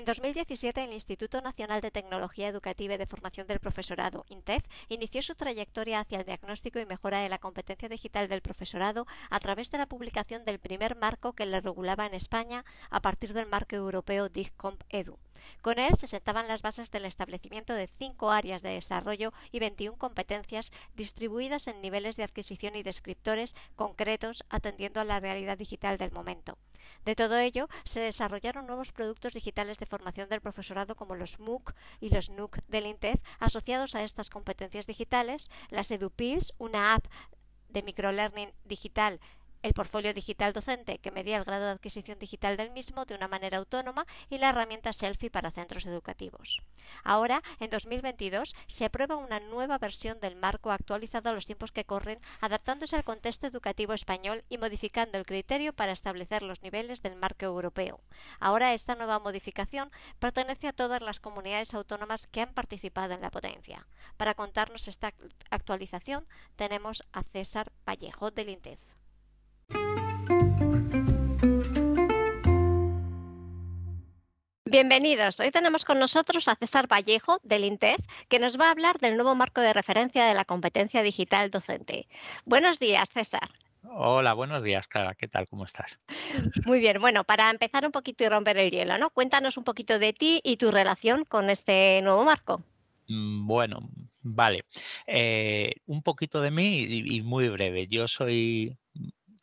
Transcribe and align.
En 0.00 0.06
2017, 0.06 0.82
el 0.82 0.94
Instituto 0.94 1.42
Nacional 1.42 1.82
de 1.82 1.90
Tecnología 1.90 2.48
Educativa 2.48 2.94
y 2.94 2.96
de 2.96 3.04
Formación 3.04 3.46
del 3.46 3.60
Profesorado, 3.60 4.24
INTEF, 4.30 4.64
inició 4.88 5.20
su 5.20 5.34
trayectoria 5.34 6.00
hacia 6.00 6.20
el 6.20 6.24
diagnóstico 6.24 6.78
y 6.78 6.86
mejora 6.86 7.18
de 7.18 7.28
la 7.28 7.36
competencia 7.36 7.86
digital 7.86 8.26
del 8.26 8.40
profesorado 8.40 9.06
a 9.28 9.38
través 9.40 9.70
de 9.70 9.76
la 9.76 9.84
publicación 9.84 10.46
del 10.46 10.58
primer 10.58 10.96
marco 10.96 11.34
que 11.34 11.44
le 11.44 11.60
regulaba 11.60 12.06
en 12.06 12.14
España 12.14 12.64
a 12.88 13.02
partir 13.02 13.34
del 13.34 13.46
marco 13.46 13.76
europeo 13.76 14.30
DIGCOMP 14.30 14.82
EDU. 14.88 15.18
Con 15.62 15.78
él 15.78 15.96
se 15.96 16.06
sentaban 16.06 16.48
las 16.48 16.62
bases 16.62 16.90
del 16.90 17.04
establecimiento 17.04 17.74
de 17.74 17.88
cinco 17.98 18.30
áreas 18.30 18.62
de 18.62 18.70
desarrollo 18.70 19.32
y 19.52 19.58
21 19.58 19.96
competencias 19.98 20.72
distribuidas 20.94 21.66
en 21.66 21.80
niveles 21.80 22.16
de 22.16 22.24
adquisición 22.24 22.76
y 22.76 22.82
descriptores 22.82 23.54
concretos 23.76 24.44
atendiendo 24.48 25.00
a 25.00 25.04
la 25.04 25.20
realidad 25.20 25.58
digital 25.58 25.98
del 25.98 26.12
momento. 26.12 26.58
De 27.04 27.14
todo 27.14 27.38
ello, 27.38 27.68
se 27.84 28.00
desarrollaron 28.00 28.66
nuevos 28.66 28.92
productos 28.92 29.34
digitales 29.34 29.78
de 29.78 29.86
formación 29.86 30.28
del 30.28 30.40
profesorado 30.40 30.96
como 30.96 31.14
los 31.14 31.38
MOOC 31.38 31.74
y 32.00 32.10
los 32.10 32.30
NUC 32.30 32.58
del 32.68 32.86
INTEF 32.86 33.20
asociados 33.38 33.94
a 33.94 34.02
estas 34.02 34.30
competencias 34.30 34.86
digitales, 34.86 35.50
las 35.70 35.90
EduPills, 35.90 36.54
una 36.58 36.94
app 36.94 37.06
de 37.68 37.82
microlearning 37.82 38.52
digital 38.64 39.20
el 39.62 39.74
portfolio 39.74 40.14
digital 40.14 40.52
docente 40.52 40.98
que 40.98 41.10
medía 41.10 41.36
el 41.36 41.44
grado 41.44 41.66
de 41.66 41.72
adquisición 41.72 42.18
digital 42.18 42.56
del 42.56 42.70
mismo 42.70 43.04
de 43.04 43.14
una 43.14 43.28
manera 43.28 43.58
autónoma 43.58 44.06
y 44.28 44.38
la 44.38 44.50
herramienta 44.50 44.92
Selfie 44.92 45.30
para 45.30 45.50
centros 45.50 45.86
educativos. 45.86 46.62
Ahora, 47.04 47.42
en 47.58 47.70
2022, 47.70 48.54
se 48.68 48.84
aprueba 48.84 49.16
una 49.16 49.40
nueva 49.40 49.78
versión 49.78 50.20
del 50.20 50.36
marco 50.36 50.70
actualizado 50.70 51.30
a 51.30 51.32
los 51.32 51.46
tiempos 51.46 51.72
que 51.72 51.84
corren, 51.84 52.20
adaptándose 52.40 52.96
al 52.96 53.04
contexto 53.04 53.46
educativo 53.46 53.92
español 53.92 54.44
y 54.48 54.58
modificando 54.58 55.18
el 55.18 55.26
criterio 55.26 55.72
para 55.72 55.92
establecer 55.92 56.42
los 56.42 56.62
niveles 56.62 57.02
del 57.02 57.16
marco 57.16 57.44
europeo. 57.44 58.00
Ahora 58.38 58.74
esta 58.74 58.94
nueva 58.94 59.18
modificación 59.18 59.90
pertenece 60.18 60.68
a 60.68 60.72
todas 60.72 61.02
las 61.02 61.20
comunidades 61.20 61.74
autónomas 61.74 62.26
que 62.26 62.40
han 62.40 62.54
participado 62.54 63.14
en 63.14 63.20
la 63.20 63.30
potencia. 63.30 63.86
Para 64.16 64.34
contarnos 64.34 64.88
esta 64.88 65.12
actualización 65.50 66.26
tenemos 66.56 67.04
a 67.12 67.22
César 67.22 67.72
Vallejo 67.86 68.30
del 68.30 68.50
INTEF. 68.50 68.99
Bienvenidos. 74.70 75.40
Hoy 75.40 75.50
tenemos 75.50 75.84
con 75.84 75.98
nosotros 75.98 76.46
a 76.46 76.54
César 76.54 76.86
Vallejo 76.86 77.40
del 77.42 77.64
INTEF, 77.64 77.98
que 78.28 78.38
nos 78.38 78.56
va 78.56 78.68
a 78.68 78.70
hablar 78.70 78.98
del 79.00 79.16
nuevo 79.16 79.34
marco 79.34 79.60
de 79.60 79.72
referencia 79.72 80.24
de 80.26 80.34
la 80.34 80.44
competencia 80.44 81.02
digital 81.02 81.50
docente. 81.50 82.06
Buenos 82.44 82.78
días, 82.78 83.10
César. 83.12 83.50
Hola, 83.82 84.32
buenos 84.32 84.62
días, 84.62 84.86
Clara. 84.86 85.16
¿Qué 85.16 85.26
tal? 85.26 85.48
¿Cómo 85.48 85.64
estás? 85.64 85.98
Muy 86.66 86.78
bien. 86.78 87.00
Bueno, 87.00 87.24
para 87.24 87.50
empezar 87.50 87.84
un 87.84 87.90
poquito 87.90 88.22
y 88.22 88.28
romper 88.28 88.58
el 88.58 88.70
hielo, 88.70 88.96
¿no? 88.96 89.10
Cuéntanos 89.10 89.56
un 89.56 89.64
poquito 89.64 89.98
de 89.98 90.12
ti 90.12 90.40
y 90.44 90.56
tu 90.56 90.70
relación 90.70 91.24
con 91.24 91.50
este 91.50 92.00
nuevo 92.02 92.24
marco. 92.24 92.62
Mm, 93.08 93.48
bueno, 93.48 93.80
vale. 94.22 94.64
Eh, 95.06 95.72
un 95.86 96.02
poquito 96.02 96.40
de 96.40 96.52
mí 96.52 96.78
y 96.78 97.22
muy 97.22 97.48
breve. 97.48 97.88
Yo 97.88 98.06
soy 98.06 98.78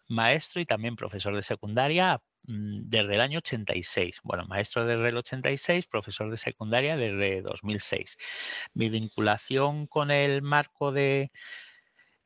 maestro 0.07 0.61
y 0.61 0.65
también 0.65 0.95
profesor 0.95 1.35
de 1.35 1.43
secundaria 1.43 2.21
mm, 2.43 2.89
desde 2.89 3.15
el 3.15 3.21
año 3.21 3.39
86. 3.39 4.21
Bueno, 4.23 4.45
maestro 4.47 4.85
desde 4.85 5.09
el 5.09 5.17
86, 5.17 5.87
profesor 5.87 6.29
de 6.31 6.37
secundaria 6.37 6.97
desde 6.97 7.41
2006. 7.41 8.17
Mi 8.73 8.89
vinculación 8.89 9.87
con 9.87 10.11
el 10.11 10.41
marco 10.41 10.91
de, 10.91 11.31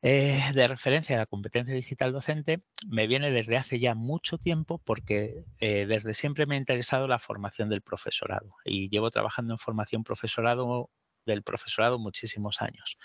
eh, 0.02 0.42
de 0.52 0.66
referencia 0.68 1.14
de 1.14 1.20
la 1.20 1.26
competencia 1.26 1.74
digital 1.74 2.12
docente 2.12 2.62
me 2.88 3.06
viene 3.06 3.30
desde 3.30 3.56
hace 3.56 3.78
ya 3.78 3.94
mucho 3.94 4.36
tiempo 4.36 4.78
porque 4.84 5.44
eh, 5.60 5.86
desde 5.86 6.14
siempre 6.14 6.44
me 6.46 6.56
ha 6.56 6.58
interesado 6.58 7.06
la 7.06 7.20
formación 7.20 7.68
del 7.68 7.82
profesorado 7.82 8.56
y 8.64 8.88
llevo 8.90 9.10
trabajando 9.10 9.54
en 9.54 9.58
formación 9.58 10.02
profesorado 10.02 10.90
del 11.26 11.42
profesorado 11.42 11.98
muchísimos 11.98 12.62
años. 12.62 12.98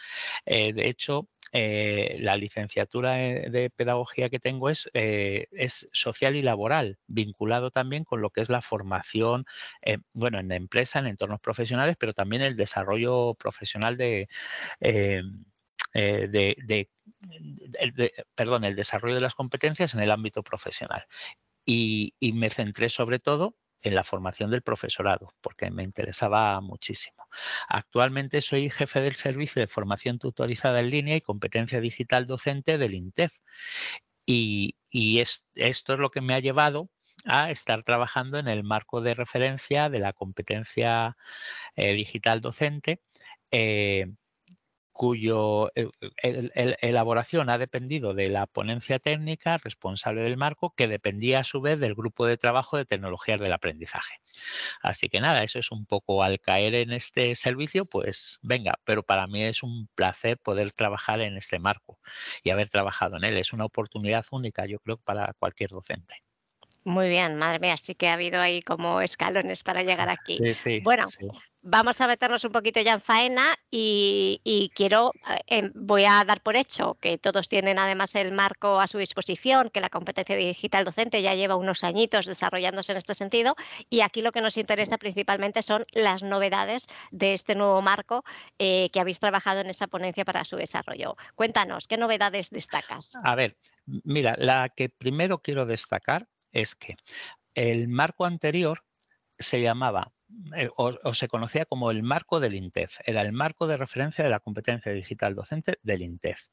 Eh, 0.46 0.74
de 0.74 0.90
hecho, 0.90 1.28
eh, 1.54 2.18
la 2.20 2.36
licenciatura 2.36 3.14
de 3.14 3.72
pedagogía 3.76 4.30
que 4.30 4.40
tengo 4.40 4.70
es, 4.70 4.90
eh, 4.94 5.48
es 5.52 5.88
social 5.92 6.36
y 6.36 6.42
laboral, 6.42 6.98
vinculado 7.08 7.72
también 7.72 8.04
con 8.04 8.22
lo 8.22 8.30
que 8.32 8.42
es 8.42 8.50
la 8.50 8.62
formación, 8.62 9.46
bueno, 10.14 10.40
en 10.40 10.50
la 10.50 10.56
empresa, 10.56 11.00
en 11.00 11.08
entornos 11.08 11.40
profesionales, 11.40 11.96
pero 12.00 12.14
también 12.14 12.42
el 12.42 12.56
desarrollo 12.56 13.36
profesional 13.36 13.98
de, 13.98 14.28
de, 15.94 16.90
perdón, 18.36 18.64
el 18.66 18.76
desarrollo 18.76 19.16
de 19.16 19.22
las 19.22 19.36
competencias 19.36 19.94
en 19.94 20.02
el 20.02 20.12
ámbito 20.12 20.44
profesional. 20.44 21.06
y 21.66 22.14
me 22.34 22.50
centré 22.50 22.90
sobre 22.90 23.20
todo 23.20 23.56
en 23.82 23.96
la 23.96 24.04
formación 24.04 24.52
del 24.52 24.62
profesorado, 24.62 25.34
porque 25.42 25.70
me 25.72 25.84
interesaba 25.84 26.60
muchísimo. 26.62 27.26
Actualmente 27.68 28.42
soy 28.42 28.70
jefe 28.70 29.02
del 29.02 29.16
servicio 29.16 29.62
de 29.62 29.68
formación 29.68 30.20
tutorizada 30.20 30.80
en 30.80 30.90
línea 30.90 31.16
y 31.16 31.22
competencia 31.22 31.80
digital 31.80 32.26
docente 32.26 32.78
del 32.78 32.94
INTEF. 32.96 33.34
Y, 34.26 34.76
esto 35.56 35.94
es 35.94 36.00
lo 36.00 36.10
que 36.10 36.22
me 36.22 36.34
ha 36.34 36.40
llevado 36.40 36.90
a 37.26 37.52
estar 37.52 37.84
trabajando 37.84 38.40
en 38.40 38.48
el 38.48 38.64
marco 38.64 39.02
de 39.02 39.14
referencia 39.16 39.90
de 39.90 40.00
la 40.00 40.14
competencia 40.14 41.18
eh, 41.76 41.94
digital 41.94 42.42
docente 42.42 43.02
eh, 43.52 44.08
cuyo 44.98 45.72
eh, 45.76 45.90
elaboración 46.82 47.52
ha 47.52 47.60
dependido 47.60 48.16
de 48.16 48.30
la 48.30 48.48
ponencia 48.48 48.98
técnica 48.98 49.60
responsable 49.60 50.22
del 50.22 50.38
marco, 50.38 50.74
que 50.76 50.88
dependía 50.88 51.40
a 51.40 51.44
su 51.44 51.62
vez 51.62 51.80
del 51.80 51.94
grupo 51.94 52.26
de 52.26 52.36
trabajo 52.36 52.78
de 52.78 52.86
tecnologías 52.86 53.40
del 53.40 53.54
aprendizaje. 53.54 54.16
Así 54.82 55.08
que 55.08 55.22
nada, 55.22 55.44
eso 55.44 55.60
es 55.60 55.72
un 55.72 55.86
poco 55.86 56.24
al 56.24 56.40
caer 56.40 56.74
en 56.74 56.94
este 56.94 57.36
servicio, 57.36 57.86
pues 57.86 58.40
venga, 58.42 58.80
pero 58.86 59.04
para 59.04 59.28
mí 59.28 59.44
es 59.44 59.62
un 59.62 59.88
placer 59.94 60.40
poder 60.40 60.72
trabajar 60.72 61.22
en 61.22 61.38
este 61.38 61.60
marco 61.60 62.00
y 62.44 62.50
haber 62.50 62.70
trabajado 62.70 63.18
en 63.18 63.24
él. 63.24 63.38
Es 63.38 63.54
una 63.54 63.66
oportunidad 63.66 64.26
única, 64.32 64.66
yo 64.66 64.80
creo, 64.80 64.98
para 64.98 65.34
cualquier 65.38 65.70
docente. 65.70 66.24
Muy 66.88 67.10
bien, 67.10 67.36
madre 67.36 67.60
mía, 67.60 67.76
sí 67.76 67.96
que 67.96 68.08
ha 68.08 68.14
habido 68.14 68.40
ahí 68.40 68.62
como 68.62 69.02
escalones 69.02 69.62
para 69.62 69.84
llegar 69.84 70.08
aquí. 70.08 70.40
bueno, 70.84 71.08
vamos 71.68 72.00
a 72.00 72.08
meternos 72.08 72.46
un 72.46 72.52
poquito 72.54 72.80
ya 72.80 72.94
en 72.94 73.02
faena 73.02 73.56
y, 73.70 74.72
quiero, 74.74 75.12
eh, 75.30 75.42
em, 75.48 75.72
voy 75.76 76.06
a 76.06 76.24
dar 76.24 76.42
por 76.42 76.56
hecho 76.56 76.96
que 77.02 77.18
todos 77.18 77.50
tienen 77.50 77.78
además 77.78 78.16
el 78.16 78.32
marco 78.32 78.80
a 78.80 78.88
su 78.88 78.98
disposición, 78.98 79.70
que 79.70 79.82
la 79.82 79.90
competencia 79.90 80.36
digital 80.38 80.86
docente 80.86 81.22
ya 81.22 81.36
lleva 81.36 81.56
unos 81.56 81.84
añitos 81.84 82.26
desarrollándose 82.26 82.94
en 82.94 82.98
este 82.98 83.14
sentido 83.14 83.56
y 83.90 84.02
aquí 84.02 84.22
lo 84.22 84.32
que 84.32 84.42
nos 84.42 84.58
interesa 84.58 84.98
principalmente 84.98 85.62
son 85.62 85.86
las 85.92 86.24
novedades 86.24 86.88
de 87.12 87.34
este 87.34 87.54
nuevo 87.54 87.82
marco 87.82 88.24
eh, 88.60 88.90
que 88.92 89.02
habéis 89.02 89.20
trabajado 89.20 89.60
en 89.60 89.68
esa 89.68 89.88
ponencia 89.88 90.24
para 90.24 90.46
su 90.46 90.56
desarrollo. 90.56 91.18
Cuéntanos, 91.36 91.88
¿qué 91.88 91.98
novedades 91.98 92.50
destacas? 92.50 93.18
A 93.24 93.36
ver, 93.36 93.58
mira, 93.86 94.36
la 94.38 94.70
que 94.70 94.88
primero 94.88 95.42
quiero 95.42 95.66
destacar 95.66 96.30
es 96.54 96.76
que 96.76 96.96
el 97.56 97.90
marco 97.90 98.24
anterior 98.24 98.84
se 99.38 99.62
llamaba 99.62 100.14
eh, 100.56 100.70
o, 100.76 101.14
se 101.14 101.28
conocía 101.28 101.66
como 101.66 101.92
el 101.92 102.04
marco 102.04 102.40
del 102.40 102.56
INTEF, 102.56 102.98
era 103.06 103.22
el 103.22 103.32
marco 103.32 103.68
de 103.68 103.78
referencia 103.78 104.24
de 104.24 104.30
la 104.30 104.40
competencia 104.40 104.92
digital 104.92 105.36
docente 105.36 105.80
del 105.84 106.02
INTEF. 106.02 106.48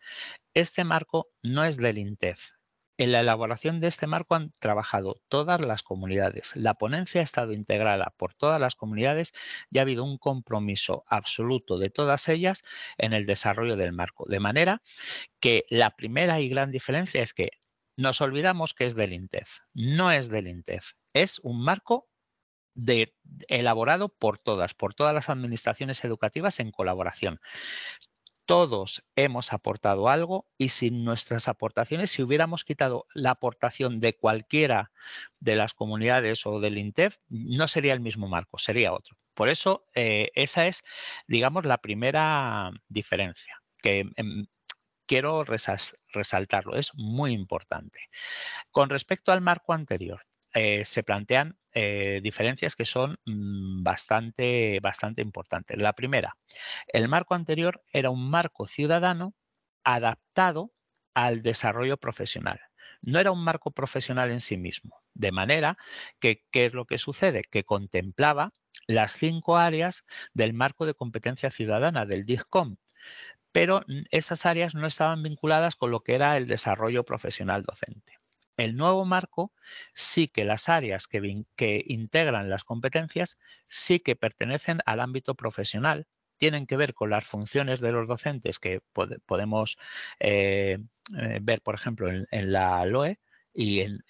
Este 0.55 0.85
marco 0.85 1.29
no 1.43 1.65
es 1.65 1.77
del 1.77 1.99
INTEF. 1.99 2.51
En 2.97 3.11
la 3.11 3.21
elaboración 3.21 3.81
de 3.81 3.89
este 3.89 4.07
marco 4.07 4.37
han 4.37 4.53
trabajado 4.61 5.21
todas 5.29 5.61
las 5.61 5.83
comunidades. 5.83 6.55
La 6.55 6.75
ponencia 6.75 7.21
ha 7.21 7.25
estado 7.25 7.53
integrada 7.53 8.15
por 8.17 8.35
todas 8.35 8.61
las 8.61 8.77
comunidades 8.77 9.33
y 9.69 9.79
ha 9.79 9.83
habido 9.83 10.05
un 10.05 10.17
compromiso 10.17 11.05
absoluto 11.09 11.79
de 11.79 11.91
todas 11.91 12.29
ellas 12.29 12.63
en 12.97 13.13
el 13.13 13.27
desarrollo 13.27 13.75
del 13.75 13.93
marco. 13.93 14.27
De 14.29 14.39
manera 14.39 14.81
que 15.41 15.65
la 15.71 15.97
primera 15.97 16.41
y 16.41 16.49
gran 16.49 16.71
diferencia 16.71 17.21
es 17.21 17.35
que 17.35 17.51
nos 17.97 18.21
olvidamos 18.21 18.75
que 18.75 18.87
es 18.87 18.95
del 18.95 19.13
INTEF. 19.13 19.59
No 19.73 20.13
es 20.13 20.29
del 20.29 20.47
INTEF. 20.47 20.93
Es 21.13 21.41
un 21.41 21.65
marco 21.65 22.09
de, 22.75 23.15
elaborado 23.49 24.09
por 24.09 24.39
todas, 24.39 24.75
por 24.75 24.95
todas 24.95 25.15
las 25.15 25.29
administraciones 25.29 26.05
educativas 26.05 26.61
en 26.61 26.71
colaboración. 26.71 27.41
Todos 28.47 29.03
hemos 29.17 29.55
aportado 29.55 30.11
algo 30.11 30.47
y 30.59 30.69
sin 30.69 31.03
nuestras 31.03 31.49
aportaciones, 31.49 32.11
si 32.11 32.23
hubiéramos 32.23 32.65
quitado 32.65 33.07
la 33.15 33.31
aportación 33.31 34.01
de 34.01 34.15
cualquiera 34.15 34.93
de 35.41 35.57
las 35.57 35.73
comunidades 35.73 36.45
o 36.45 36.61
del 36.61 36.77
INTEF, 36.77 37.17
no 37.29 37.69
sería 37.69 37.95
el 37.95 38.01
mismo 38.01 38.29
marco, 38.29 38.59
sería 38.59 38.93
otro. 38.93 39.17
Por 39.33 39.49
eso, 39.49 39.87
eh, 39.95 40.31
esa 40.35 40.67
es, 40.67 40.83
digamos, 41.27 41.65
la 41.65 41.79
primera 41.79 42.71
diferencia, 42.89 43.63
que 43.81 44.11
em, 44.17 44.47
quiero 45.07 45.45
resaltarlo, 45.45 46.77
es 46.77 46.91
muy 46.95 47.33
importante. 47.33 48.01
Con 48.71 48.91
respecto 48.91 49.33
al 49.33 49.41
marco 49.41 49.73
anterior, 49.73 50.23
eh, 50.55 50.85
se 50.85 51.03
plantean 51.03 51.59
eh, 51.73 52.21
diferencias 52.23 52.77
que 52.77 52.85
son 52.85 53.19
mm, 53.27 53.83
bastante, 53.83 54.79
bastante 54.81 55.23
importantes. 55.23 55.79
La 55.79 55.95
primera, 55.95 56.37
el 56.89 57.09
marco 57.09 57.35
anterior 57.35 57.83
era 57.93 58.11
un 58.11 58.31
marco 58.31 58.67
ciudadano 58.67 59.35
adaptado 59.85 60.73
al 61.15 61.43
desarrollo 61.43 61.97
profesional. 61.99 62.61
no 63.03 63.21
era 63.21 63.33
un 63.33 63.45
marco 63.45 63.71
profesional 63.73 64.31
en 64.31 64.41
sí 64.41 64.57
mismo. 64.57 65.03
De 65.15 65.33
manera 65.33 65.77
que, 66.21 66.45
¿qué 66.51 66.67
es 66.67 66.75
lo 66.75 66.87
que 66.87 66.99
sucede? 66.99 67.43
Que 67.51 67.65
contemplaba 67.65 68.53
las 68.87 69.13
cinco 69.13 69.57
áreas 69.59 70.05
del 70.33 70.55
marco 70.55 70.87
de 70.87 70.95
competencia 70.95 71.51
ciudadana 71.51 72.07
del 72.07 72.25
DIGCOM, 72.25 72.77
pero 73.53 73.85
esas 74.11 74.47
áreas 74.47 74.75
no 74.75 74.87
estaban 74.87 75.23
vinculadas 75.23 75.77
con 75.77 75.91
lo 75.91 76.01
que 76.01 76.15
era 76.15 76.37
el 76.37 76.47
desarrollo 76.49 77.05
profesional 77.05 77.63
docente. 77.63 78.19
El 78.57 78.77
nuevo 78.77 79.05
marco 79.05 79.53
sí 79.95 80.29
que 80.29 80.45
las 80.45 80.69
áreas 80.69 81.07
que, 81.09 81.85
integran 81.87 82.51
las 82.51 82.65
competencias 82.65 83.39
sí 83.69 84.01
que 84.01 84.17
pertenecen 84.17 84.81
al 84.87 85.01
ámbito 85.01 85.35
profesional, 85.35 86.07
tienen 86.39 86.67
que 86.67 86.77
ver 86.77 86.95
con 86.95 87.11
las 87.11 87.27
funciones 87.27 87.81
de 87.81 87.93
los 87.93 88.09
docentes 88.09 88.59
que 88.59 88.81
podemos 89.27 89.77
eh, 90.21 90.79
eh, 91.19 91.39
ver, 91.43 91.61
por 91.63 91.75
ejemplo, 91.75 92.11
en, 92.11 92.53
la 92.53 92.85
LOE 92.85 93.21
y 93.53 93.81
en, 93.81 94.03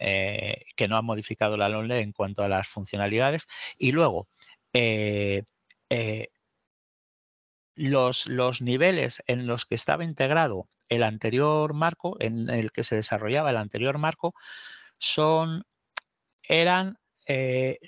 eh, 0.00 0.64
que 0.76 0.88
no 0.88 0.96
ha 0.96 1.02
modificado 1.02 1.56
la 1.56 1.68
LOE 1.68 2.00
en 2.00 2.12
cuanto 2.12 2.42
a 2.42 2.48
las 2.48 2.68
funcionalidades. 2.68 3.46
Y 3.78 3.92
luego, 3.92 4.28
los, 7.74 8.26
los 8.26 8.62
niveles 8.62 9.22
en 9.26 9.46
los 9.46 9.66
que 9.66 9.74
estaba 9.74 10.04
integrado 10.04 10.68
el 10.88 11.02
anterior 11.02 11.72
marco, 11.74 12.16
en 12.20 12.50
el 12.50 12.70
que 12.72 12.84
se 12.84 12.96
desarrollaba 12.96 13.50
el 13.50 13.56
anterior 13.56 13.98
marco, 13.98 14.34
son, 14.98 15.64
eran 16.42 16.98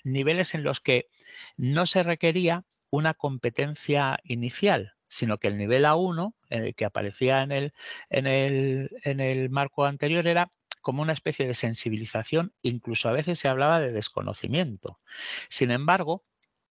niveles 0.05 0.55
en 0.55 0.63
los 0.63 0.81
que 0.81 1.09
no 1.57 1.87
se 1.87 2.03
requería 2.03 2.65
una 2.91 3.15
competencia 3.15 4.19
inicial, 4.25 4.95
sino 5.09 5.39
que 5.39 5.49
el 5.49 5.59
nivel 5.59 5.85
A1, 5.85 6.35
eh, 6.51 6.75
que 6.75 6.85
aparecía 6.85 7.43
en 7.43 7.53
el, 7.53 7.73
en, 8.09 8.27
el, 8.27 8.91
en 9.03 9.21
el 9.21 9.51
marco 9.51 9.85
anterior, 9.85 10.27
era 10.27 10.53
como 10.81 11.03
una 11.03 11.13
especie 11.13 11.47
de 11.47 11.55
sensibilización, 11.55 12.53
incluso 12.63 13.09
a 13.09 13.13
veces 13.13 13.39
se 13.39 13.49
hablaba 13.49 13.81
de 13.81 13.93
desconocimiento. 13.93 15.01
Sin 15.49 15.71
embargo, 15.71 16.25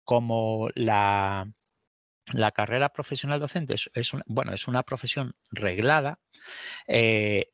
como 0.03 0.69
la, 0.75 1.51
la 2.31 2.51
carrera 2.51 2.89
profesional 2.89 3.39
docente 3.39 3.75
es, 3.93 4.13
una, 4.13 4.23
bueno, 4.27 4.53
es 4.53 4.67
una 4.67 4.83
profesión 4.83 5.35
reglada, 5.51 6.19
eh, 6.87 7.51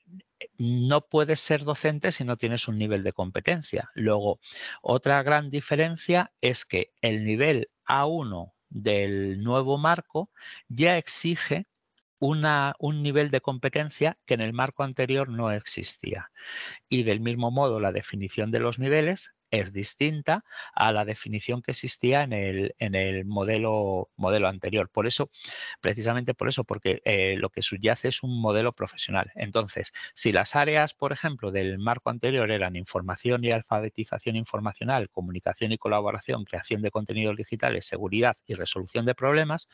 no 0.57 1.01
puedes 1.07 1.39
ser 1.39 1.63
docente 1.63 2.11
si 2.11 2.23
no 2.23 2.37
tienes 2.37 2.67
un 2.67 2.77
nivel 2.77 3.03
de 3.03 3.13
competencia. 3.13 3.89
Luego, 3.93 4.39
otra 4.81 5.21
gran 5.23 5.49
diferencia 5.49 6.31
es 6.41 6.65
que 6.65 6.93
el 7.01 7.25
nivel 7.25 7.69
A1 7.87 8.53
del 8.69 9.41
nuevo 9.41 9.77
marco 9.77 10.31
ya 10.67 10.97
exige 10.97 11.67
una, 12.19 12.75
un 12.79 13.01
nivel 13.01 13.31
de 13.31 13.41
competencia 13.41 14.17
que 14.25 14.33
en 14.35 14.41
el 14.41 14.53
marco 14.53 14.83
anterior 14.83 15.29
no 15.29 15.51
existía. 15.51 16.31
Y 16.89 17.03
del 17.03 17.21
mismo 17.21 17.49
modo, 17.51 17.79
la 17.79 17.91
definición 17.91 18.51
de 18.51 18.59
los 18.59 18.77
niveles 18.77 19.31
es 19.51 19.73
distinta 19.73 20.43
a 20.73 20.91
la 20.91 21.05
definición 21.05 21.61
que 21.61 21.71
existía 21.71 22.23
en 22.23 22.33
el, 22.33 22.75
en 22.79 22.95
el 22.95 23.25
modelo, 23.25 24.09
modelo 24.15 24.47
anterior. 24.47 24.89
Por 24.89 25.07
eso, 25.07 25.29
precisamente 25.81 26.33
por 26.33 26.49
eso, 26.49 26.63
porque 26.63 27.01
eh, 27.05 27.35
lo 27.37 27.49
que 27.49 27.61
subyace 27.61 28.09
es 28.09 28.23
un 28.23 28.39
modelo 28.41 28.73
profesional. 28.73 29.31
Entonces, 29.35 29.91
si 30.13 30.31
las 30.31 30.55
áreas, 30.55 30.93
por 30.93 31.11
ejemplo, 31.11 31.51
del 31.51 31.79
marco 31.79 32.09
anterior 32.09 32.51
eran 32.51 32.75
información 32.75 33.43
y 33.43 33.51
alfabetización 33.51 34.35
informacional, 34.35 35.09
comunicación 35.09 35.71
y 35.71 35.77
colaboración, 35.77 36.45
creación 36.45 36.81
de 36.81 36.91
contenidos 36.91 37.35
digitales, 37.35 37.85
seguridad 37.85 38.37
y 38.45 38.53
resolución 38.53 39.05
de 39.05 39.15
problemas, 39.15 39.67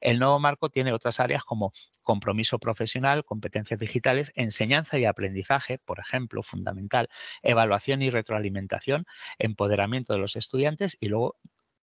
el 0.00 0.18
nuevo 0.18 0.38
marco 0.38 0.68
tiene 0.70 0.92
otras 0.92 1.20
áreas 1.20 1.44
como 1.44 1.72
compromiso 2.08 2.58
profesional, 2.58 3.22
competencias 3.22 3.78
digitales, 3.78 4.32
enseñanza 4.34 4.98
y 4.98 5.04
aprendizaje, 5.04 5.76
por 5.76 6.00
ejemplo, 6.00 6.42
fundamental, 6.42 7.10
evaluación 7.42 8.00
y 8.00 8.08
retroalimentación, 8.08 9.04
empoderamiento 9.38 10.14
de 10.14 10.18
los 10.18 10.34
estudiantes 10.34 10.96
y 11.00 11.08
luego 11.08 11.36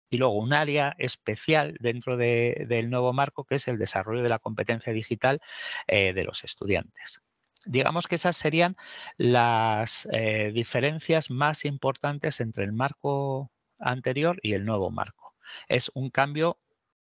y 0.09 0.17
luego 0.17 0.33
un 0.39 0.53
área 0.53 0.95
especial 0.97 1.77
dentro 1.79 2.17
del 2.17 2.89
nuevo 2.89 3.13
marco 3.13 3.43
que 3.43 3.55
es 3.55 3.67
el 3.67 3.77
desarrollo 3.77 4.23
de 4.23 4.29
la 4.29 4.39
competencia 4.39 4.91
digital 4.93 5.41
eh, 5.85 6.13
de 6.13 6.23
los 6.23 6.43
estudiantes. 6.43 7.21
Digamos 7.63 8.07
que 8.07 8.15
esas 8.15 8.35
serían 8.35 8.77
las 9.17 10.07
eh, 10.11 10.51
diferencias 10.55 11.29
más 11.29 11.65
importantes 11.65 12.39
entre 12.39 12.63
el 12.63 12.73
marco 12.73 13.51
anterior 13.77 14.39
y 14.41 14.53
el 14.53 14.65
nuevo 14.65 14.89
marco. 14.89 15.35
Es 15.67 15.91
un 15.93 16.09
cambio 16.09 16.57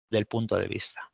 del 0.09 0.25
punto 0.25 0.57
de 0.57 0.67
vista 0.67 1.12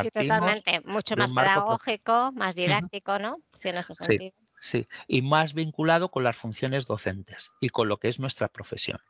sí, 0.00 0.10
totalmente. 0.10 0.80
Mucho 0.84 1.16
más 1.16 1.32
pedagógico, 1.32 2.32
más 2.32 2.54
didáctico, 2.54 3.18
¿no? 3.18 3.38
Sí, 3.52 4.32
Sí, 4.62 4.86
y 5.08 5.22
más 5.22 5.54
vinculado 5.54 6.12
con 6.12 6.22
las 6.22 6.36
funciones 6.36 6.86
docentes 6.86 7.50
y 7.60 7.70
con 7.70 7.88
lo 7.88 7.98
que 7.98 8.06
es 8.06 8.20
nuestra 8.20 8.46
profesión. 8.46 9.00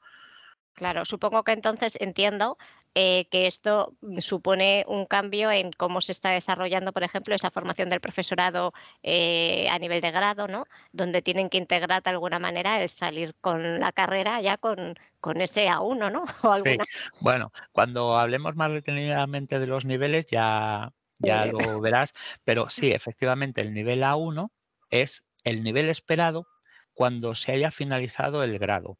Claro, 0.75 1.05
supongo 1.05 1.45
que 1.45 1.53
entonces 1.53 1.99
entiendo 2.01 2.57
eh, 2.95 3.27
que 3.31 3.47
esto 3.47 3.95
supone 4.19 4.85
un 4.89 5.07
cambio 5.07 5.51
en 5.51 5.71
cómo 5.73 6.01
se 6.01 6.13
está 6.13 6.31
desarrollando, 6.31 6.93
por 6.93 7.03
ejemplo, 7.03 7.35
esa 7.35 7.51
formación 7.51 7.91
del 7.91 8.01
profesorado 8.01 8.73
eh, 9.03 9.69
a 9.71 9.79
nivel 9.79 10.01
de 10.01 10.11
grado, 10.11 10.49
¿no? 10.49 10.67
Donde 10.93 11.21
tienen 11.21 11.51
que 11.51 11.59
integrar 11.59 12.03
de 12.03 12.11
alguna 12.11 12.39
manera 12.39 12.83
el 12.83 12.89
salir 12.89 13.35
con 13.41 13.81
la 13.81 13.93
carrera 13.93 14.41
ya 14.41 14.57
con, 14.57 14.95
con 15.21 15.41
ese 15.41 15.69
A1, 15.69 16.11
¿no? 16.11 16.25
Bueno, 17.21 17.53
cuando 17.73 18.19
hablemos 18.19 18.57
más 18.57 18.73
detenidamente 18.73 19.59
de 19.59 19.67
los 19.67 19.85
niveles 19.85 20.27
ya, 20.27 20.93
ya 21.19 21.47
lo 21.47 21.81
verás, 21.81 22.15
pero 22.45 22.71
sí, 22.71 22.93
efectivamente, 22.93 23.61
el 23.61 23.73
nivel 23.73 24.03
A1 24.03 24.51
es 24.91 25.25
el 25.45 25.63
nivel 25.63 25.89
esperado 25.89 26.47
cuando 26.95 27.35
se 27.35 27.53
haya 27.53 27.71
finalizado 27.71 28.43
el 28.45 28.59
grado. 28.59 28.99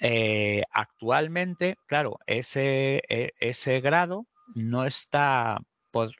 Eh, 0.00 0.62
actualmente, 0.72 1.76
claro, 1.86 2.18
ese, 2.26 3.02
e, 3.08 3.32
ese, 3.40 3.80
grado 3.80 4.26
no 4.54 4.84
está, 4.84 5.58
por, 5.90 6.10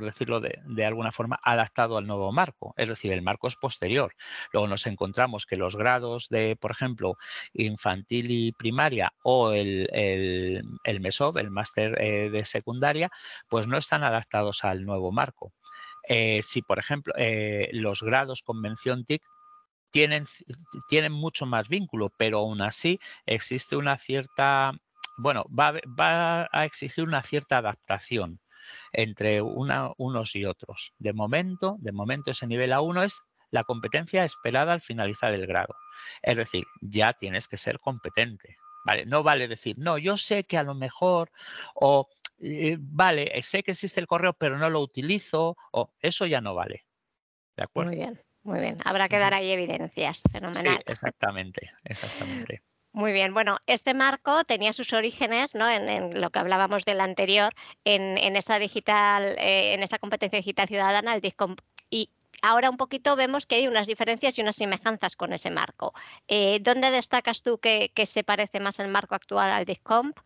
decirlo 0.00 0.40
de, 0.40 0.84
alguna 0.84 1.12
forma, 1.12 1.38
adaptado 1.42 1.96
al 1.96 2.06
nuevo 2.06 2.32
marco. 2.32 2.74
Es 2.76 2.88
decir, 2.88 3.12
el 3.12 3.22
marco 3.22 3.48
es 3.48 3.56
posterior. 3.56 4.14
Luego 4.52 4.68
nos 4.68 4.86
encontramos 4.86 5.46
que 5.46 5.56
los 5.56 5.76
grados 5.76 6.28
de, 6.28 6.56
por 6.56 6.70
ejemplo, 6.70 7.16
infantil 7.52 8.30
y 8.30 8.52
primaria 8.52 9.12
o 9.22 9.52
el, 9.52 9.88
el, 9.92 10.62
el 10.84 11.00
MESOB, 11.00 11.38
el 11.38 11.50
máster 11.50 12.00
eh, 12.00 12.30
de 12.30 12.44
secundaria, 12.44 13.10
pues 13.48 13.66
no 13.66 13.78
están 13.78 14.02
adaptados 14.04 14.64
al 14.64 14.84
nuevo 14.84 15.12
marco. 15.12 15.52
Eh, 16.08 16.40
si, 16.42 16.62
por 16.62 16.78
ejemplo, 16.78 17.12
los 17.72 18.02
grados 18.02 18.42
con 18.42 18.60
mención 18.60 19.04
TIC 19.04 19.22
tienen, 19.90 20.24
tienen 20.88 21.12
mucho 21.12 21.46
más 21.46 21.68
vínculo, 21.68 22.12
pero 22.16 22.38
aún 22.38 22.60
así 22.60 22.98
existe 23.24 23.76
una 23.76 23.96
cierta, 23.96 24.72
bueno, 25.16 25.44
va, 25.48 25.72
va 25.98 26.48
a 26.52 26.64
exigir 26.64 27.04
una 27.04 27.22
cierta 27.22 27.58
adaptación 27.58 28.40
entre 28.92 29.42
una, 29.42 29.90
unos 29.96 30.34
y 30.36 30.44
otros. 30.44 30.92
De 30.98 31.12
momento, 31.12 31.76
de 31.80 31.92
momento 31.92 32.30
ese 32.30 32.46
nivel 32.46 32.72
A1 32.72 33.04
es 33.04 33.22
la 33.50 33.64
competencia 33.64 34.24
esperada 34.24 34.72
al 34.72 34.80
finalizar 34.80 35.32
el 35.32 35.46
grado. 35.46 35.74
Es 36.22 36.36
decir, 36.36 36.64
ya 36.80 37.12
tienes 37.12 37.48
que 37.48 37.56
ser 37.56 37.78
competente. 37.78 38.56
¿vale? 38.84 39.04
No 39.06 39.22
vale 39.22 39.48
decir, 39.48 39.76
no, 39.78 39.98
yo 39.98 40.16
sé 40.16 40.44
que 40.44 40.58
a 40.58 40.62
lo 40.62 40.74
mejor, 40.74 41.30
o 41.74 42.08
eh, 42.38 42.76
vale, 42.78 43.30
sé 43.42 43.62
que 43.62 43.72
existe 43.72 44.00
el 44.00 44.06
correo, 44.06 44.32
pero 44.32 44.58
no 44.58 44.70
lo 44.70 44.80
utilizo, 44.80 45.56
o 45.72 45.92
eso 46.00 46.26
ya 46.26 46.40
no 46.40 46.54
vale. 46.54 46.84
¿De 47.56 47.64
acuerdo? 47.64 47.90
Muy 47.90 47.98
bien. 47.98 48.20
Muy 48.46 48.60
bien, 48.60 48.78
habrá 48.84 49.08
que 49.08 49.18
dar 49.18 49.34
ahí 49.34 49.50
evidencias. 49.50 50.22
Fenomenal. 50.30 50.76
Sí, 50.76 50.82
exactamente, 50.86 51.68
exactamente. 51.82 52.62
Muy 52.92 53.12
bien, 53.12 53.34
bueno, 53.34 53.58
este 53.66 53.92
marco 53.92 54.44
tenía 54.44 54.72
sus 54.72 54.92
orígenes, 54.92 55.56
¿no? 55.56 55.68
En, 55.68 56.18
lo 56.20 56.30
que 56.30 56.38
hablábamos 56.38 56.84
del 56.84 57.00
anterior, 57.00 57.52
en, 57.84 58.36
esa 58.36 58.60
digital, 58.60 59.34
eh, 59.38 59.74
en 59.74 59.82
esa 59.82 59.98
competencia 59.98 60.38
digital 60.38 60.68
ciudadana, 60.68 61.16
el 61.16 61.20
DISCOMP. 61.20 61.60
Y 61.90 62.08
ahora 62.40 62.70
un 62.70 62.76
poquito 62.76 63.16
vemos 63.16 63.46
que 63.46 63.56
hay 63.56 63.66
unas 63.66 63.88
diferencias 63.88 64.38
y 64.38 64.42
unas 64.42 64.56
semejanzas 64.56 65.16
con 65.16 65.32
ese 65.32 65.50
marco. 65.50 65.92
Eh, 66.28 66.60
¿Dónde 66.62 66.92
destacas 66.92 67.42
tú 67.42 67.58
que, 67.58 67.90
se 68.06 68.22
parece 68.22 68.60
más 68.60 68.78
el 68.78 68.88
marco 68.88 69.16
actual 69.16 69.50
al 69.50 69.64
DISCOMP? 69.64 70.16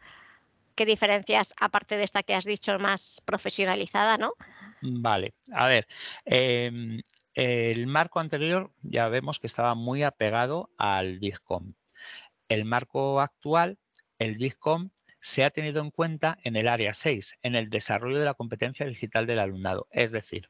¿Qué 0.74 0.84
diferencias, 0.84 1.54
aparte 1.58 1.96
de 1.96 2.04
esta 2.04 2.22
que 2.22 2.34
has 2.34 2.44
dicho, 2.44 2.78
más 2.78 3.22
profesionalizada, 3.24 4.18
no? 4.18 4.34
Vale, 4.82 5.34
a 5.52 5.66
ver, 5.66 5.88
em, 6.26 7.00
el 7.34 7.87
marco 7.87 8.20
anterior 8.20 8.72
ya 8.82 9.08
vemos 9.08 9.38
que 9.38 9.46
estaba 9.46 9.75
muy 9.75 10.02
apegado 10.02 10.70
al 10.78 11.20
DIGCOM. 11.20 11.75
El 12.49 12.64
marco 12.64 13.20
actual, 13.20 13.78
el 14.18 14.37
DIGCOM, 14.38 14.90
se 15.20 15.44
ha 15.44 15.50
tenido 15.50 15.82
en 15.82 15.90
cuenta 15.90 16.38
en 16.42 16.56
el 16.56 16.66
área 16.66 16.94
6, 16.94 17.34
en 17.42 17.54
el 17.54 17.68
desarrollo 17.68 18.18
de 18.18 18.25
la 18.25 18.34
competencia 18.34 18.87
digital 18.87 19.26
del 19.26 19.38
alumnado. 19.38 19.87
Es 19.90 20.12
decir, 20.12 20.49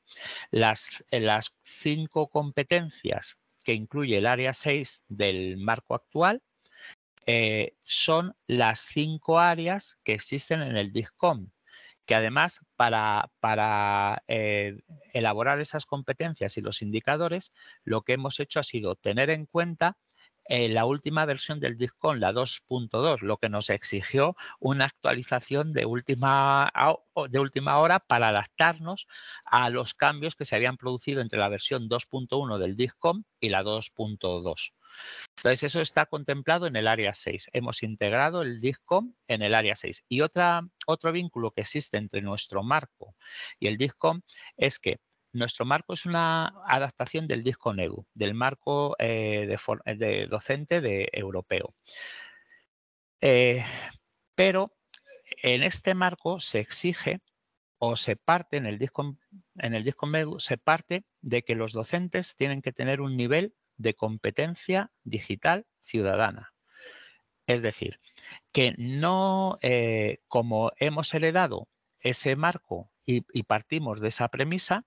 las, 0.50 1.04
cinco 1.62 2.28
competencias 2.28 3.38
que 3.64 3.75
incluye 3.75 4.18
el 4.18 4.26
área 4.26 4.54
6 4.54 5.02
del 5.08 5.56
marco 5.58 5.94
actual 5.94 6.42
eh, 7.26 7.75
son 7.82 8.34
las 8.46 8.80
cinco 8.80 9.38
áreas 9.38 9.99
que 10.04 10.14
existen 10.14 10.62
en 10.62 10.76
el 10.76 10.92
DIGCOM 10.92 11.50
que 12.07 12.14
además 12.14 12.61
para, 12.76 13.30
para 13.40 14.23
eh, 14.28 14.80
elaborar 15.12 15.61
esas 15.61 15.87
competencias 15.87 16.57
y 16.57 16.61
los 16.61 16.83
indicadores, 16.83 17.52
lo 17.85 18.02
que 18.02 18.14
hemos 18.14 18.40
hecho 18.40 18.61
ha 18.61 18.64
sido 18.64 18.97
tener 18.97 19.30
en 19.30 19.47
cuenta 19.47 19.97
eh, 20.50 20.69
la 20.69 20.85
última 20.85 21.25
versión 21.26 21.61
del 21.61 21.78
DISCON, 21.78 22.19
la 22.19 22.33
2.2, 22.33 23.21
lo 23.21 23.37
que 23.37 23.49
nos 23.49 23.71
exigió 23.71 24.35
una 24.59 24.87
actualización 24.87 25.73
de 25.73 25.87
última, 25.87 26.73
de 27.28 27.38
última 27.38 27.78
hora 27.78 28.00
para 28.00 28.30
adaptarnos 28.30 29.07
a 29.45 29.71
los 29.71 29.95
cambios 29.95 30.35
que 30.35 30.45
se 30.45 30.57
habían 30.57 30.76
producido 30.76 31.21
entre 31.21 31.38
la 31.38 31.49
versión 31.49 31.88
2.1 31.88 32.59
del 32.59 32.75
DISCOM 32.75 33.23
y 33.38 33.50
la 33.50 33.62
2.2. 33.62 34.73
Entonces, 35.37 35.62
eso 35.62 35.80
está 35.80 36.07
contemplado 36.07 36.66
en 36.66 36.75
el 36.75 36.88
área 36.88 37.14
6. 37.14 37.50
Hemos 37.52 37.85
integrado 37.85 38.42
el 38.42 38.61
DISCOM 38.61 39.14
en 39.28 39.42
el 39.42 39.54
área 39.54 39.76
6. 39.76 40.04
Y 40.09 40.23
otra, 40.23 40.62
otro 40.85 41.12
vínculo 41.12 41.52
que 41.52 41.61
existe 41.61 41.97
entre 41.97 42.23
nuestro 42.23 42.64
marco 42.64 43.14
y 43.61 43.69
el 43.69 43.76
DISCOM 43.76 44.23
es 44.57 44.80
que 44.80 44.99
nuestro 45.32 45.64
marco 45.64 45.94
es 45.94 46.06
una 46.06 46.52
adaptación 46.66 47.26
del 47.26 47.42
DISCOM 47.42 47.78
EDU, 47.80 48.06
del 48.14 48.34
marco 48.34 48.96
eh, 48.99 49.56
de, 49.96 50.26
docente 50.26 50.80
de 50.80 51.08
europeo. 51.12 51.75
Eh, 53.20 53.64
pero 54.34 54.75
en 55.42 55.62
este 55.62 55.94
marco 55.94 56.40
se 56.40 56.60
exige 56.60 57.20
o 57.78 57.96
se 57.96 58.16
parte 58.16 58.56
en 58.56 58.66
el 58.66 58.78
DISCOM, 58.78 59.16
en 59.56 59.75
el 59.75 59.84
DISCOM 59.84 60.14
EDU, 60.14 60.40
se 60.40 60.58
parte 60.58 61.04
de 61.20 61.42
que 61.42 61.54
los 61.54 61.72
docentes 61.72 62.37
tienen 62.37 62.62
que 62.62 62.72
tener 62.72 63.00
un 63.00 63.16
nivel 63.16 63.54
de 63.76 63.94
competencia 63.94 64.90
digital 65.04 65.66
ciudadana. 65.80 66.52
Es 67.46 67.62
decir, 67.62 68.00
que 68.52 68.75
no, 68.78 69.58
eh, 69.62 70.18
como 70.28 70.72
hemos 70.76 71.12
heredado 71.14 71.68
ese 72.00 72.37
marco 72.37 72.92
y, 73.06 73.42
partimos 73.42 74.00
de 74.00 74.08
esa 74.08 74.28
premisa, 74.28 74.84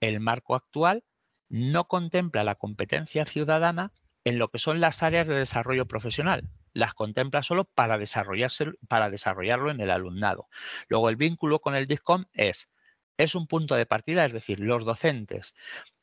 el 0.00 0.20
marco 0.20 0.54
actual 0.54 1.04
no 1.48 1.88
contempla 1.88 2.44
la 2.44 2.54
competencia 2.54 3.26
ciudadana 3.26 3.92
en 4.24 4.38
lo 4.38 4.50
que 4.50 4.58
son 4.58 4.80
las 4.80 5.02
áreas 5.02 5.26
de 5.28 5.34
desarrollo 5.34 5.86
profesional. 5.86 6.48
Las 6.72 6.94
contempla 6.94 7.42
solo 7.42 7.64
para, 7.64 7.98
desarrollarse, 7.98 8.72
para 8.88 9.10
desarrollarlo 9.10 9.70
en 9.70 9.80
el 9.80 9.90
alumnado. 9.90 10.48
Luego 10.88 11.08
el 11.08 11.16
vínculo 11.16 11.60
con 11.60 11.74
el 11.74 11.86
DISCOM 11.86 12.26
es, 12.32 12.68
es 13.16 13.34
un 13.34 13.46
punto 13.46 13.74
de 13.74 13.86
partida, 13.86 14.24
es 14.24 14.32
decir, 14.32 14.60
los 14.60 14.84
docentes 14.84 15.54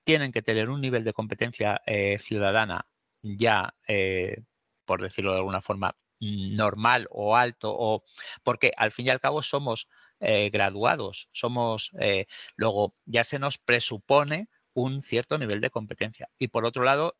tienen 0.03 0.31
que 0.31 0.41
tener 0.41 0.69
un 0.69 0.81
nivel 0.81 1.03
de 1.03 1.13
competencia 1.13 1.81
eh, 1.85 2.17
ciudadana 2.19 2.87
ya, 3.21 3.75
eh, 3.87 4.43
por 4.85 5.01
decirlo 5.01 5.31
de 5.31 5.39
alguna 5.39 5.61
forma, 5.61 5.95
normal 6.19 7.07
o 7.11 7.35
alto, 7.35 7.75
o 7.77 8.03
porque 8.43 8.71
al 8.77 8.91
fin 8.91 9.07
y 9.07 9.09
al 9.09 9.19
cabo 9.19 9.41
somos 9.41 9.87
eh, 10.19 10.49
graduados, 10.49 11.29
somos 11.31 11.91
luego 12.55 12.95
ya 13.05 13.23
se 13.23 13.39
nos 13.39 13.57
presupone 13.57 14.49
un 14.73 15.01
cierto 15.01 15.37
nivel 15.37 15.61
de 15.61 15.69
competencia. 15.69 16.29
Y 16.37 16.49
por 16.49 16.65
otro 16.65 16.83
lado, 16.83 17.17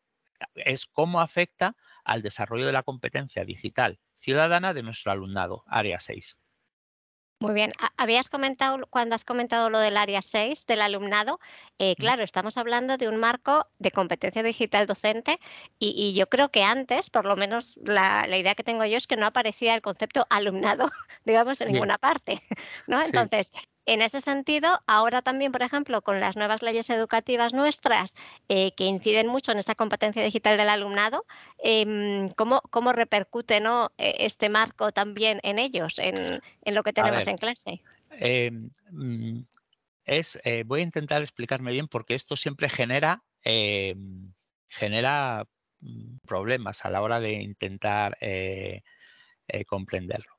es 0.54 0.86
cómo 0.86 1.20
afecta 1.20 1.76
al 2.04 2.22
desarrollo 2.22 2.66
de 2.66 2.72
la 2.72 2.82
competencia 2.82 3.44
digital 3.44 3.98
ciudadana 4.14 4.74
de 4.74 4.82
nuestro 4.82 5.12
alumnado, 5.12 5.64
área 5.66 6.00
6. 6.00 6.38
Muy 7.40 7.54
bien. 7.54 7.70
Habías 7.96 8.28
comentado, 8.28 8.84
cuando 8.90 9.14
has 9.14 9.24
comentado 9.24 9.70
lo 9.70 9.78
del 9.78 9.96
área 9.96 10.22
6 10.22 10.66
del 10.66 10.82
alumnado, 10.82 11.38
eh, 11.78 11.94
claro, 11.96 12.24
estamos 12.24 12.56
hablando 12.56 12.96
de 12.96 13.06
un 13.06 13.16
marco 13.16 13.68
de 13.78 13.92
competencia 13.92 14.42
digital 14.42 14.86
docente 14.86 15.38
y, 15.78 16.14
yo 16.14 16.28
creo 16.28 16.50
que 16.50 16.64
antes, 16.64 17.10
por 17.10 17.26
lo 17.26 17.36
menos 17.36 17.76
la, 17.84 18.26
idea 18.36 18.56
que 18.56 18.64
tengo 18.64 18.84
yo 18.84 18.96
es 18.96 19.06
que 19.06 19.16
no 19.16 19.26
aparecía 19.26 19.76
el 19.76 19.82
concepto 19.82 20.26
alumnado, 20.30 20.90
digamos, 21.24 21.60
en 21.60 21.72
ninguna 21.72 21.96
parte. 21.96 22.42
¿no? 22.88 23.00
Entonces, 23.00 23.52
en 23.88 24.02
ese 24.02 24.20
sentido, 24.20 24.82
ahora 24.86 25.22
también, 25.22 25.50
por 25.50 25.62
ejemplo, 25.62 26.02
con 26.02 26.20
las 26.20 26.36
nuevas 26.36 26.62
leyes 26.62 26.90
educativas 26.90 27.54
nuestras 27.54 28.16
eh, 28.48 28.72
que 28.72 28.84
inciden 28.84 29.28
mucho 29.28 29.50
en 29.50 29.58
esa 29.58 29.74
competencia 29.74 30.22
digital 30.22 30.58
del 30.58 30.68
alumnado, 30.68 31.24
em, 31.58 32.28
¿cómo, 32.36 32.92
repercute 32.92 33.60
¿no? 33.60 33.90
E, 33.96 34.26
este 34.26 34.50
marco 34.50 34.92
también 34.92 35.40
en 35.42 35.58
ellos, 35.58 35.94
en, 35.98 36.42
lo 36.66 36.82
que 36.82 36.92
tenemos 36.92 37.26
en 37.26 37.38
clase? 37.38 37.82
Em, 38.10 38.70
mm, 38.90 39.40
es, 40.04 40.38
eh, 40.44 40.64
voy 40.66 40.80
a 40.80 40.84
intentar 40.84 41.22
explicarme 41.22 41.72
bien 41.72 41.88
porque 41.88 42.14
esto 42.14 42.36
siempre 42.36 42.68
genera, 42.68 43.22
em, 43.42 44.34
genera 44.68 45.46
mm, 45.80 46.18
problemas 46.26 46.84
a 46.84 46.90
la 46.90 47.00
hora 47.00 47.20
de 47.20 47.32
intentar 47.32 48.18
eh, 48.20 48.82
comprenderlo. 49.66 50.34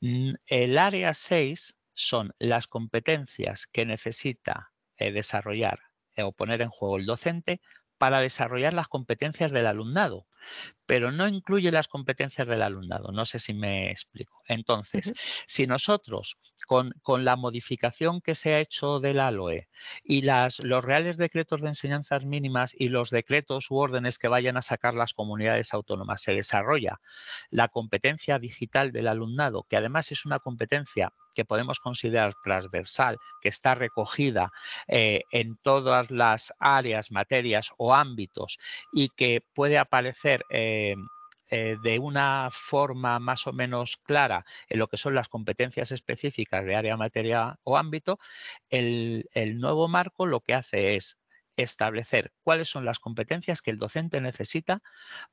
Mm, 0.00 0.34
el 0.46 0.78
área 0.78 1.14
6 1.14 1.74
son 1.96 2.34
las 2.38 2.68
competencias 2.68 3.66
que 3.66 3.86
necesita 3.86 4.70
eh, 4.98 5.10
desarrollar 5.10 5.80
eh, 6.14 6.22
o 6.22 6.32
poner 6.32 6.62
en 6.62 6.68
juego 6.68 6.98
el 6.98 7.06
docente 7.06 7.60
para 7.98 8.20
desarrollar 8.20 8.74
las 8.74 8.88
competencias 8.88 9.50
del 9.50 9.66
alumnado, 9.66 10.26
pero 10.84 11.12
no 11.12 11.26
incluye 11.26 11.72
las 11.72 11.88
competencias 11.88 12.46
del 12.46 12.60
alumnado. 12.60 13.10
No 13.10 13.24
sé 13.24 13.38
si 13.38 13.54
me 13.54 13.90
explico. 13.90 14.42
Entonces, 14.46 15.14
si 15.46 15.66
nosotros, 15.66 16.36
con, 16.66 16.92
la 17.24 17.36
modificación 17.36 18.20
que 18.20 18.34
se 18.34 18.52
ha 18.52 18.60
hecho 18.60 19.00
del 19.00 19.18
ALOE 19.18 19.68
y 20.04 20.22
las, 20.22 20.62
los 20.62 20.84
reales 20.84 21.16
decretos 21.16 21.62
de 21.62 21.68
enseñanzas 21.68 22.24
mínimas 22.24 22.74
y 22.78 22.90
los 22.90 23.08
decretos 23.08 23.70
u 23.70 23.76
órdenes 23.76 24.18
que 24.18 24.28
vayan 24.28 24.58
a 24.58 24.62
sacar 24.62 24.94
las 24.94 25.14
comunidades 25.14 25.72
autónomas, 25.72 26.20
se 26.20 26.34
desarrolla 26.34 27.00
la 27.48 27.68
competencia 27.68 28.38
digital 28.38 28.92
del 28.92 29.08
alumnado, 29.08 29.64
que 29.68 29.78
además 29.78 30.12
es 30.12 30.26
una 30.26 30.38
competencia 30.38 31.12
que 31.36 31.44
podemos 31.44 31.78
considerar 31.78 32.34
transversal, 32.42 33.18
que 33.40 33.50
está 33.50 33.76
recogida 33.76 34.50
eh, 34.88 35.22
en 35.30 35.56
todas 35.62 36.10
las 36.10 36.52
áreas, 36.58 37.12
materias 37.12 37.70
o 37.76 37.94
ámbitos 37.94 38.58
y 38.92 39.10
que 39.10 39.42
puede 39.54 39.78
aparecer 39.78 40.44
eh, 40.50 40.96
eh, 41.48 41.76
de 41.80 42.00
una 42.00 42.48
forma 42.50 43.20
más 43.20 43.46
o 43.46 43.52
menos 43.52 43.98
clara 43.98 44.44
en 44.68 44.80
lo 44.80 44.88
que 44.88 44.96
son 44.96 45.14
las 45.14 45.28
competencias 45.28 45.92
específicas 45.92 46.64
de 46.64 46.74
área, 46.74 46.96
materia 46.96 47.60
o 47.62 47.76
ámbito, 47.76 48.18
el, 48.68 49.28
nuevo 49.60 49.86
marco 49.86 50.26
lo 50.26 50.40
que 50.40 50.54
hace 50.54 50.96
es 50.96 51.18
establecer 51.56 52.32
cuáles 52.42 52.68
son 52.68 52.84
las 52.84 52.98
competencias 52.98 53.62
que 53.62 53.70
el 53.70 53.78
docente 53.78 54.20
necesita 54.20 54.82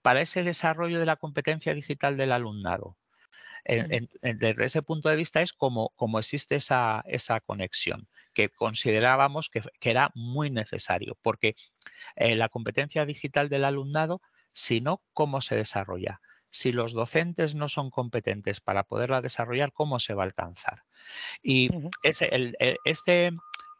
para 0.04 0.22
ese 0.22 0.44
desarrollo 0.44 1.00
de 1.00 1.06
la 1.08 1.16
competencia 1.16 1.74
digital 1.74 2.16
del 2.16 2.32
alumnado. 2.32 2.96
Desde 3.66 4.66
ese 4.66 4.82
punto 4.82 5.10
de 5.10 5.16
vista 5.16 5.42
es 5.42 5.54
como, 5.54 5.92
existe 6.18 6.56
esa, 6.56 7.04
esa, 7.08 7.40
conexión 7.40 8.08
que 8.34 8.50
considerábamos 8.50 9.50
que, 9.50 9.62
era 9.82 10.12
muy 10.16 10.50
necesario, 10.50 11.18
porque 11.22 11.56
eh, 12.16 12.36
la 12.36 12.50
competencia 12.50 13.06
digital 13.06 13.50
del 13.50 13.66
alumnado 13.66 14.22
sino 14.54 15.02
cómo 15.14 15.42
se 15.42 15.56
desarrolla. 15.56 16.22
Si 16.50 16.72
los 16.72 16.94
docentes 16.94 17.56
no 17.56 17.68
son 17.68 17.90
competentes 17.90 18.62
para 18.62 18.84
poderla 18.84 19.22
desarrollar, 19.22 19.74
¿cómo 19.74 20.00
se 20.00 20.14
va 20.14 20.22
a 20.22 20.26
alcanzar? 20.28 20.84
Y 21.42 21.70
este, 22.04 23.32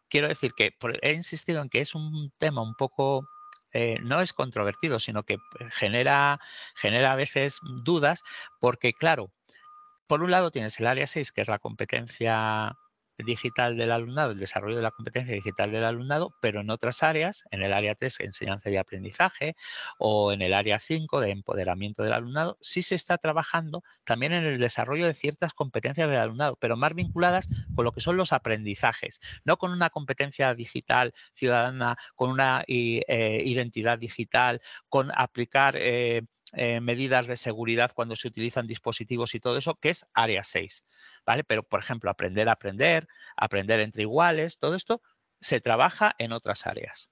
quiero 0.10 0.28
decir 0.28 0.54
que 0.54 0.72
he 1.04 1.14
insistido 1.14 1.62
en 1.62 1.70
que 1.70 1.82
es 1.82 1.94
un 1.94 2.32
tema 2.40 2.64
un 2.64 2.74
poco 2.74 3.28
eh, 3.74 3.98
no 4.02 4.22
es 4.22 4.34
controvertido, 4.34 5.00
sino 5.00 5.24
que 5.24 5.38
genera, 5.72 6.40
genera 6.76 7.14
a 7.14 7.16
veces 7.16 7.58
dudas, 7.84 8.24
porque 8.60 8.94
claro, 8.94 9.32
por 10.08 10.24
un 10.24 10.32
lado 10.32 10.52
tienes 10.52 10.80
el 10.80 10.88
área 10.88 11.08
6, 11.08 11.32
que 11.32 11.42
es 11.42 11.48
la 11.48 11.60
competencia 11.60 12.76
digital 13.18 13.78
del 13.78 13.92
alumnado, 13.92 14.32
el 14.32 14.40
desarrollo 14.40 14.78
de 14.78 14.82
la 14.82 14.92
competencia 14.92 15.34
digital 15.34 15.72
del 15.72 15.84
alumnado, 15.84 16.36
pero 16.42 16.62
en 16.62 16.70
otras 16.70 17.04
áreas, 17.04 17.44
en 17.52 17.62
el 17.62 17.74
área 17.74 17.96
3, 17.96 18.20
enseñanza 18.22 18.70
y 18.70 18.78
aprendizaje, 18.78 19.56
o 19.98 20.32
en 20.32 20.42
el 20.42 20.54
área 20.54 20.80
5, 20.80 21.20
de 21.20 21.32
empoderamiento 21.32 22.04
del 22.04 22.14
alumnado, 22.14 22.58
sí 22.62 22.82
se 22.82 22.96
está 22.96 23.18
trabajando 23.18 23.84
también 24.04 24.34
en 24.34 24.44
el 24.44 24.60
desarrollo 24.60 25.06
de 25.06 25.14
ciertas 25.14 25.54
competencias 25.54 26.10
del 26.10 26.20
alumnado, 26.20 26.58
pero 26.60 26.76
más 26.78 26.94
vinculadas 26.94 27.48
con 27.76 27.86
lo 27.86 27.92
que 27.92 28.02
son 28.02 28.18
los 28.18 28.34
aprendizajes, 28.34 29.20
no 29.46 29.58
con 29.58 29.72
una 29.72 29.90
competencia 29.90 30.54
digital 30.56 31.14
ciudadana, 31.34 31.98
con 32.16 32.30
una 32.32 32.64
eh, 32.68 33.42
identidad 33.46 34.00
digital, 34.00 34.62
con 34.90 35.12
aplicar 35.16 35.76
eh, 35.78 36.24
eh, 36.54 36.80
medidas 36.80 37.28
de 37.28 37.36
seguridad 37.36 37.92
cuando 37.94 38.16
se 38.16 38.28
utilizan 38.28 38.68
dispositivos 38.68 39.34
y 39.36 39.40
todo 39.40 39.58
eso, 39.58 39.76
que 39.76 39.90
es 39.90 40.06
área 40.14 40.44
6. 40.44 40.84
¿vale? 41.26 41.44
Pero, 41.44 41.64
por 41.64 41.80
ejemplo, 41.80 42.10
aprender 42.10 42.50
a 42.50 42.54
aprender, 42.54 43.08
aprender 43.36 43.80
entre 43.80 44.04
iguales, 44.04 44.60
todo 44.60 44.76
esto 44.76 45.02
se 45.42 45.62
trabaja 45.62 46.16
en 46.18 46.32
otras 46.32 46.68
áreas 46.68 47.12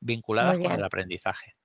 vinculadas 0.00 0.58
con 0.58 0.72
el 0.72 0.84
aprendizaje. 0.84 1.56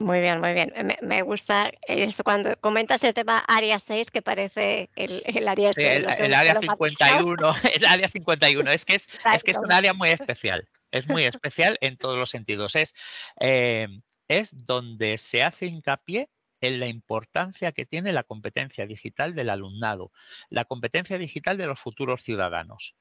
Muy 0.00 0.20
bien, 0.20 0.40
muy 0.40 0.52
bien. 0.52 0.72
Me, 1.02 1.22
gusta 1.22 1.72
esto 1.88 2.22
cuando 2.22 2.56
comentas 2.60 3.02
el 3.02 3.14
tema 3.14 3.38
área 3.48 3.80
6, 3.80 4.12
que 4.12 4.22
parece 4.22 4.90
el, 4.94 5.48
área 5.48 5.72
sí, 5.72 5.82
el, 5.82 6.34
área 6.34 6.60
51, 6.60 7.52
el 7.74 7.84
área 7.84 8.08
51. 8.08 8.70
Es 8.70 8.84
que 8.84 8.94
es, 8.94 9.08
es 9.34 9.42
que 9.42 9.50
es 9.50 9.58
un 9.58 9.72
área 9.72 9.94
muy 9.94 10.10
especial. 10.10 10.68
Es 10.92 11.08
muy 11.08 11.24
especial 11.24 11.78
en 11.80 11.96
todos 11.96 12.16
los 12.16 12.30
sentidos. 12.30 12.76
Es, 12.76 12.94
eh, 13.40 13.88
es 14.28 14.66
donde 14.66 15.18
se 15.18 15.42
hace 15.42 15.66
hincapié 15.66 16.30
en 16.60 16.80
la 16.80 16.86
importancia 16.86 17.72
que 17.72 17.86
tiene 17.86 18.12
la 18.12 18.24
competencia 18.24 18.86
digital 18.86 19.34
del 19.34 19.50
alumnado, 19.50 20.12
la 20.50 20.64
competencia 20.64 21.18
digital 21.18 21.56
de 21.56 21.66
los 21.66 21.78
futuros 21.78 22.22
ciudadanos. 22.22 22.96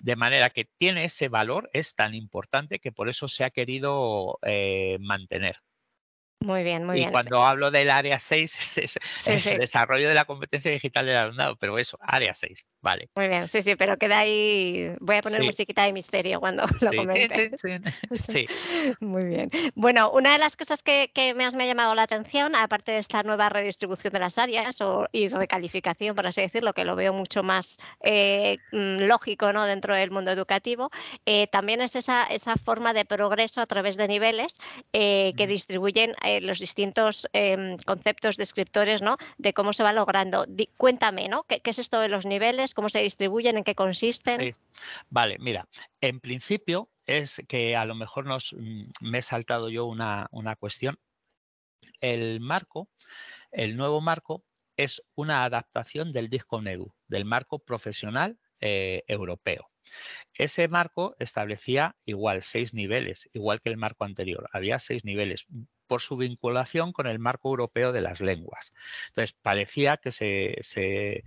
De 0.00 0.16
manera 0.16 0.50
que 0.50 0.68
tiene 0.78 1.04
ese 1.04 1.28
valor, 1.28 1.70
es 1.72 1.94
tan 1.94 2.14
importante 2.14 2.78
que 2.78 2.92
por 2.92 3.08
eso 3.08 3.28
se 3.28 3.44
ha 3.44 3.50
querido 3.50 4.38
eh, 4.42 4.98
mantener. 5.00 5.56
Muy 6.42 6.62
bien, 6.62 6.86
muy 6.86 6.96
bien. 6.96 7.10
Y 7.10 7.12
cuando 7.12 7.44
hablo 7.44 7.70
del 7.70 7.90
área 7.90 8.18
6 8.18 8.78
es, 8.78 8.98
el 9.26 9.58
desarrollo 9.58 10.08
de 10.08 10.14
la 10.14 10.24
competencia 10.24 10.70
digital 10.70 11.04
del 11.04 11.16
alumnado, 11.16 11.56
pero 11.56 11.78
eso, 11.78 11.98
área 12.00 12.32
6, 12.32 12.66
vale. 12.80 13.10
Muy 13.14 13.28
bien, 13.28 13.46
sí, 13.48 13.60
sí, 13.60 13.76
pero 13.76 13.98
queda 13.98 14.20
ahí, 14.20 14.90
voy 15.00 15.16
a 15.16 15.22
poner 15.22 15.42
musiquita 15.42 15.84
de 15.84 15.92
misterio 15.92 16.40
cuando 16.40 16.64
lo 16.80 16.92
comente. 16.92 17.50
Sí, 18.12 18.46
Muy 19.00 19.24
bien. 19.24 19.50
Bueno, 19.74 20.10
una 20.12 20.32
de 20.32 20.38
las 20.38 20.56
cosas 20.56 20.82
que, 20.82 21.10
que 21.14 21.34
me, 21.34 21.44
ha 21.44 21.50
llamado 21.50 21.94
la 21.94 22.02
atención, 22.02 22.54
aparte 22.54 22.92
de 22.92 22.98
esta 22.98 23.22
nueva 23.22 23.50
redistribución 23.50 24.12
de 24.12 24.20
las 24.20 24.38
áreas 24.38 24.80
o, 24.80 25.06
y 25.12 25.28
recalificación, 25.28 26.16
por 26.16 26.26
así 26.26 26.40
decirlo, 26.40 26.72
que 26.72 26.84
lo 26.84 26.96
veo 26.96 27.12
mucho 27.12 27.42
más 27.42 27.76
eh, 28.02 28.58
mm, 28.72 29.02
lógico 29.02 29.52
¿no? 29.52 29.66
dentro 29.66 29.94
del 29.94 30.10
mundo 30.10 30.30
educativo, 30.30 30.90
eh, 31.26 31.48
también 31.48 31.82
es 31.82 31.96
esa, 31.96 32.24
esa 32.24 32.56
forma 32.56 32.94
de 32.94 33.04
progreso 33.04 33.60
a 33.60 33.66
través 33.66 33.96
de 33.96 34.08
niveles 34.08 34.56
eh, 34.92 35.34
que 35.36 35.46
distribuyen 35.46 36.14
eh, 36.30 36.40
los 36.40 36.58
distintos 36.58 37.28
em, 37.32 37.76
conceptos 37.78 38.36
descriptores 38.36 39.02
¿no? 39.02 39.16
de 39.38 39.52
cómo 39.52 39.72
se 39.72 39.82
va 39.82 39.92
logrando. 39.92 40.46
cuéntame, 40.76 41.28
¿no? 41.28 41.44
¿Qué, 41.44 41.60
es 41.64 41.78
esto 41.78 42.00
de 42.00 42.08
los 42.08 42.24
niveles? 42.24 42.74
¿Cómo 42.74 42.88
se 42.88 43.02
distribuyen? 43.02 43.56
¿En 43.56 43.64
qué 43.64 43.74
consisten? 43.74 44.54
Vale, 45.08 45.38
mira, 45.38 45.66
en 46.00 46.20
principio 46.20 46.88
es 47.06 47.42
que 47.48 47.74
a 47.74 47.84
lo 47.84 47.94
mejor 47.94 48.26
nos, 48.26 48.52
mm, 48.52 48.90
me 49.00 49.18
he 49.18 49.22
saltado 49.22 49.68
yo 49.70 49.86
una, 49.86 50.28
una 50.30 50.56
cuestión. 50.56 50.98
El 52.00 52.40
marco, 52.40 52.88
el 53.50 53.76
nuevo 53.76 54.00
marco, 54.00 54.44
es 54.76 55.02
una 55.14 55.44
adaptación 55.44 56.12
del 56.12 56.30
disco 56.30 56.62
NEDU, 56.62 56.94
del 57.08 57.24
marco 57.24 57.58
profesional 57.58 58.38
eh, 58.60 59.02
europeo. 59.08 59.68
Ese 60.34 60.68
marco 60.68 61.16
establecía 61.18 61.96
igual 62.04 62.42
seis 62.42 62.72
niveles, 62.72 63.28
igual 63.32 63.60
que 63.60 63.70
el 63.70 63.76
marco 63.76 64.04
anterior. 64.04 64.48
Había 64.52 64.78
seis 64.78 65.04
niveles 65.04 65.46
por 65.90 66.00
su 66.00 66.16
vinculación 66.16 66.92
con 66.92 67.08
el 67.08 67.18
marco 67.18 67.48
europeo 67.48 67.90
de 67.90 68.00
las 68.00 68.20
lenguas. 68.20 68.72
Entonces, 69.08 69.36
parecía 69.42 69.96
que 69.96 70.12
se, 70.12 71.24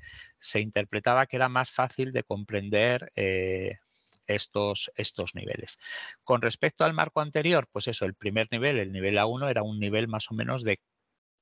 interpretaba 0.58 1.26
que 1.26 1.36
era 1.36 1.50
más 1.50 1.70
fácil 1.70 2.14
de 2.14 2.24
comprender 2.24 3.12
eh, 3.18 3.80
estos, 4.26 4.90
estos 4.96 5.36
niveles. 5.36 5.80
Con 6.24 6.42
respecto 6.42 6.86
al 6.86 6.94
marco 6.94 7.20
anterior, 7.20 7.68
pues 7.74 7.90
eso, 7.90 8.06
el 8.06 8.14
primer 8.14 8.48
nivel, 8.52 8.80
el 8.80 8.94
nivel 8.94 9.18
A1, 9.18 9.50
era 9.50 9.64
un 9.64 9.82
nivel 9.82 10.08
más 10.08 10.32
o 10.32 10.34
menos 10.34 10.64
de 10.64 10.80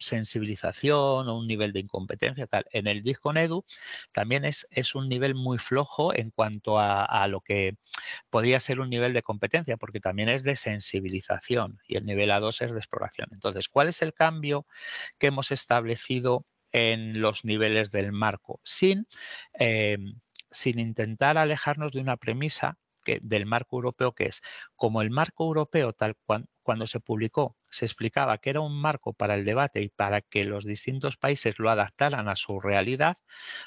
sensibilización 0.02 1.30
o 1.30 1.38
un 1.38 1.48
nivel 1.48 1.74
de 1.74 1.82
incompetencia 1.82 2.48
tal. 2.48 2.66
En 2.72 2.88
el 2.88 3.04
disco 3.04 3.32
Edu 3.34 3.66
también 4.12 4.46
es, 4.46 4.68
es 4.72 4.96
un 4.96 5.08
nivel 5.10 5.36
muy 5.36 5.58
flojo 5.58 6.14
en 6.14 6.32
cuanto 6.32 6.80
a, 6.80 7.28
lo 7.28 7.42
que 7.42 7.78
podría 8.30 8.60
ser 8.60 8.80
un 8.80 8.90
nivel 8.90 9.14
de 9.14 9.24
competencia, 9.24 9.78
porque 9.78 10.00
también 10.00 10.30
es 10.30 10.44
de 10.44 10.56
sensibilización 10.56 11.80
y 11.88 11.98
el 11.98 12.06
nivel 12.06 12.32
A2 12.32 12.66
es 12.66 12.72
de 12.72 12.80
exploración. 12.80 13.30
Entonces, 13.32 13.70
¿cuál 13.70 13.88
es 13.88 14.02
el 14.02 14.14
cambio 14.14 14.66
que 15.18 15.28
hemos 15.28 15.52
establecido 15.52 16.46
en 16.72 17.22
los 17.22 17.46
niveles 17.46 17.92
del 17.92 18.12
marco? 18.12 18.60
Sin, 18.64 19.08
eh, 19.54 19.98
sin 20.50 20.80
intentar 20.80 21.38
alejarnos 21.38 21.92
de 21.92 22.02
una 22.02 22.18
premisa 22.18 22.78
del 23.22 23.46
marco 23.46 23.78
europeo 23.78 24.14
que 24.14 24.26
es, 24.26 24.42
como 24.76 25.02
el 25.02 25.10
marco 25.10 25.46
europeo 25.46 25.94
tal 25.94 26.16
cuando 26.64 26.88
se 26.88 27.00
publicó 27.00 27.58
se 27.72 27.86
explicaba 27.86 28.38
que 28.38 28.52
era 28.52 28.60
un 28.60 28.80
marco 28.80 29.14
para 29.14 29.36
el 29.36 29.46
debate 29.46 29.82
y 29.82 29.90
para 29.90 30.22
que 30.22 30.46
los 30.46 30.66
distintos 30.66 31.18
países 31.18 31.58
lo 31.58 31.70
adaptaran 31.70 32.28
a 32.28 32.36
su 32.36 32.60
realidad, 32.60 33.18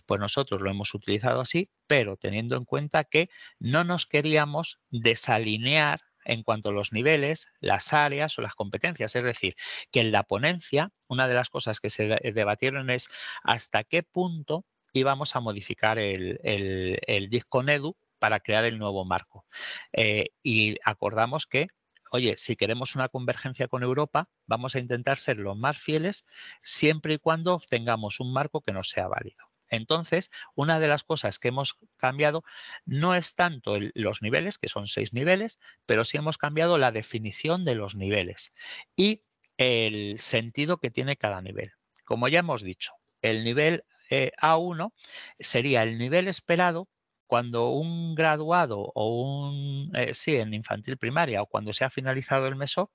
pues 0.06 0.20
nosotros 0.20 0.60
lo 0.60 0.70
hemos 0.70 0.94
utilizado 0.94 1.40
así, 1.40 1.70
pero 1.86 2.16
teniendo 2.16 2.56
en 2.56 2.64
cuenta 2.64 3.04
que 3.04 3.30
no 3.58 3.82
nos 3.82 4.06
queríamos 4.06 4.78
desalinear 4.90 6.02
en 6.24 6.42
cuanto 6.42 6.70
a 6.70 6.72
los 6.72 6.92
niveles, 6.92 7.48
las 7.60 7.92
áreas 7.92 8.38
o 8.38 8.42
las 8.42 8.54
competencias. 8.54 9.14
Es 9.14 9.24
decir, 9.24 9.54
que 9.90 10.00
en 10.00 10.12
la 10.12 10.22
ponencia, 10.22 10.90
una 11.08 11.28
de 11.28 11.34
las 11.34 11.50
cosas 11.50 11.80
que 11.80 11.90
se 11.90 12.06
debatieron 12.34 12.90
es 12.90 13.08
hasta 13.42 13.84
qué 13.84 14.02
punto 14.02 14.64
íbamos 14.92 15.36
a 15.36 15.40
modificar 15.40 15.98
el, 15.98 16.38
el, 16.42 17.28
disco 17.28 17.62
NEDU 17.62 17.96
para 18.24 18.40
crear 18.40 18.64
el 18.64 18.78
nuevo 18.78 19.04
marco. 19.04 19.44
Eh, 19.92 20.30
y 20.42 20.78
acordamos 20.82 21.44
que 21.44 21.66
oye, 22.10 22.38
si 22.38 22.56
queremos 22.56 22.94
una 22.94 23.10
convergencia 23.10 23.68
con 23.68 23.82
Europa, 23.82 24.30
vamos 24.46 24.74
a 24.74 24.78
intentar 24.78 25.18
ser 25.18 25.36
los 25.36 25.58
más 25.58 25.76
fieles 25.76 26.24
siempre 26.62 27.12
y 27.12 27.18
cuando 27.18 27.60
tengamos 27.68 28.20
un 28.20 28.32
marco 28.32 28.62
que 28.62 28.72
nos 28.72 28.88
sea 28.88 29.08
válido. 29.08 29.44
Entonces, 29.68 30.30
una 30.54 30.80
de 30.80 30.88
las 30.88 31.04
cosas 31.04 31.38
que 31.38 31.48
hemos 31.48 31.76
cambiado 31.98 32.44
no 32.86 33.14
es 33.14 33.34
tanto 33.34 33.76
los 33.92 34.22
niveles, 34.22 34.56
que 34.56 34.70
son 34.70 34.86
seis 34.86 35.12
niveles, 35.12 35.58
pero 35.84 36.06
sí 36.06 36.16
hemos 36.16 36.38
cambiado 36.38 36.78
la 36.78 36.92
definición 36.92 37.66
de 37.66 37.74
los 37.74 37.94
niveles 37.94 38.54
y 38.96 39.24
el 39.58 40.18
sentido 40.18 40.78
que 40.78 40.90
tiene 40.90 41.18
cada 41.18 41.42
nivel. 41.42 41.72
Como 42.06 42.28
ya 42.28 42.38
hemos 42.38 42.62
dicho, 42.62 42.94
el 43.20 43.44
nivel 43.44 43.84
eh, 44.08 44.32
A1 44.40 44.94
sería 45.38 45.82
el 45.82 45.98
nivel 45.98 46.26
esperado 46.28 46.88
cuando 47.26 47.70
un 47.70 48.14
graduado 48.14 48.92
o 48.94 49.22
un, 49.22 49.90
eh, 49.94 50.14
sí, 50.14 50.36
en 50.36 50.54
infantil 50.54 50.96
primaria 50.98 51.42
o 51.42 51.46
cuando 51.46 51.72
se 51.72 51.84
ha 51.84 51.90
finalizado 51.90 52.46
el 52.46 52.56
MESO, 52.56 52.90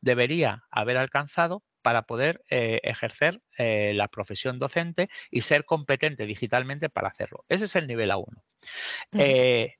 debería 0.00 0.64
haber 0.70 0.96
alcanzado 0.96 1.62
para 1.82 2.02
poder 2.02 2.42
eh, 2.48 2.80
ejercer 2.84 3.42
eh, 3.58 3.92
la 3.94 4.08
profesión 4.08 4.58
docente 4.60 5.08
y 5.30 5.40
ser 5.40 5.64
competente 5.64 6.26
digitalmente 6.26 6.88
para 6.88 7.08
hacerlo. 7.08 7.44
Ese 7.48 7.64
es 7.64 7.74
el 7.76 7.88
nivel 7.88 8.10
A1. 8.10 8.42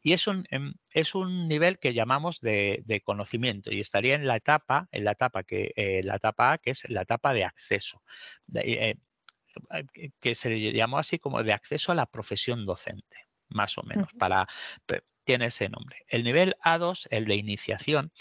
y 0.03 0.13
es 0.13 0.27
un, 0.27 0.45
em, 0.51 0.75
es 0.93 1.15
un 1.15 1.49
nivel 1.49 1.79
que 1.79 1.95
llamamos 1.95 2.41
de, 2.41 3.03
conocimiento 3.05 3.73
y 3.73 3.81
estaría 3.81 4.17
en 4.17 4.27
la 4.27 4.37
etapa, 4.37 4.89
en 4.91 5.05
la 5.05 5.13
etapa 5.13 5.45
que 5.45 5.73
la 6.05 6.17
etapa 6.17 6.53
A, 6.53 6.59
que 6.59 6.71
es 6.71 6.89
la 6.91 7.03
etapa 7.03 7.33
de 7.33 7.45
acceso, 7.45 8.03
que 10.21 10.35
se 10.35 10.73
llamó 10.73 10.99
así 10.99 11.19
como 11.19 11.43
de 11.43 11.53
acceso 11.53 11.93
a 11.93 11.95
la 11.95 12.07
profesión 12.07 12.67
docente 12.67 13.32
más 13.55 13.79
o 13.79 13.83
menos, 13.83 14.09
para, 14.19 14.47
tiene 15.25 15.47
ese 15.47 15.69
nombre. 15.69 16.05
El 16.09 16.25
nivel 16.25 16.57
A2, 16.65 17.07
el 17.11 17.27
de 17.27 17.37
iniciación, 17.37 18.13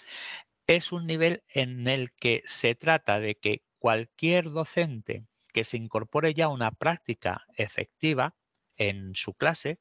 es 0.67 0.91
un 0.91 1.07
nivel 1.07 1.43
en 1.49 1.87
el 1.87 2.13
que 2.13 2.43
se 2.45 2.75
trata 2.75 3.19
de 3.19 3.35
que 3.35 3.63
cualquier 3.79 4.45
docente 4.45 5.25
que 5.53 5.63
se 5.63 5.77
incorpore 5.77 6.33
ya 6.33 6.45
a 6.45 6.49
una 6.49 6.71
práctica 6.71 7.45
efectiva 7.57 8.35
en 8.77 9.15
su 9.15 9.33
clase 9.33 9.79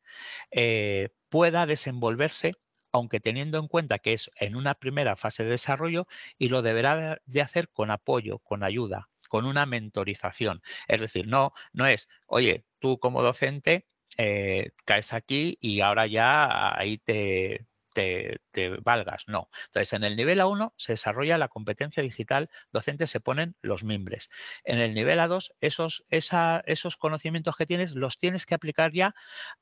eh, 0.51 1.11
pueda 1.29 1.67
desenvolverse 1.67 2.53
aunque 2.93 3.21
teniendo 3.21 3.59
en 3.59 3.69
cuenta 3.69 3.99
que 3.99 4.15
es 4.15 4.31
en 4.37 4.57
una 4.57 4.75
primera 4.75 5.17
fase 5.17 5.45
de 5.45 5.51
desarrollo 5.51 6.07
y 6.39 6.49
lo 6.49 6.63
deberá 6.63 7.21
de 7.25 7.41
hacer 7.41 7.69
con 7.69 7.91
apoyo, 7.91 8.41
con 8.41 8.65
ayuda, 8.65 9.09
con 9.29 9.47
una 9.47 9.67
mentorización. 9.67 10.61
Es 10.89 11.01
decir, 11.01 11.29
no, 11.29 11.53
no 11.73 11.87
es, 11.87 12.09
oye, 12.27 12.65
tú 12.81 12.99
como 12.99 13.23
docente 13.23 13.87
eh, 14.23 14.73
caes 14.85 15.15
aquí 15.15 15.57
y 15.63 15.81
ahora 15.81 16.07
ya 16.07 16.79
ahí 16.79 16.99
te, 16.99 17.67
te, 17.95 18.39
valgas. 18.83 19.25
No. 19.29 19.49
Entonces, 19.69 19.95
en 19.95 20.05
el 20.05 20.15
nivel 20.15 20.41
A1 20.41 20.75
se 20.77 20.93
desarrolla 20.93 21.39
la 21.39 21.49
competencia 21.49 22.03
digital 22.03 22.51
docente, 22.71 23.07
se 23.07 23.21
ponen 23.21 23.57
los 23.63 23.83
mimbres. 23.83 24.29
En 24.65 24.79
el 24.79 24.93
nivel 24.93 25.19
A2, 25.21 25.53
esos, 25.63 26.05
esos 26.11 26.97
conocimientos 26.99 27.57
que 27.57 27.67
tienes 27.67 27.93
los 27.93 28.19
tienes 28.19 28.45
que 28.45 28.55
aplicar 28.55 28.93
ya 28.93 29.15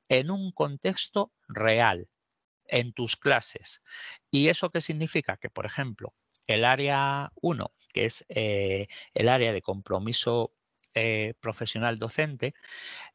en 0.09 0.31
un 0.33 0.51
contexto 0.51 1.33
real, 1.47 2.09
en 2.67 2.93
tus 2.93 3.15
clases. 3.17 3.81
¿Y 4.33 4.49
eso 4.49 4.71
qué 4.71 4.81
significa? 4.81 5.37
Que, 5.37 5.51
por 5.51 5.67
ejemplo, 5.67 6.15
el 6.49 6.65
área 6.65 7.31
1, 7.43 7.73
que 7.93 8.07
es 8.07 8.27
eh, 8.29 8.89
el 9.15 9.29
área 9.29 9.53
de 9.53 9.63
compromiso 9.63 10.53
eh, 10.95 11.35
profesional 11.41 11.99
docente, 11.99 12.55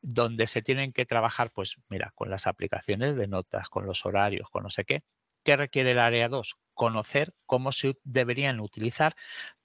donde 0.01 0.47
se 0.47 0.62
tienen 0.62 0.93
que 0.93 1.05
trabajar, 1.05 1.51
pues 1.51 1.77
mira, 1.89 2.12
con 2.15 2.29
las 2.29 2.47
aplicaciones 2.47 3.15
de 3.15 3.27
notas, 3.27 3.69
con 3.69 3.86
los 3.86 4.05
horarios, 4.05 4.49
con 4.49 4.63
no 4.63 4.69
sé 4.69 4.86
qué. 4.86 5.03
¿Qué 5.43 5.57
requiere 5.57 5.91
el 5.91 5.99
área 5.99 6.29
2? 6.29 6.55
Conocer 6.73 7.33
cómo 7.45 7.71
se 7.71 7.97
deberían 8.03 8.59
utilizar 8.62 9.15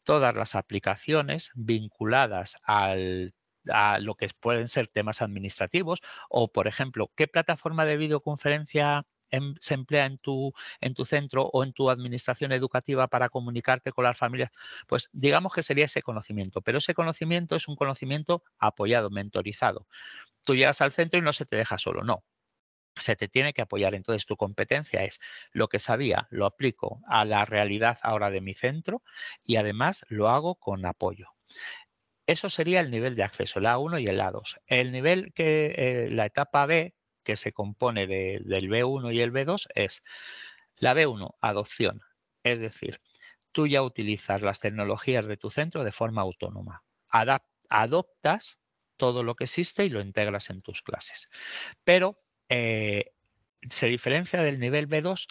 todas 0.03 0.35
las 0.35 0.55
aplicaciones 0.55 1.51
vinculadas 1.55 2.59
al 2.65 3.35
a 3.71 3.99
lo 3.99 4.15
que 4.15 4.29
pueden 4.41 4.69
ser 4.69 4.89
temas 4.89 5.23
administrativos 5.23 6.01
o, 6.29 6.51
por 6.51 6.69
ejemplo, 6.69 7.11
qué 7.15 7.29
plataforma 7.29 7.85
de 7.85 7.97
videoconferencia 7.97 9.05
Em, 9.31 9.55
se 9.61 9.75
emplea 9.75 10.07
en 10.07 10.19
tu, 10.19 10.53
en 10.81 10.95
tu 10.95 11.05
centro 11.05 11.45
o 11.53 11.65
en 11.65 11.73
tu 11.73 11.91
administración 11.91 12.53
educativa 12.53 13.09
para 13.09 13.29
comunicarte 13.29 13.93
con 13.93 14.05
las 14.05 14.17
familias, 14.17 14.51
pues 14.87 15.11
digamos 15.13 15.53
que 15.53 15.63
sería 15.63 15.85
ese 15.85 16.03
conocimiento, 16.03 16.63
pero 16.63 16.79
ese 16.79 16.95
conocimiento 16.95 17.57
es 17.57 17.69
un 17.69 17.77
conocimiento 17.77 18.43
apoyado, 18.59 19.11
mentorizado. 19.11 19.87
Tú 20.45 20.55
llegas 20.55 20.81
al 20.81 20.93
centro 20.93 21.19
y 21.19 21.23
no 21.23 21.33
se 21.33 21.47
te 21.47 21.57
deja 21.57 21.79
solo, 21.79 22.05
no, 22.05 22.25
se 22.97 23.17
te 23.17 23.29
tiene 23.29 23.53
que 23.53 23.63
apoyar. 23.63 23.95
Entonces, 23.95 24.27
tu 24.27 24.37
competencia 24.37 25.05
es 25.05 25.21
lo 25.53 25.69
que 25.69 25.79
sabía, 25.79 26.27
lo 26.31 26.47
aplico 26.47 27.01
a 27.07 27.25
la 27.25 27.45
realidad 27.45 27.99
ahora 28.03 28.31
de 28.31 28.41
mi 28.41 28.55
centro 28.55 29.03
y 29.43 29.57
además 29.57 30.05
lo 30.09 30.29
hago 30.29 30.57
con 30.57 30.85
apoyo. 30.87 31.29
Eso 32.27 32.51
sería 32.51 32.81
el 32.81 32.91
nivel 32.91 33.17
de 33.17 33.23
acceso, 33.23 33.59
el 33.59 33.67
A1 33.67 34.03
y 34.03 34.07
el 34.07 34.21
A2. 34.21 34.59
El 34.67 34.93
nivel 34.93 35.33
que 35.33 35.75
eh, 35.77 36.11
la 36.11 36.27
etapa 36.27 36.67
B, 36.67 36.95
que 37.29 37.37
se 37.37 37.53
compone 37.53 38.07
del 38.07 38.71
B1 38.71 39.13
y 39.13 39.21
el 39.21 39.35
B2, 39.35 39.67
es 39.75 40.03
la 40.79 40.95
B1, 40.95 41.37
adopción. 41.43 42.01
Es 42.43 42.59
decir, 42.59 43.03
tú 43.53 43.67
ya 43.67 43.83
utilizas 43.83 44.41
las 44.41 44.61
tecnologías 44.61 45.27
de 45.27 45.37
tu 45.37 45.51
centro 45.51 45.85
de 45.85 45.93
forma 45.93 46.23
autónoma. 46.23 46.83
adoptas 47.69 48.59
todo 48.97 49.23
lo 49.23 49.35
que 49.35 49.45
existe 49.45 49.85
y 49.85 49.91
lo 49.91 50.01
integras 50.01 50.49
en 50.49 50.63
tus 50.63 50.81
clases. 50.81 51.29
Pero 51.85 52.19
eh, 52.49 53.13
se 53.69 53.89
diferencia 53.89 54.41
del 54.41 54.59
nivel 54.59 54.89
B2 54.89 55.27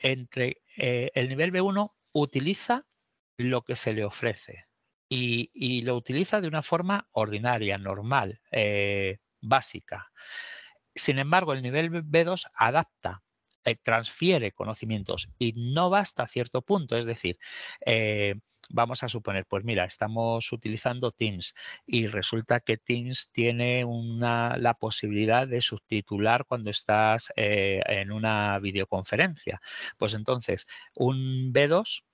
entre 0.00 0.62
eh, 0.76 1.12
el 1.14 1.28
nivel 1.28 1.52
B1 1.52 1.92
utiliza 2.10 2.88
lo 3.38 3.62
que 3.62 3.76
se 3.76 3.92
le 3.92 4.04
ofrece 4.04 4.66
y, 5.08 5.82
lo 5.82 5.94
utiliza 5.94 6.40
de 6.40 6.48
una 6.48 6.62
forma 6.62 7.06
ordinaria, 7.12 7.78
normal, 7.78 8.40
eh, 8.50 9.18
básica. 9.40 10.10
Sin 10.94 11.18
embargo, 11.18 11.52
el 11.52 11.62
nivel 11.62 11.90
B2 11.90 12.46
adapta, 12.54 13.22
eh, 13.64 13.76
transfiere 13.76 14.52
conocimientos 14.52 15.28
y 15.38 15.52
no 15.72 15.90
basta 15.90 16.24
a 16.24 16.28
cierto 16.28 16.62
punto. 16.62 16.96
Es 16.96 17.06
decir, 17.06 17.38
vamos 18.70 19.02
a 19.02 19.08
suponer, 19.08 19.46
pues 19.46 19.64
mira, 19.64 19.84
estamos 19.84 20.52
utilizando 20.52 21.12
Teams 21.12 21.54
y 21.86 22.06
resulta 22.06 22.60
que 22.60 22.76
Teams 22.76 23.30
tiene 23.32 23.84
una, 23.84 24.56
la 24.56 24.74
posibilidad 24.74 25.46
de 25.46 25.60
subtitular 25.60 26.44
cuando 26.46 26.70
estás 26.70 27.32
eh, 27.36 27.82
en 27.86 28.12
una 28.12 28.58
videoconferencia. 28.58 29.60
Pues 29.98 30.14
entonces, 30.14 30.66
un 30.94 31.52
B2 31.52 32.00
eh, 32.00 32.13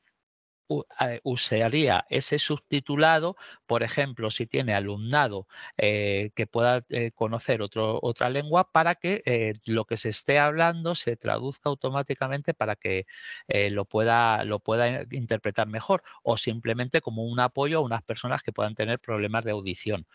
usaría 1.22 2.06
ese 2.08 2.38
subtitulado, 2.38 3.36
por 3.66 3.82
ejemplo, 3.82 4.30
si 4.30 4.46
tiene 4.46 4.74
alumnado 4.74 5.46
eh, 5.76 6.30
que 6.34 6.46
pueda 6.46 6.84
eh, 6.88 7.10
conocer 7.12 7.62
otro, 7.62 7.98
otra 8.02 8.30
lengua 8.30 8.70
para 8.70 8.94
que 8.94 9.54
lo 9.64 9.84
que 9.84 9.96
se 9.96 10.08
esté 10.10 10.38
hablando 10.38 10.94
se 10.94 11.16
traduzca 11.16 11.68
automáticamente 11.68 12.54
para 12.54 12.76
que 12.76 13.06
lo, 13.70 13.84
pueda, 13.84 14.44
lo 14.44 14.60
pueda 14.60 15.02
interpretar 15.10 15.66
mejor 15.66 16.02
o 16.22 16.36
simplemente 16.36 17.00
como 17.00 17.24
un 17.24 17.40
apoyo 17.40 17.78
a 17.78 17.82
unas 17.82 18.02
personas 18.02 18.42
que 18.42 18.52
puedan 18.52 18.74
tener 18.74 18.98
problemas 18.98 19.44
de 19.44 19.52
audición. 19.52 20.06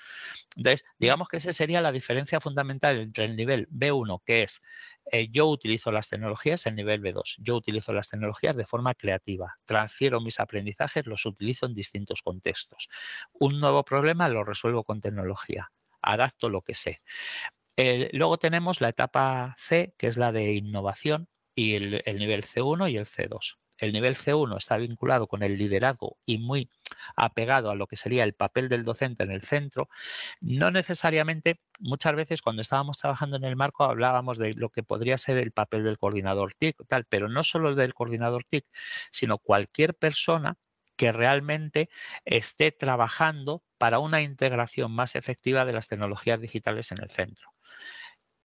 Entonces, 0.56 0.86
digamos 1.00 1.28
que 1.28 1.38
esa 1.38 1.54
sería 1.54 1.82
la 1.82 1.92
diferencia 1.92 2.40
fundamental 2.40 2.98
entre 3.00 3.26
el 3.26 3.36
nivel 3.36 3.68
B1, 3.70 4.22
que 4.26 4.44
es 4.44 4.62
eh, 5.12 5.30
yo 5.32 5.48
utilizo 5.48 5.92
las 5.92 6.10
tecnologías 6.10 6.66
en 6.66 6.76
nivel 6.76 7.02
B2. 7.02 7.36
Yo 7.38 7.56
utilizo 7.56 7.94
las 7.94 8.10
tecnologías 8.10 8.56
de 8.56 8.66
forma 8.66 8.94
creativa. 8.96 9.56
Transfiero 9.66 10.22
mis 10.22 10.40
aprendizajes, 10.40 11.06
los 11.06 11.26
utilizo 11.26 11.66
en 11.66 11.76
distintos 11.76 12.22
contextos. 12.22 12.90
Un 13.34 13.60
nuevo 13.60 13.84
problema 13.84 14.30
lo 14.30 14.44
resuelvo 14.44 14.84
con 14.84 15.02
tecnología. 15.02 15.72
Adapto 16.02 16.50
lo 16.50 16.62
que 16.62 16.74
sé. 16.74 17.00
luego 18.14 18.38
tenemos 18.38 18.82
la 18.82 18.90
etapa 18.90 19.56
C, 19.58 19.94
que 19.98 20.08
es 20.08 20.18
la 20.18 20.32
de 20.32 20.54
innovación, 20.54 21.28
y 21.56 21.76
el 21.76 22.20
nivel 22.20 22.44
C1 22.44 22.92
y 22.92 22.98
el 22.98 23.06
C2 23.06 23.58
el 23.78 23.94
nivel 23.94 24.16
C1 24.16 24.58
está 24.58 24.78
vinculado 24.78 25.28
con 25.28 25.44
el 25.44 25.58
liderazgo 25.58 26.18
y 26.26 26.38
muy 26.38 26.70
apegado 27.16 27.70
a 27.72 27.76
lo 27.76 27.88
que 27.88 27.96
sería 27.96 28.24
el 28.24 28.34
papel 28.34 28.70
del 28.70 28.84
docente 28.84 29.24
en 29.24 29.32
el 29.32 29.42
centro, 29.42 29.90
no 30.42 30.72
necesariamente, 30.72 31.60
muchas 31.80 32.16
veces 32.16 32.42
cuando 32.42 32.62
estábamos 32.62 32.98
trabajando 32.98 33.38
en 33.38 33.44
el 33.44 33.56
marco 33.56 33.84
hablábamos 33.84 34.38
de 34.38 34.54
lo 34.54 34.70
que 34.70 34.84
podría 34.84 35.18
ser 35.18 35.38
el 35.38 35.52
papel 35.52 35.84
del 35.84 35.98
coordinador 35.98 36.54
TIC, 36.54 36.78
tal, 36.88 37.06
pero 37.06 37.30
no 37.30 37.44
solo 37.44 37.70
el 37.70 37.76
del 37.76 37.94
coordinador 37.94 38.46
TIC, 38.46 38.66
sino 39.12 39.38
cualquier 39.38 39.96
persona 39.96 40.58
que 40.96 41.12
realmente 41.12 41.90
esté 42.24 42.72
trabajando 42.72 43.64
para 43.78 44.00
una 44.00 44.22
integración 44.22 44.92
más 44.92 45.16
efectiva 45.16 45.66
de 45.66 45.74
las 45.74 45.88
tecnologías 45.88 46.40
digitales 46.40 46.92
en 46.92 47.04
el 47.04 47.10
centro. 47.10 47.52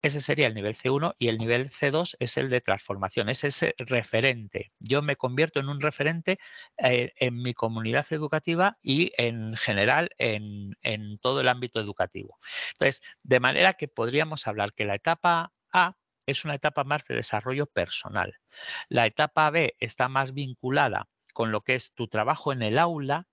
Ese 0.03 0.21
sería 0.21 0.49
el 0.49 0.55
nivel 0.55 0.75
C1 0.75 1.15
y 1.17 1.29
el 1.29 1.39
nivel 1.39 1.71
C2 1.71 2.17
es 2.19 2.37
el 2.37 2.51
de 2.51 2.61
transformación, 2.61 3.29
es 3.29 3.45
ese 3.45 3.75
referente. 3.79 4.73
Yo 4.81 5.01
me 5.01 5.15
convierto 5.15 5.61
en 5.61 5.69
un 5.69 5.81
referente 5.81 6.41
eh, 6.77 7.13
en 7.17 7.41
mi 7.41 7.55
comunidad 7.55 8.07
educativa 8.11 8.79
y 8.83 9.13
en 9.17 9.57
general 9.57 10.11
en, 10.19 10.77
en 10.83 11.19
todo 11.19 11.41
el 11.41 11.49
ámbito 11.49 11.79
educativo. 11.81 12.39
Entonces, 12.73 13.01
de 13.23 13.39
manera 13.41 13.75
que 13.75 13.87
podríamos 13.87 14.49
hablar 14.49 14.75
que 14.75 14.85
la 14.85 14.97
etapa 14.97 15.53
A 15.73 15.97
es 16.27 16.45
una 16.45 16.57
etapa 16.57 16.83
más 16.83 17.05
de 17.05 17.15
desarrollo 17.15 17.67
personal. 17.67 18.35
La 18.89 19.07
etapa 19.07 19.51
B 19.51 19.77
está 19.79 20.09
más 20.09 20.35
vinculada 20.35 21.09
con 21.33 21.53
lo 21.53 21.63
que 21.63 21.75
es 21.75 21.93
tu 21.95 22.09
trabajo 22.09 22.53
en 22.53 22.63
el 22.63 22.79
aula 22.79 23.27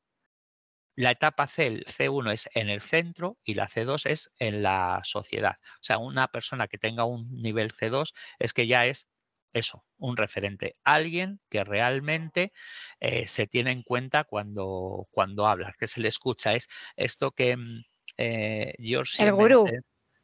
la 0.99 1.11
etapa 1.11 1.47
C, 1.47 1.65
el 1.65 1.85
C1 1.85 2.33
es 2.33 2.49
en 2.55 2.67
el 2.67 2.81
centro 2.81 3.37
y 3.45 3.53
la 3.53 3.69
C2 3.69 4.05
es 4.05 4.31
en 4.37 4.61
la 4.61 4.99
sociedad. 5.05 5.55
O 5.75 5.83
sea, 5.83 5.97
una 5.97 6.27
persona 6.27 6.67
que 6.67 6.77
tenga 6.77 7.05
un 7.05 7.41
nivel 7.41 7.71
C2 7.71 8.11
es 8.37 8.51
que 8.51 8.67
ya 8.67 8.85
es 8.85 9.07
eso, 9.53 9.85
un 9.97 10.17
referente, 10.17 10.75
alguien 10.83 11.39
que 11.49 11.63
realmente 11.63 12.51
eh, 12.99 13.27
se 13.29 13.47
tiene 13.47 13.71
en 13.71 13.81
cuenta 13.81 14.25
cuando, 14.25 15.07
cuando 15.11 15.47
habla, 15.47 15.73
que 15.79 15.87
se 15.87 16.01
le 16.01 16.09
escucha. 16.09 16.53
Es 16.53 16.67
esto 16.97 17.31
que 17.31 17.55
mm, 17.55 17.85
eh, 18.17 18.73
George 18.77 19.23
el 19.23 19.31
gurú. 19.31 19.67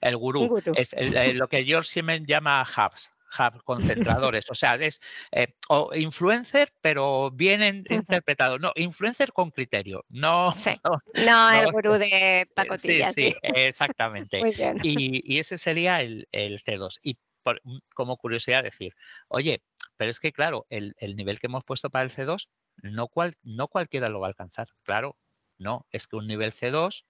el 0.02 0.18
gurú, 0.18 0.62
es 0.76 0.92
eh, 0.92 1.34
lo 1.36 1.48
que 1.48 1.64
George 1.64 1.90
Siemens 1.90 2.28
llama 2.28 2.62
hubs, 2.64 3.14
concentradores. 3.63 4.50
o 4.50 4.56
sea, 4.56 4.76
es 4.76 5.00
eh, 5.32 5.54
o 5.69 5.91
influencer, 5.95 6.71
pero 6.82 7.32
bien 7.32 7.86
interpretado. 7.89 8.60
No, 8.60 8.71
influencer 8.76 9.32
con 9.34 9.52
criterio. 9.52 10.06
No, 10.10 10.54
no, 11.13 11.52
el 11.52 11.71
gurú 11.71 11.93
de 11.93 12.48
pacotilla. 12.56 13.12
Sí, 13.12 13.32
sí, 13.32 13.36
exactamente. 13.43 14.41
Y, 14.84 15.39
ese 15.39 15.58
sería 15.58 16.02
el, 16.02 16.28
C2. 16.32 17.00
Y 17.02 17.17
mm, 17.45 17.78
como 17.93 18.17
curiosidad 18.17 18.63
decir, 18.63 18.93
oye, 19.28 19.62
pero 19.98 20.12
es 20.12 20.19
que 20.19 20.32
claro, 20.32 20.65
el, 20.69 20.95
nivel 21.15 21.39
que 21.39 21.48
hemos 21.48 21.63
puesto 21.63 21.89
para 21.89 22.04
el 22.04 22.12
C2, 22.12 22.48
no, 22.84 23.08
cual, 23.08 23.38
no 23.43 23.67
cualquiera 23.67 24.10
lo 24.10 24.19
va 24.19 24.28
a 24.28 24.30
alcanzar. 24.30 24.67
Claro, 24.84 25.17
no, 25.58 25.86
es 25.91 26.08
que 26.08 26.17
un 26.17 26.28
nivel 26.28 26.52
C2 26.52 27.06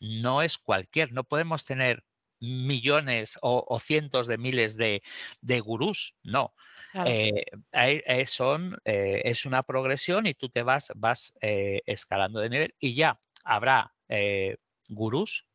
no 0.00 0.42
es 0.42 0.58
cualquier, 0.58 1.12
no 1.12 1.24
podemos 1.24 1.64
tener 1.64 2.04
millones 2.40 3.38
o, 3.42 3.78
cientos 3.78 4.26
de 4.26 4.38
miles 4.38 4.76
de, 4.76 5.02
gurús, 5.60 6.14
no. 6.22 6.54
Eh, 7.04 7.44
eh, 7.72 8.26
son, 8.26 8.76
eh, 8.84 9.22
es 9.24 9.46
una 9.46 9.62
progresión 9.62 10.26
y 10.26 10.34
tú 10.34 10.48
te 10.48 10.62
vas, 10.62 10.92
vas 10.96 11.32
escalando 11.40 12.40
de 12.40 12.50
nivel 12.50 12.74
y 12.80 12.94
ya 12.94 13.18
habrá 13.44 13.94
gurús 14.88 15.46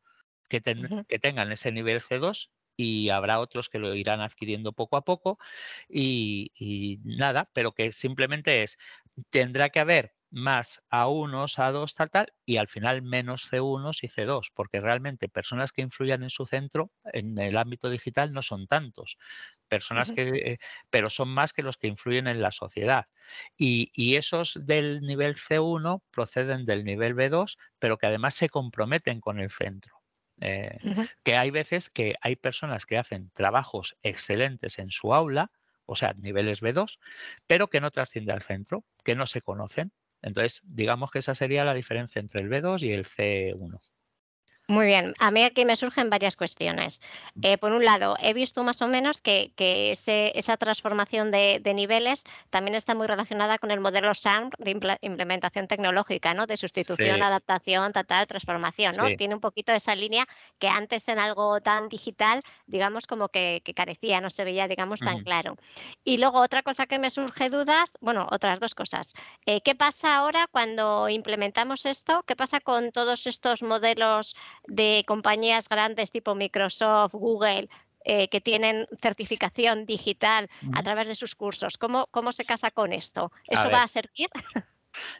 que, 0.48 0.62
que 1.08 1.18
tengan 1.18 1.52
ese 1.52 1.72
nivel 1.72 2.00
C2 2.00 2.50
y 2.76 3.08
habrá 3.08 3.40
otros 3.40 3.68
que 3.68 3.78
lo 3.78 3.94
irán 3.94 4.20
adquiriendo 4.20 4.72
poco 4.72 4.96
a 4.96 5.04
poco 5.04 5.38
y, 5.88 6.52
y, 6.54 6.98
nada, 7.04 7.50
pero 7.52 7.72
que 7.72 7.90
simplemente 7.90 8.62
es, 8.62 8.78
tendrá 9.30 9.70
que 9.70 9.80
haber 9.80 10.15
más 10.30 10.82
A1, 10.90 11.46
A2, 11.56 11.94
tal, 11.94 12.10
tal, 12.10 12.32
y 12.44 12.56
al 12.56 12.68
final 12.68 13.02
menos 13.02 13.50
C1 13.50 13.92
y 14.02 14.08
C2, 14.08 14.50
porque 14.54 14.80
realmente 14.80 15.28
personas 15.28 15.72
que 15.72 15.82
influyan 15.82 16.22
en 16.22 16.30
su 16.30 16.46
centro 16.46 16.90
en 17.12 17.38
el 17.38 17.56
ámbito 17.56 17.88
digital 17.88 18.32
no 18.32 18.42
son 18.42 18.66
tantos, 18.66 19.18
personas 19.68 20.12
que, 20.12 20.28
eh, 20.28 20.58
pero 20.90 21.10
son 21.10 21.28
más 21.28 21.52
que 21.52 21.62
los 21.62 21.76
que 21.76 21.88
influyen 21.88 22.26
en 22.26 22.40
la 22.40 22.50
sociedad. 22.50 23.06
Y, 23.56 23.90
y, 23.94 24.16
esos 24.16 24.66
del 24.66 25.00
nivel 25.00 25.36
C1 25.36 26.02
proceden 26.10 26.66
del 26.66 26.84
nivel 26.84 27.14
B2, 27.14 27.56
pero 27.78 27.98
que 27.98 28.06
además 28.06 28.34
se 28.34 28.48
comprometen 28.48 29.20
con 29.20 29.40
el 29.40 29.50
centro. 29.50 29.96
Eh, 30.40 30.78
que 31.24 31.36
hay 31.36 31.50
veces 31.50 31.88
que 31.88 32.14
hay 32.20 32.36
personas 32.36 32.84
que 32.84 32.98
hacen 32.98 33.30
trabajos 33.30 33.96
excelentes 34.02 34.78
en 34.78 34.90
su 34.90 35.14
aula, 35.14 35.50
o 35.86 35.96
sea, 35.96 36.12
niveles 36.14 36.60
B2, 36.60 36.98
pero 37.46 37.68
que 37.68 37.80
no 37.80 37.90
trascienden 37.90 38.34
al 38.34 38.42
centro, 38.42 38.84
que 39.02 39.14
no 39.14 39.26
se 39.26 39.40
conocen. 39.40 39.92
Entonces, 40.26 40.60
digamos 40.64 41.12
que 41.12 41.20
esa 41.20 41.36
sería 41.36 41.64
la 41.64 41.72
diferencia 41.72 42.18
entre 42.18 42.42
el 42.42 42.50
B2 42.50 42.82
y 42.82 42.92
el 42.92 43.04
C1. 43.04 43.80
Muy 44.68 44.86
bien, 44.86 45.14
a 45.20 45.30
mí 45.30 45.44
aquí 45.44 45.64
me 45.64 45.76
surgen 45.76 46.10
varias 46.10 46.34
cuestiones. 46.34 47.00
Eh, 47.40 47.56
por 47.56 47.70
un 47.72 47.84
lado, 47.84 48.16
he 48.20 48.34
visto 48.34 48.64
más 48.64 48.82
o 48.82 48.88
menos 48.88 49.20
que, 49.20 49.52
esa 50.34 50.56
transformación 50.56 51.30
de, 51.30 51.60
niveles 51.76 52.24
también 52.50 52.74
está 52.74 52.96
muy 52.96 53.06
relacionada 53.06 53.58
con 53.58 53.70
el 53.70 53.78
modelo 53.78 54.12
SAM 54.14 54.50
de 54.58 54.72
implementación 55.02 55.68
tecnológica, 55.68 56.34
¿no? 56.34 56.46
De 56.46 56.56
sustitución, 56.56 57.22
adaptación, 57.22 57.92
tal, 57.92 58.26
transformación, 58.26 58.96
¿no? 58.96 59.04
Tiene 59.16 59.34
un 59.36 59.40
poquito 59.40 59.70
esa 59.70 59.94
línea 59.94 60.26
que 60.58 60.68
antes 60.68 61.06
en 61.06 61.20
algo 61.20 61.60
tan 61.60 61.88
digital, 61.88 62.42
digamos, 62.66 63.06
como 63.06 63.28
que, 63.28 63.62
carecía, 63.76 64.20
no 64.20 64.30
se 64.30 64.42
veía, 64.42 64.66
digamos, 64.66 64.98
tan 64.98 65.22
claro. 65.22 65.56
Y 66.02 66.16
luego 66.16 66.40
otra 66.40 66.64
cosa 66.64 66.86
que 66.86 66.98
me 66.98 67.10
surge 67.10 67.50
dudas, 67.50 67.92
bueno, 68.00 68.26
otras 68.32 68.58
dos 68.58 68.74
cosas. 68.74 69.12
Eh, 69.44 69.60
¿Qué 69.60 69.76
pasa 69.76 70.16
ahora 70.16 70.48
cuando 70.50 71.08
implementamos 71.08 71.86
esto? 71.86 72.24
¿Qué 72.26 72.34
pasa 72.34 72.58
con 72.58 72.90
todos 72.90 73.28
estos 73.28 73.62
modelos? 73.62 74.34
De 74.68 75.04
compañías 75.06 75.68
grandes 75.68 76.10
tipo 76.10 76.34
Microsoft, 76.34 77.12
Google, 77.12 77.68
eh, 78.04 78.28
que 78.28 78.40
tienen 78.40 78.86
certificación 79.00 79.84
digital 79.84 80.48
a 80.74 80.82
través 80.82 81.08
de 81.08 81.16
sus 81.16 81.34
cursos. 81.34 81.76
¿Cómo, 81.76 82.06
cómo 82.12 82.32
se 82.32 82.44
casa 82.44 82.70
con 82.70 82.92
esto? 82.92 83.32
¿Eso 83.48 83.68
va 83.70 83.82
a 83.82 83.88
servir? 83.88 84.28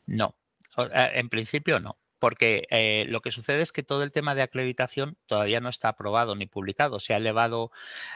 No, 0.06 0.34
eh, 0.78 1.10
en 1.14 1.28
principio 1.28 1.80
no. 1.80 1.98
Porque 2.18 2.66
eh, 2.70 3.04
lo 3.08 3.20
que 3.20 3.30
sucede 3.30 3.62
es 3.62 3.72
que 3.72 3.82
todo 3.82 4.02
el 4.02 4.12
tema 4.12 4.34
de 4.34 4.42
acreditación 4.42 5.16
todavía 5.26 5.60
no 5.60 5.68
está 5.68 5.88
aprobado 5.88 6.34
ni 6.34 6.46
publicado. 6.46 7.00
Se 7.00 7.14
ha 7.14 7.18
elevado, 7.18 7.70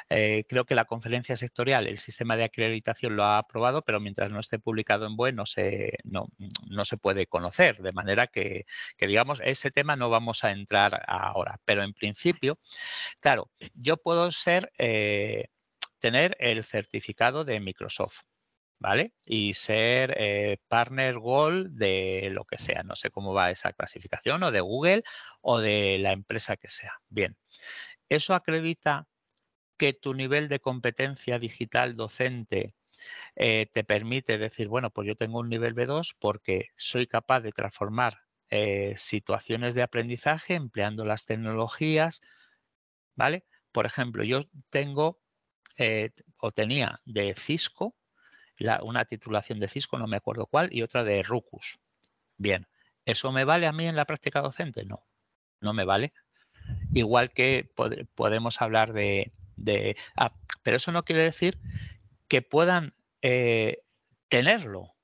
eh, 0.09 0.45
creo 0.49 0.65
que 0.65 0.75
la 0.75 0.87
conferencia 0.87 1.37
sectorial, 1.37 1.87
el 1.87 1.99
sistema 1.99 2.37
de 2.37 2.45
acreditación 2.45 3.17
lo 3.17 3.25
ha 3.25 3.39
aprobado, 3.39 3.83
pero 3.83 4.01
mientras 4.01 4.31
no 4.31 4.41
esté 4.41 4.59
publicado 4.59 5.07
en 5.07 5.17
BUE 5.17 5.33
no 5.33 5.47
se, 5.47 5.99
no, 6.05 6.29
se 6.85 6.97
puede 6.97 7.27
conocer. 7.27 7.79
De 7.79 7.93
manera 7.93 8.27
que, 8.27 8.67
digamos, 8.99 9.41
ese 9.45 9.71
tema 9.71 9.97
no 9.97 10.11
vamos 10.11 10.45
a 10.45 10.51
entrar 10.53 11.03
ahora. 11.07 11.61
Pero 11.65 11.83
en 11.83 11.93
principio, 11.93 12.59
claro, 13.21 13.51
yo 13.75 13.97
puedo 13.99 14.31
ser, 14.33 14.73
eh, 14.79 15.49
tener 15.99 16.37
el 16.41 16.65
certificado 16.65 17.45
de 17.45 17.61
Microsoft 17.61 18.23
¿vale? 18.81 19.13
Y 19.25 19.55
ser 19.55 20.15
eh, 20.19 20.59
partner 20.67 21.19
gold 21.19 21.77
de 21.77 22.31
lo 22.33 22.45
que 22.47 22.59
sea, 22.59 22.83
no 22.83 22.97
sé 22.97 23.11
cómo 23.11 23.35
va 23.35 23.51
esa 23.51 23.73
clasificación, 23.75 24.43
o 24.43 24.51
de 24.51 24.61
Google 24.61 25.05
o 25.43 25.61
de 25.61 25.99
la 26.01 26.13
empresa 26.13 26.57
que 26.57 26.71
sea. 26.71 26.95
Bien, 27.09 27.37
eso 28.09 28.35
acredita 28.35 29.07
que 29.79 29.93
tu 29.93 30.15
nivel 30.15 30.49
de 30.49 30.61
competencia 30.61 31.39
digital 31.39 31.97
docente 31.97 32.75
eh, 33.37 33.69
te 33.73 33.85
permite 33.85 34.39
decir, 34.39 34.69
bueno, 34.69 34.91
pues 34.91 35.07
yo 35.09 35.17
tengo 35.17 35.41
un 35.41 35.51
nivel 35.51 35.75
B2 35.75 36.17
porque 36.19 36.69
soy 36.77 37.07
capaz 37.07 37.41
de 37.41 37.53
transformar 37.53 38.23
eh, 38.51 38.95
situaciones 38.99 39.75
de 39.75 39.83
aprendizaje 39.83 40.55
empleando 40.55 41.05
las 41.05 41.27
tecnologías, 41.27 42.21
¿vale? 43.15 43.45
Por 43.73 43.87
ejemplo, 43.87 44.25
yo 44.25 44.43
tengo 44.71 45.21
o 46.41 46.51
tenía 46.51 47.01
de 47.07 47.35
Cisco 47.35 47.97
una 48.83 49.05
titulación 49.05 49.61
de 49.61 49.69
Cisco, 49.69 49.99
no 49.99 50.07
me 50.07 50.17
acuerdo 50.17 50.47
cuál, 50.47 50.69
y 50.73 50.83
otra 50.83 51.05
de 51.05 51.23
Rucus. 51.23 51.79
Bien, 52.37 52.67
¿eso 53.05 53.33
me 53.33 53.45
vale 53.45 53.67
a 53.67 53.73
mí 53.73 53.87
en 53.87 53.97
la 53.97 54.05
práctica 54.05 54.41
docente? 54.41 54.85
No, 54.85 55.07
no 55.61 55.73
me 55.73 55.85
vale. 55.85 56.13
Igual 56.93 57.33
que 57.33 57.71
podemos 58.15 58.61
hablar 58.61 58.93
de... 58.93 59.33
Ah, 60.17 60.35
pero 60.63 60.77
eso 60.77 60.93
no 60.93 61.05
quiere 61.05 61.23
decir 61.23 61.59
que 62.29 62.43
puedan 62.43 62.95
eh, 63.23 63.83
tenerlo. 64.29 64.95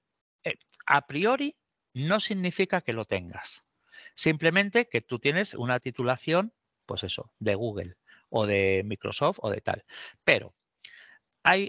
Eh, 0.44 0.54
a 0.86 1.06
priori 1.06 1.56
no 1.92 2.20
significa 2.20 2.80
que 2.80 2.92
lo 2.92 3.04
tengas. 3.04 3.64
Simplemente 4.14 4.88
que 4.88 5.00
tú 5.00 5.18
tienes 5.18 5.54
una 5.54 5.80
titulación, 5.80 6.54
pues 6.86 7.04
eso, 7.04 7.32
de 7.38 7.54
Google 7.54 7.96
o 8.30 8.46
de 8.46 8.82
Microsoft 8.84 9.38
o 9.42 9.50
de 9.50 9.60
tal. 9.60 9.84
Pero 10.24 10.54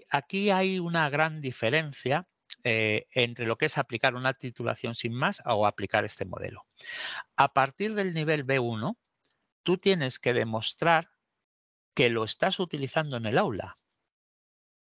aquí 0.10 0.50
hay 0.50 0.80
una 0.80 1.10
gran 1.10 1.42
diferencia 1.42 2.28
eh, 2.64 3.06
entre 3.12 3.46
lo 3.46 3.58
que 3.58 3.68
es 3.68 3.78
aplicar 3.78 4.16
una 4.16 4.34
titulación 4.34 4.96
sin 4.96 5.14
más 5.14 5.42
o 5.46 5.68
aplicar 5.68 6.06
este 6.06 6.26
modelo. 6.26 6.66
A 7.36 7.54
partir 7.54 7.94
del 7.94 8.14
nivel 8.14 8.46
B1, 8.46 8.98
tú 9.64 9.78
tienes 9.78 10.20
que 10.20 10.34
demostrar 10.34 11.10
que 11.94 12.10
lo 12.10 12.24
estás 12.24 12.60
utilizando 12.60 13.18
en 13.18 13.26
el 13.26 13.38
aula 13.38 13.78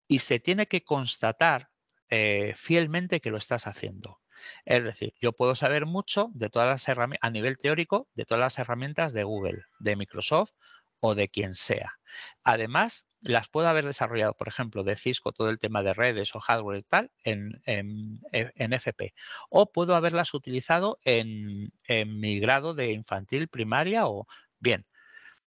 y 0.08 0.20
se 0.20 0.40
tiene 0.40 0.68
que 0.68 0.84
constatar 0.84 1.70
eh, 2.10 2.54
fielmente 2.56 3.22
que 3.22 3.30
lo 3.30 3.38
estás 3.38 3.68
haciendo. 3.68 4.20
Es 4.66 4.84
decir, 4.84 5.14
yo 5.20 5.34
puedo 5.34 5.54
saber 5.56 5.86
mucho 5.86 6.30
de 6.34 6.50
todas 6.50 6.68
las 6.68 6.88
herramientas, 6.88 7.28
a 7.28 7.32
nivel 7.32 7.58
teórico, 7.58 8.08
de 8.14 8.26
todas 8.26 8.40
las 8.40 8.58
herramientas 8.58 9.14
de 9.14 9.24
Google, 9.24 9.64
de 9.80 9.96
Microsoft 9.96 10.52
o 11.00 11.16
de 11.16 11.30
quien 11.30 11.56
sea. 11.56 12.00
Además, 12.44 13.06
las 13.22 13.50
puedo 13.50 13.68
haber 13.68 13.86
desarrollado, 13.86 14.34
por 14.34 14.48
ejemplo, 14.48 14.84
de 14.84 14.96
Cisco, 14.96 15.32
todo 15.32 15.50
el 15.50 15.60
tema 15.60 15.84
de 15.84 15.94
redes 15.94 16.36
o 16.36 16.40
hardware 16.40 16.80
y 16.80 16.84
tal, 16.84 17.12
en, 17.24 17.62
en, 17.66 18.74
FP. 18.74 19.14
O 19.50 19.72
puedo 19.72 19.96
haberlas 19.96 20.34
utilizado 20.34 21.00
en, 21.04 21.72
en, 21.84 22.20
mi 22.20 22.40
grado 22.40 22.74
de 22.74 22.92
infantil, 22.92 23.48
primaria 23.50 24.08
o 24.08 24.28
bien. 24.60 24.86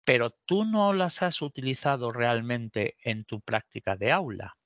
Pero 0.04 0.32
tú 0.32 0.66
no 0.66 0.94
las 0.94 1.22
has 1.22 1.42
utilizado 1.42 2.12
realmente 2.12 2.98
en 3.04 3.26
tu 3.26 3.42
práctica 3.42 3.96
de 3.96 4.12
aula. 4.12 4.58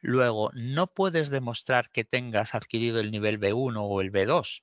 Luego, 0.00 0.50
no 0.54 0.88
puedes 0.88 1.30
demostrar 1.30 1.90
que 1.90 2.04
tengas 2.04 2.54
adquirido 2.54 3.00
el 3.00 3.10
nivel 3.10 3.38
B1 3.40 3.76
o 3.78 4.00
el 4.00 4.12
B2. 4.12 4.62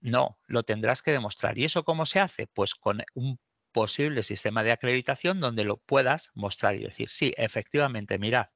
No, 0.00 0.38
lo 0.46 0.64
tendrás 0.64 1.02
que 1.02 1.12
demostrar. 1.12 1.58
¿Y 1.58 1.64
eso 1.64 1.84
cómo 1.84 2.04
se 2.04 2.20
hace? 2.20 2.46
Pues 2.46 2.74
con 2.74 3.02
un 3.14 3.38
posible 3.74 4.22
sistema 4.22 4.62
de 4.62 4.72
acreditación 4.72 5.40
donde 5.40 5.64
lo 5.64 5.76
puedas 5.76 6.30
mostrar 6.34 6.76
y 6.76 6.84
decir, 6.84 7.10
sí, 7.10 7.34
efectivamente, 7.36 8.18
mirad, 8.18 8.46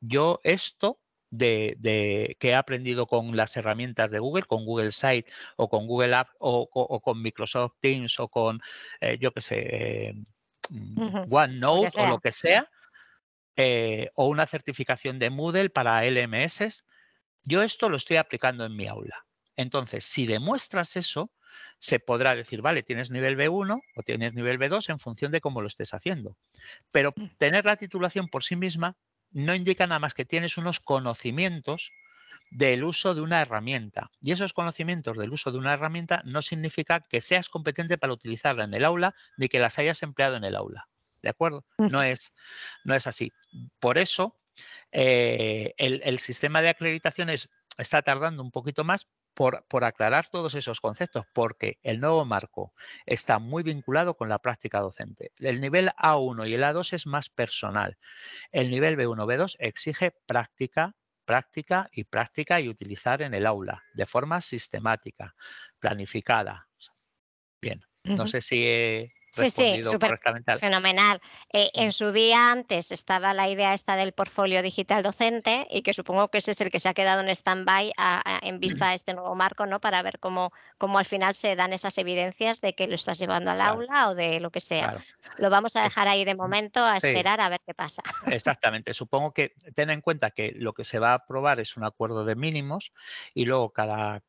yo 0.00 0.40
esto 0.42 1.00
de, 1.30 2.36
que 2.38 2.48
he 2.48 2.54
aprendido 2.54 3.06
con 3.06 3.36
las 3.36 3.56
herramientas 3.56 4.10
de 4.10 4.18
Google, 4.18 4.44
con 4.44 4.64
Google 4.64 4.92
Site 4.92 5.30
o 5.56 5.68
con 5.68 5.86
Google 5.86 6.14
App 6.14 6.30
o, 6.38 7.00
con 7.00 7.22
Microsoft 7.22 7.76
Teams 7.80 8.18
o 8.18 8.28
con, 8.28 8.60
eh, 9.00 9.16
yo 9.20 9.32
qué 9.32 9.40
sé, 9.40 9.58
eh, 9.60 10.14
OneNote 11.30 12.00
o 12.00 12.06
lo 12.06 12.18
que 12.18 12.32
sea, 12.32 12.68
eh, 13.56 14.10
o 14.14 14.26
una 14.26 14.46
certificación 14.46 15.18
de 15.18 15.30
Moodle 15.30 15.70
para 15.70 16.04
LMS, 16.04 16.84
yo 17.44 17.62
esto 17.62 17.88
lo 17.88 17.96
estoy 17.96 18.16
aplicando 18.16 18.64
en 18.64 18.74
mi 18.74 18.88
aula. 18.88 19.24
Entonces, 19.56 20.04
si 20.04 20.26
demuestras 20.26 20.96
eso, 20.96 21.30
se 21.78 22.00
podrá 22.00 22.34
decir, 22.34 22.62
vale, 22.62 22.82
tienes 22.82 23.10
nivel 23.10 23.36
B1 23.36 23.80
o 23.96 24.02
tienes 24.02 24.34
nivel 24.34 24.58
B2 24.58 24.90
en 24.90 24.98
función 24.98 25.32
de 25.32 25.40
cómo 25.40 25.60
lo 25.60 25.68
estés 25.68 25.94
haciendo. 25.94 26.36
Pero 26.92 27.12
mm. 27.14 27.36
tener 27.38 27.64
la 27.64 27.76
titulación 27.76 28.28
por 28.28 28.44
sí 28.44 28.56
misma 28.56 28.96
no 29.30 29.54
indica 29.54 29.86
nada 29.86 29.98
más 29.98 30.14
que 30.14 30.24
tienes 30.24 30.56
unos 30.56 30.80
conocimientos 30.80 31.92
del 32.50 32.84
uso 32.84 33.14
de 33.14 33.20
una 33.20 33.42
herramienta. 33.42 34.10
Y 34.22 34.32
esos 34.32 34.52
conocimientos 34.52 35.16
del 35.16 35.32
uso 35.32 35.52
de 35.52 35.58
una 35.58 35.74
herramienta 35.74 36.22
no 36.24 36.42
significa 36.42 37.00
que 37.00 37.20
seas 37.20 37.48
competente 37.48 37.98
para 37.98 38.12
utilizarla 38.12 38.64
en 38.64 38.74
el 38.74 38.84
aula 38.84 39.14
ni 39.36 39.48
que 39.48 39.58
las 39.58 39.78
hayas 39.78 40.02
empleado 40.02 40.36
en 40.36 40.44
el 40.44 40.56
aula. 40.56 40.88
¿De 41.22 41.28
acuerdo? 41.28 41.64
No 41.78 42.02
es, 42.02 42.32
no 42.84 42.94
es 42.94 43.06
así. 43.06 43.32
Por 43.80 43.98
eso, 43.98 44.38
eh, 44.92 45.74
el, 45.76 46.00
el, 46.04 46.18
sistema 46.20 46.62
de 46.62 46.68
acreditación 46.68 47.28
está 47.28 48.02
tardando 48.02 48.42
un 48.42 48.50
poquito 48.50 48.84
más 48.84 49.08
por, 49.38 49.84
aclarar 49.84 50.28
todos 50.28 50.56
esos 50.56 50.80
conceptos, 50.80 51.24
porque 51.32 51.78
el 51.84 52.00
nuevo 52.00 52.24
marco 52.24 52.72
está 53.06 53.38
muy 53.38 53.62
vinculado 53.62 54.14
con 54.14 54.28
la 54.28 54.40
práctica 54.40 54.80
docente. 54.80 55.30
El 55.38 55.60
nivel 55.60 55.90
A1 55.96 56.48
y 56.48 56.54
el 56.54 56.64
A2 56.64 56.92
es 56.94 57.06
más 57.06 57.30
personal. 57.30 57.98
El 58.50 58.68
nivel 58.68 58.96
B1, 58.96 59.26
B2 59.26 59.54
exige 59.60 60.10
práctica, 60.26 60.96
práctica 61.24 61.88
y 61.92 62.02
práctica 62.02 62.60
y 62.60 62.68
utilizar 62.68 63.22
en 63.22 63.32
el 63.32 63.46
aula 63.46 63.84
de 63.94 64.06
forma 64.06 64.40
sistemática, 64.40 65.36
planificada. 65.78 66.66
Bien, 67.60 67.84
no 68.02 68.26
sé 68.26 68.40
si 68.40 68.66
Sí, 69.30 69.50
sí, 69.50 69.84
súper 69.84 70.18
fenomenal. 70.58 71.20
Eh, 71.52 71.70
en 71.74 71.92
su 71.92 72.12
día 72.12 72.50
antes 72.50 72.92
estaba 72.92 73.34
la 73.34 73.48
idea 73.48 73.74
esta 73.74 73.96
del 73.96 74.12
portfolio 74.12 74.62
digital 74.62 75.02
docente 75.02 75.66
y 75.70 75.82
que 75.82 75.92
supongo 75.92 76.28
que 76.28 76.38
ese 76.38 76.52
es 76.52 76.60
el 76.60 76.70
que 76.70 76.80
se 76.80 76.88
ha 76.88 76.94
quedado 76.94 77.20
en 77.20 77.28
stand-by 77.28 77.92
en 78.42 78.60
vista 78.60 78.88
de 78.90 78.94
este 78.96 79.14
nuevo 79.14 79.34
marco, 79.34 79.66
¿no? 79.66 79.80
Para 79.80 80.02
ver 80.02 80.18
cómo, 80.18 80.52
cómo 80.78 80.98
al 80.98 81.04
final 81.04 81.34
se 81.34 81.56
dan 81.56 81.72
esas 81.72 81.98
evidencias 81.98 82.60
de 82.60 82.74
que 82.74 82.86
lo 82.86 82.94
estás 82.94 83.18
llevando 83.18 83.50
al 83.50 83.60
aula 83.60 84.08
o 84.08 84.14
de 84.14 84.40
lo 84.40 84.50
que 84.50 84.60
sea. 84.60 84.96
Lo 85.36 85.50
vamos 85.50 85.76
a 85.76 85.82
dejar 85.82 86.08
ahí 86.08 86.24
de 86.24 86.34
momento 86.34 86.84
a 86.84 86.96
esperar 86.96 87.40
a 87.40 87.48
ver 87.48 87.60
qué 87.66 87.74
pasa. 87.74 88.02
Exactamente. 88.26 88.94
Supongo 88.94 89.32
que 89.32 89.52
ten 89.74 89.90
en 89.90 90.00
cuenta 90.00 90.30
que 90.30 90.52
lo 90.56 90.72
que 90.72 90.84
se 90.84 90.98
va 90.98 91.10
a 91.10 91.14
aprobar 91.14 91.60
es 91.60 91.76
un 91.76 91.84
acuerdo 91.84 92.24
de 92.24 92.34
mínimos 92.34 92.92
y 93.34 93.44
luego 93.44 93.70
cada, 93.70 94.22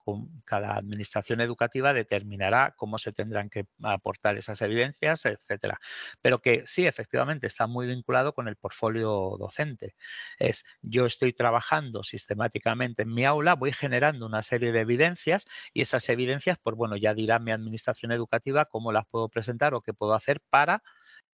cada 0.43 0.75
administración 0.75 1.39
educativa 1.41 1.93
determinará 1.93 2.73
cómo 2.75 2.97
se 2.97 3.13
tendrán 3.13 3.49
que 3.49 3.65
aportar 3.81 4.37
esas 4.37 4.61
evidencias 4.61 4.88
etcétera. 5.01 5.79
Pero 6.21 6.39
que 6.39 6.63
sí, 6.65 6.85
efectivamente, 6.85 7.47
está 7.47 7.67
muy 7.67 7.87
vinculado 7.87 8.33
con 8.33 8.47
el 8.47 8.55
portfolio 8.55 9.35
docente. 9.39 9.95
Es 10.37 10.65
yo 10.81 11.05
estoy 11.05 11.33
trabajando 11.33 12.03
sistemáticamente 12.03 13.03
en 13.03 13.13
mi 13.13 13.25
aula, 13.25 13.55
voy 13.55 13.71
generando 13.73 14.25
una 14.25 14.43
serie 14.43 14.71
de 14.71 14.81
evidencias 14.81 15.45
y 15.73 15.81
esas 15.81 16.07
evidencias, 16.09 16.57
pues 16.61 16.75
bueno, 16.75 16.95
ya 16.97 17.13
dirá 17.13 17.39
mi 17.39 17.51
administración 17.51 18.11
educativa 18.11 18.65
cómo 18.65 18.91
las 18.91 19.05
puedo 19.07 19.29
presentar 19.29 19.73
o 19.73 19.81
qué 19.81 19.93
puedo 19.93 20.13
hacer 20.13 20.41
para 20.49 20.83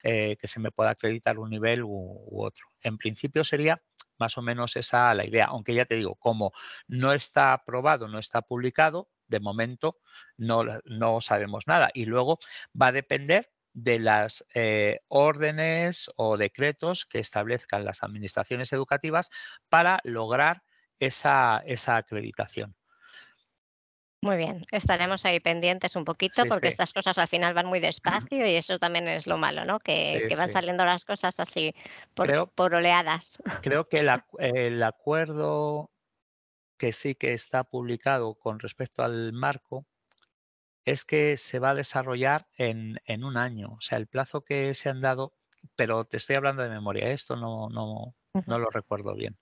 eh, 0.03 0.37
que 0.37 0.47
se 0.47 0.59
me 0.59 0.71
pueda 0.71 0.91
acreditar 0.91 1.39
un 1.39 1.49
nivel 1.49 1.83
u, 1.83 2.27
otro. 2.31 2.67
En 2.81 2.97
principio 2.97 3.43
sería 3.43 3.81
más 4.19 4.37
o 4.37 4.41
menos 4.43 4.75
esa 4.75 5.13
la 5.15 5.25
idea, 5.25 5.45
aunque 5.45 5.73
ya 5.73 5.85
te 5.85 5.95
digo, 5.95 6.15
como 6.15 6.53
no 6.87 7.11
está 7.11 7.53
aprobado, 7.53 8.07
no 8.07 8.19
está 8.19 8.43
publicado, 8.43 9.09
de 9.27 9.39
momento 9.39 9.97
no, 10.37 10.63
no 10.85 11.21
sabemos 11.21 11.67
nada. 11.67 11.89
Y 11.93 12.05
luego 12.05 12.39
va 12.79 12.87
a 12.87 12.91
depender 12.91 13.49
de 13.73 13.99
las 13.99 14.45
eh, 14.53 15.01
órdenes 15.09 16.09
o 16.15 16.37
decretos 16.37 17.05
que 17.05 17.19
establezcan 17.19 17.83
las 17.83 18.03
administraciones 18.03 18.71
educativas 18.71 19.29
para 19.69 19.99
lograr 20.03 20.63
esa, 20.99 21.61
esa 21.65 21.97
acreditación. 21.97 22.75
Muy 24.21 24.37
bien, 24.37 24.65
estaremos 24.71 25.23
ahí 25.25 25.39
pendientes 25.39 25.95
un 25.95 26.03
poquito 26.03 26.45
porque 26.45 26.69
estas 26.69 26.93
cosas 26.93 27.17
al 27.19 27.27
final 27.27 27.53
van 27.53 27.67
muy 27.67 27.79
despacio 27.79 28.47
y 28.47 28.55
eso 28.55 28.79
también 28.79 29.07
es 29.07 29.27
lo 29.27 29.37
malo, 29.37 29.65
¿no? 29.65 29.77
Que, 29.77 30.33
van 30.35 30.49
saliendo 30.49 30.83
las 30.83 31.05
cosas 31.05 31.39
así 31.39 31.75
por, 32.15 32.49
por 32.53 32.73
oleadas. 32.73 33.37
Creo 33.61 33.87
que 33.87 33.99
el 33.99 34.83
acuerdo 34.83 35.91
que 36.77 36.93
sí 36.93 37.15
que 37.15 37.33
está 37.33 37.63
publicado 37.63 38.35
con 38.35 38.59
respecto 38.59 39.03
al 39.03 39.33
marco 39.33 39.85
es 40.85 41.03
que 41.05 41.37
se 41.37 41.59
va 41.59 41.71
a 41.71 41.75
desarrollar 41.75 42.47
en, 42.57 42.99
en, 43.05 43.23
un 43.23 43.37
año. 43.37 43.73
O 43.73 43.81
sea, 43.81 43.97
el 43.97 44.07
plazo 44.07 44.41
que 44.43 44.73
se 44.75 44.89
han 44.89 45.01
dado, 45.01 45.33
pero 45.75 46.03
te 46.05 46.17
estoy 46.17 46.35
hablando 46.35 46.61
de 46.63 46.69
memoria, 46.69 47.09
esto 47.11 47.35
no, 47.35 47.69
no, 47.69 48.15
no 48.45 48.59
lo 48.59 48.69
recuerdo 48.69 49.15
bien. 49.15 49.37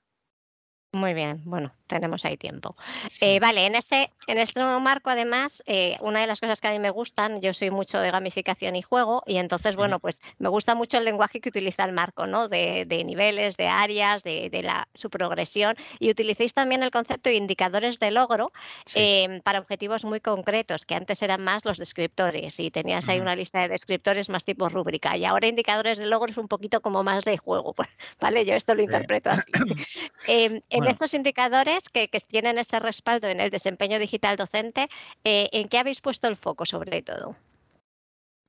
Muy 0.93 1.15
bien, 1.15 1.41
bueno, 1.43 1.73
tenemos 1.87 2.23
ahí 2.23 2.37
tiempo. 2.37 2.75
Eh, 3.19 3.39
vale, 3.39 3.65
en 3.65 3.73
este, 3.73 4.11
en 4.27 4.37
este 4.37 4.59
nuevo 4.59 4.79
marco, 4.79 5.09
además, 5.09 5.63
eh, 5.65 5.97
una 6.01 6.21
de 6.21 6.27
las 6.27 6.39
cosas 6.39 6.61
que 6.61 6.67
a 6.67 6.71
mí 6.71 6.77
me 6.77 6.91
gustan, 6.91 7.41
yo 7.41 7.51
soy 7.51 7.71
mucho 7.71 7.99
de 7.99 8.11
gamificación 8.11 8.75
y 8.75 8.83
juego, 8.83 9.23
y 9.25 9.37
entonces, 9.37 9.75
bueno, 9.75 9.99
pues 9.99 10.21
me 10.37 10.49
gusta 10.49 10.75
mucho 10.75 10.99
el 10.99 11.05
lenguaje 11.05 11.41
que 11.41 11.49
utiliza 11.49 11.83
el 11.85 11.93
marco, 11.93 12.27
¿no? 12.27 12.47
De, 12.47 12.85
niveles, 13.03 13.57
de 13.57 13.67
áreas, 13.67 14.21
de, 14.21 14.61
la, 14.63 14.87
su 14.93 15.09
progresión, 15.09 15.75
y 15.97 16.11
utilicéis 16.11 16.53
también 16.53 16.83
el 16.83 16.91
concepto 16.91 17.31
de 17.31 17.37
indicadores 17.37 17.97
de 17.97 18.11
logro 18.11 18.51
em, 18.93 19.41
para 19.41 19.57
objetivos 19.57 20.05
muy 20.05 20.19
concretos, 20.19 20.85
que 20.85 20.93
antes 20.93 21.23
eran 21.23 21.43
más 21.43 21.65
los 21.65 21.79
descriptores, 21.79 22.59
y 22.59 22.69
tenías 22.69 23.09
ahí 23.09 23.19
una 23.19 23.35
lista 23.35 23.61
de 23.61 23.69
descriptores 23.69 24.29
más 24.29 24.43
tipo 24.43 24.69
rúbrica, 24.69 25.17
y 25.17 25.25
ahora 25.25 25.47
indicadores 25.47 25.97
de 25.97 26.05
logro 26.05 26.29
es 26.29 26.37
un 26.37 26.47
poquito 26.47 26.81
como 26.81 27.03
más 27.03 27.25
de 27.25 27.39
juego, 27.39 27.73
¿vale? 28.21 28.45
Yo 28.45 28.53
esto 28.53 28.75
lo 28.75 28.83
interpreto 28.83 29.31
así. 29.31 29.51
Estos 30.87 31.13
indicadores 31.13 31.89
que, 31.89 32.09
tienen 32.27 32.57
ese 32.57 32.79
respaldo 32.79 33.27
en 33.27 33.39
el 33.39 33.49
desempeño 33.49 33.99
digital 33.99 34.37
docente, 34.37 34.89
eh, 35.23 35.49
¿en 35.51 35.67
qué 35.67 35.77
habéis 35.77 36.01
puesto 36.01 36.27
el 36.27 36.37
foco 36.37 36.65
sobre 36.65 37.01
todo? 37.01 37.35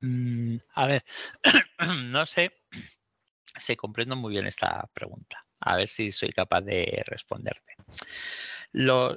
Mm, 0.01 0.57
a 0.73 0.87
ver, 0.87 1.05
no 2.11 2.25
sé 2.25 2.51
si 3.57 3.75
comprendo 3.75 4.15
muy 4.15 4.33
bien 4.33 4.45
esta 4.45 4.89
pregunta. 4.93 5.45
A 5.59 5.77
ver 5.77 5.87
si 5.87 6.11
soy 6.11 6.29
capaz 6.29 6.61
de 6.61 7.03
responderte. 7.07 7.75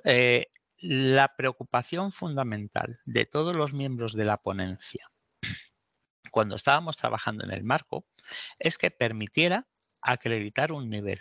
Eh, 0.05 0.47
la 0.81 1.35
preocupación 1.37 2.13
fundamental 2.13 3.01
de 3.05 3.27
todos 3.27 3.55
los 3.57 3.73
miembros 3.73 4.13
de 4.15 4.25
la 4.25 4.37
ponencia 4.37 5.11
cuando 6.31 6.57
estábamos 6.57 6.97
trabajando 6.97 7.45
en 7.45 7.51
el 7.51 7.65
marco 7.65 8.07
es 8.59 8.79
que 8.79 8.91
permitiera 8.91 9.67
acreditar 10.01 10.73
un 10.73 10.89
nivel 10.89 11.21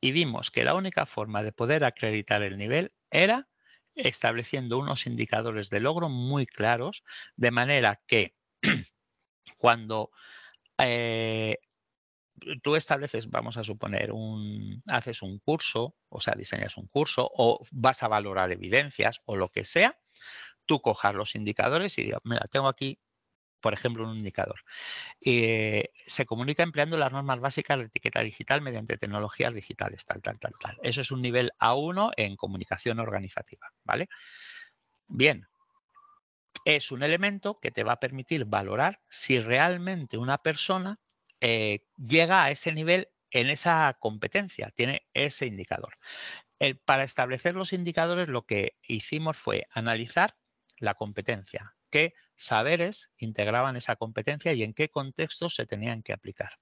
y 0.00 0.12
vimos 0.12 0.50
que 0.50 0.64
la 0.64 0.74
única 0.74 1.06
forma 1.06 1.42
de 1.42 1.52
poder 1.52 1.84
acreditar 1.84 2.42
el 2.42 2.56
nivel 2.58 2.90
era 3.10 3.48
estableciendo 3.94 4.78
unos 4.78 5.06
indicadores 5.06 5.68
de 5.68 5.80
logro 5.80 6.08
muy 6.08 6.46
claros, 6.46 7.04
de 7.36 7.50
manera 7.50 8.00
que 8.06 8.34
cuando 9.58 10.10
eh, 10.78 11.58
tú 12.62 12.76
estableces, 12.76 13.28
vamos 13.28 13.56
a 13.56 13.64
suponer, 13.64 14.12
un, 14.12 14.82
haces 14.90 15.22
un 15.22 15.38
curso, 15.38 15.94
o 16.08 16.20
sea, 16.20 16.34
diseñas 16.34 16.76
un 16.76 16.86
curso 16.86 17.30
o 17.34 17.64
vas 17.70 18.02
a 18.02 18.08
valorar 18.08 18.50
evidencias 18.52 19.20
o 19.26 19.36
lo 19.36 19.50
que 19.50 19.64
sea, 19.64 19.98
tú 20.64 20.80
cojas 20.80 21.14
los 21.14 21.34
indicadores 21.34 21.98
y 21.98 22.04
digas, 22.04 22.20
mira, 22.24 22.44
tengo 22.50 22.68
aquí 22.68 22.98
por 23.60 23.74
ejemplo, 23.74 24.08
un 24.08 24.18
indicador. 24.18 24.60
Eh, 25.20 25.90
se 26.06 26.26
comunica 26.26 26.62
empleando 26.62 26.96
las 26.96 27.12
normas 27.12 27.40
básicas 27.40 27.78
de 27.78 27.84
etiqueta 27.84 28.20
digital 28.20 28.62
mediante 28.62 28.96
tecnologías 28.96 29.54
digitales, 29.54 30.04
tal, 30.06 30.22
tal, 30.22 30.38
tal, 30.38 30.52
tal. 30.60 30.78
Eso 30.82 31.00
es 31.00 31.10
un 31.10 31.22
nivel 31.22 31.52
A1 31.58 32.12
en 32.16 32.36
comunicación 32.36 32.98
organizativa, 32.98 33.70
¿vale? 33.84 34.08
Bien, 35.06 35.46
es 36.64 36.92
un 36.92 37.02
elemento 37.02 37.58
que 37.60 37.70
te 37.70 37.84
va 37.84 37.92
a 37.92 38.00
permitir 38.00 38.44
valorar 38.44 39.00
si 39.08 39.38
realmente 39.38 40.18
una 40.18 40.38
persona 40.38 40.98
eh, 41.40 41.84
llega 41.96 42.44
a 42.44 42.50
ese 42.50 42.72
nivel 42.72 43.08
en 43.30 43.48
esa 43.48 43.96
competencia, 44.00 44.72
tiene 44.74 45.06
ese 45.14 45.46
indicador. 45.46 45.94
para 46.84 47.04
establecer 47.04 47.54
los 47.54 47.72
indicadores 47.72 48.28
lo 48.28 48.44
que 48.44 48.76
hicimos 48.82 49.38
fue 49.38 49.66
analizar 49.70 50.36
la 50.78 50.94
competencia, 50.94 51.74
qué 51.90 52.14
saberes 52.36 53.10
integraban 53.18 53.76
esa 53.76 53.96
competencia 53.96 54.52
y 54.52 54.62
en 54.62 54.74
qué 54.74 54.88
contextos 54.88 55.54
se 55.54 55.66
tenían 55.66 56.02
que 56.02 56.12
aplicar. 56.12 56.58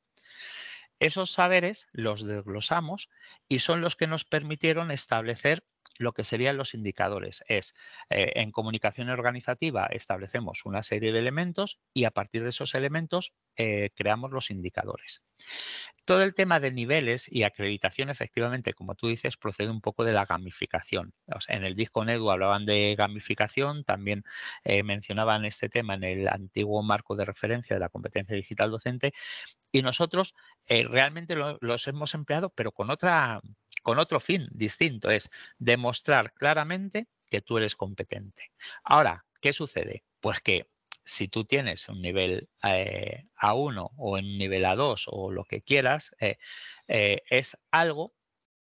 Esos 1.00 1.30
saberes 1.30 1.86
los 1.92 2.26
desglosamos 2.26 3.08
y 3.48 3.60
son 3.60 3.80
los 3.80 3.94
que 3.94 4.08
nos 4.08 4.24
permitieron 4.24 4.90
establecer 4.90 5.62
lo 5.96 6.12
que 6.12 6.24
serían 6.24 6.56
los 6.56 6.74
indicadores. 6.74 7.44
Es 7.46 7.74
eh, 8.10 8.32
en 8.34 8.50
comunicación 8.50 9.08
organizativa 9.10 9.86
establecemos 9.86 10.64
una 10.64 10.82
serie 10.82 11.12
de 11.12 11.18
elementos 11.20 11.78
y 11.94 12.04
a 12.04 12.10
partir 12.10 12.42
de 12.42 12.48
esos 12.48 12.74
elementos 12.74 13.32
eh, 13.56 13.90
creamos 13.94 14.32
los 14.32 14.50
indicadores. 14.50 15.22
Todo 16.08 16.22
el 16.22 16.34
tema 16.34 16.58
de 16.58 16.70
niveles 16.70 17.30
y 17.30 17.42
acreditación, 17.42 18.08
efectivamente, 18.08 18.72
como 18.72 18.94
tú 18.94 19.08
dices, 19.08 19.36
procede 19.36 19.68
un 19.68 19.82
poco 19.82 20.04
de 20.04 20.14
la 20.14 20.24
gamificación. 20.24 21.12
en 21.48 21.64
el 21.64 21.74
disco 21.74 22.02
Nedu 22.02 22.30
hablaban 22.30 22.64
de 22.64 22.94
gamificación, 22.96 23.84
también 23.84 24.24
eh, 24.64 24.82
mencionaban 24.82 25.44
este 25.44 25.68
tema 25.68 25.96
en 25.96 26.04
el 26.04 26.28
antiguo 26.28 26.82
marco 26.82 27.14
de 27.14 27.26
referencia 27.26 27.76
de 27.76 27.80
la 27.80 27.90
competencia 27.90 28.34
digital 28.34 28.70
docente 28.70 29.12
y 29.70 29.82
nosotros 29.82 30.34
realmente 30.66 31.36
los 31.60 31.86
hemos 31.88 32.14
empleado, 32.14 32.48
pero 32.54 32.72
con 32.72 32.88
otra 32.88 33.42
con 33.82 33.98
otro 33.98 34.18
fin 34.18 34.48
distinto, 34.50 35.10
es 35.10 35.28
demostrar 35.58 36.32
claramente 36.32 37.06
que 37.28 37.42
tú 37.42 37.58
eres 37.58 37.76
competente. 37.76 38.50
Ahora, 38.82 39.26
¿qué 39.42 39.52
sucede? 39.52 40.04
Pues 40.20 40.40
que 40.40 40.68
si 41.08 41.28
tú 41.28 41.46
tienes 41.46 41.88
un 41.88 42.02
nivel 42.02 42.50
eh, 42.62 43.24
A1 43.40 43.92
o 43.96 44.12
un 44.18 44.38
nivel 44.38 44.64
A2 44.64 45.04
o 45.06 45.32
lo 45.32 45.44
que 45.44 45.62
quieras, 45.62 46.14
eh, 46.20 46.36
eh, 46.86 47.22
es 47.30 47.56
algo 47.70 48.12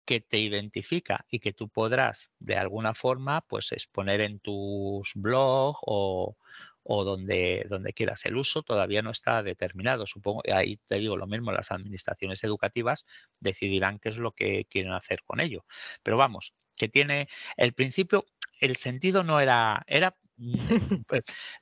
que 0.06 0.20
te 0.22 0.38
identifica 0.38 1.26
y 1.28 1.40
que 1.40 1.52
tú 1.52 1.68
podrás 1.68 2.30
de 2.38 2.56
alguna 2.56 2.94
forma 2.94 3.42
pues 3.42 3.70
exponer 3.72 4.22
en 4.22 4.40
tus 4.40 5.12
blogs 5.14 5.78
o, 5.82 6.38
o 6.82 7.04
donde, 7.04 7.66
donde 7.68 7.92
quieras. 7.92 8.24
El 8.24 8.38
uso 8.38 8.62
todavía 8.62 9.02
no 9.02 9.10
está 9.10 9.42
determinado. 9.42 10.06
Supongo, 10.06 10.42
ahí 10.50 10.78
te 10.88 10.96
digo 10.96 11.18
lo 11.18 11.26
mismo, 11.26 11.52
las 11.52 11.70
administraciones 11.70 12.42
educativas 12.44 13.04
decidirán 13.40 13.98
qué 13.98 14.08
es 14.08 14.16
lo 14.16 14.32
que 14.32 14.64
quieren 14.70 14.92
hacer 14.92 15.22
con 15.22 15.38
ello. 15.40 15.66
Pero 16.02 16.16
vamos, 16.16 16.54
que 16.78 16.88
tiene 16.88 17.28
el 17.58 17.74
principio, 17.74 18.24
el 18.58 18.76
sentido 18.76 19.22
no 19.22 19.38
era, 19.38 19.84
era 19.86 20.16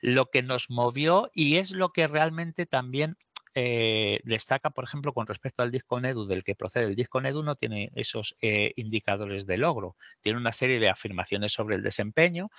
lo 0.00 0.26
que 0.26 0.42
nos 0.42 0.70
movió 0.70 1.30
y 1.34 1.56
es 1.56 1.70
lo 1.70 1.92
que 1.92 2.06
realmente 2.08 2.66
también 2.66 3.16
eh, 3.54 4.20
destaca, 4.22 4.70
por 4.70 4.84
ejemplo, 4.84 5.12
con 5.12 5.26
respecto 5.26 5.62
al 5.62 5.72
disco 5.72 6.00
NEDU 6.00 6.24
del 6.26 6.44
que 6.44 6.54
procede. 6.54 6.84
El 6.86 6.94
disco 6.94 7.20
NEDU 7.20 7.42
no 7.42 7.54
tiene 7.56 7.90
esos 7.96 8.36
eh, 8.40 8.72
indicadores 8.76 9.44
de 9.46 9.58
logro, 9.58 9.96
tiene 10.20 10.38
una 10.38 10.52
serie 10.52 10.78
de 10.78 10.88
afirmaciones 10.88 11.52
sobre 11.52 11.76
el 11.76 11.82
desempeño, 11.82 12.50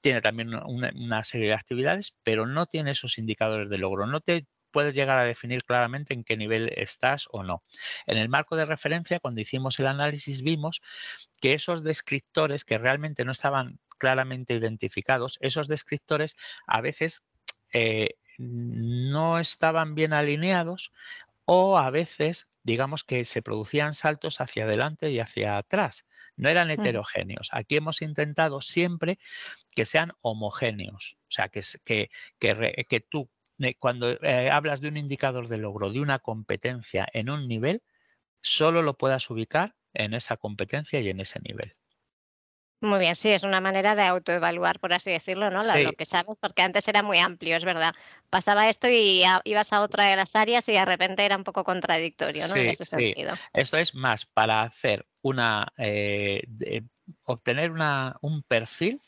tiene 0.00 0.20
también 0.22 0.54
una, 0.54 1.24
serie 1.24 1.48
de 1.48 1.54
actividades, 1.54 2.16
pero 2.24 2.46
no 2.46 2.66
tiene 2.66 2.92
esos 2.92 3.18
indicadores 3.18 3.70
de 3.70 3.78
logro. 3.78 4.06
No 4.06 4.20
te 4.20 4.46
puedes 4.72 4.94
llegar 4.94 5.18
a 5.18 5.24
definir 5.24 5.62
claramente 5.62 6.14
en 6.14 6.24
qué 6.24 6.36
nivel 6.36 6.72
estás 6.74 7.28
o 7.30 7.44
no. 7.44 7.62
En 8.06 8.16
el 8.18 8.28
marco 8.28 8.56
de 8.56 8.66
referencia, 8.66 9.20
cuando 9.20 9.40
hicimos 9.40 9.78
el 9.78 9.86
análisis, 9.86 10.42
vimos 10.42 10.82
que 11.40 11.54
esos 11.54 11.84
descriptores 11.84 12.64
que 12.64 12.78
realmente 12.78 13.24
no 13.24 13.30
estaban 13.30 13.78
claramente 13.98 14.54
identificados, 14.54 15.38
esos 15.40 15.68
descriptores 15.68 16.36
a 16.66 16.80
veces 16.80 17.22
eh, 17.72 18.16
no 18.38 19.38
estaban 19.38 19.94
bien 19.94 20.12
alineados 20.12 20.92
o 21.44 21.78
a 21.78 21.90
veces, 21.90 22.48
digamos 22.62 23.04
que 23.04 23.24
se 23.24 23.42
producían 23.42 23.94
saltos 23.94 24.40
hacia 24.40 24.64
adelante 24.64 25.10
y 25.10 25.20
hacia 25.20 25.58
atrás. 25.58 26.06
No 26.36 26.48
eran 26.48 26.70
heterogéneos. 26.70 27.48
Aquí 27.52 27.76
hemos 27.76 28.02
intentado 28.02 28.60
siempre 28.60 29.18
que 29.70 29.84
sean 29.84 30.12
homogéneos. 30.20 31.16
O 31.28 31.30
sea, 31.30 31.48
que, 31.48 31.62
que, 31.84 32.10
que, 32.88 33.00
tú, 33.00 33.30
eh, 33.60 33.76
cuando 33.78 34.10
eh, 34.10 34.50
hablas 34.50 34.80
de 34.80 34.88
un 34.88 34.96
indicador 34.96 35.48
de 35.48 35.58
logro 35.58 35.92
de 35.92 36.00
una 36.00 36.18
competencia 36.18 37.06
en 37.12 37.30
un 37.30 37.46
nivel, 37.46 37.82
solo 38.40 38.82
lo 38.82 38.96
puedas 38.96 39.30
ubicar 39.30 39.76
en 39.92 40.12
esa 40.12 40.36
competencia 40.36 41.00
y 41.00 41.08
en 41.08 41.20
ese 41.20 41.38
nivel. 41.40 41.76
Muy 42.80 42.98
bien, 42.98 43.16
sí, 43.16 43.30
es 43.30 43.44
una 43.44 43.60
manera 43.60 43.94
de 43.94 44.02
autoevaluar, 44.02 44.78
por 44.78 44.92
así 44.92 45.10
decirlo, 45.10 45.50
¿no? 45.50 45.62
Lo 45.62 45.92
que 45.92 46.04
sabes, 46.04 46.38
porque 46.40 46.62
antes 46.62 46.86
era 46.86 47.02
muy 47.02 47.18
amplio, 47.18 47.56
es 47.56 47.64
verdad. 47.64 47.92
Pasaba 48.28 48.68
esto 48.68 48.88
y 48.88 49.22
ibas 49.44 49.72
a 49.72 49.80
otra 49.80 50.04
de 50.04 50.16
las 50.16 50.36
áreas 50.36 50.68
y 50.68 50.72
de 50.72 50.84
repente 50.84 51.24
era 51.24 51.36
un 51.36 51.44
poco 51.44 51.64
contradictorio, 51.64 52.46
¿no? 52.48 52.56
en 52.56 52.68
ese 52.68 52.84
sentido. 52.84 53.34
Esto 53.52 53.78
es 53.78 53.94
más 53.94 54.26
para 54.26 54.62
hacer 54.62 55.06
una, 55.22 55.66
eh, 55.78 56.42
obtener 57.24 57.70
una, 57.70 58.16
un 58.20 58.42
perfil 58.42 59.00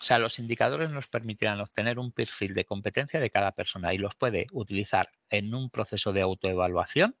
o 0.00 0.04
sea, 0.04 0.18
los 0.18 0.38
indicadores 0.38 0.90
nos 0.90 1.08
permitirán 1.08 1.60
obtener 1.60 1.98
un 1.98 2.12
perfil 2.12 2.54
de 2.54 2.64
competencia 2.64 3.18
de 3.18 3.30
cada 3.30 3.52
persona 3.52 3.92
y 3.92 3.98
los 3.98 4.14
puede 4.14 4.46
utilizar 4.52 5.10
en 5.28 5.54
un 5.54 5.70
proceso 5.70 6.12
de 6.12 6.20
autoevaluación 6.20 7.16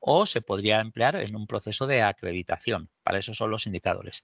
o 0.00 0.26
se 0.26 0.40
podría 0.40 0.80
emplear 0.80 1.16
en 1.16 1.36
un 1.36 1.46
proceso 1.46 1.86
de 1.86 2.02
acreditación. 2.02 2.90
Para 3.02 3.18
eso 3.18 3.34
son 3.34 3.50
los 3.50 3.66
indicadores. 3.66 4.22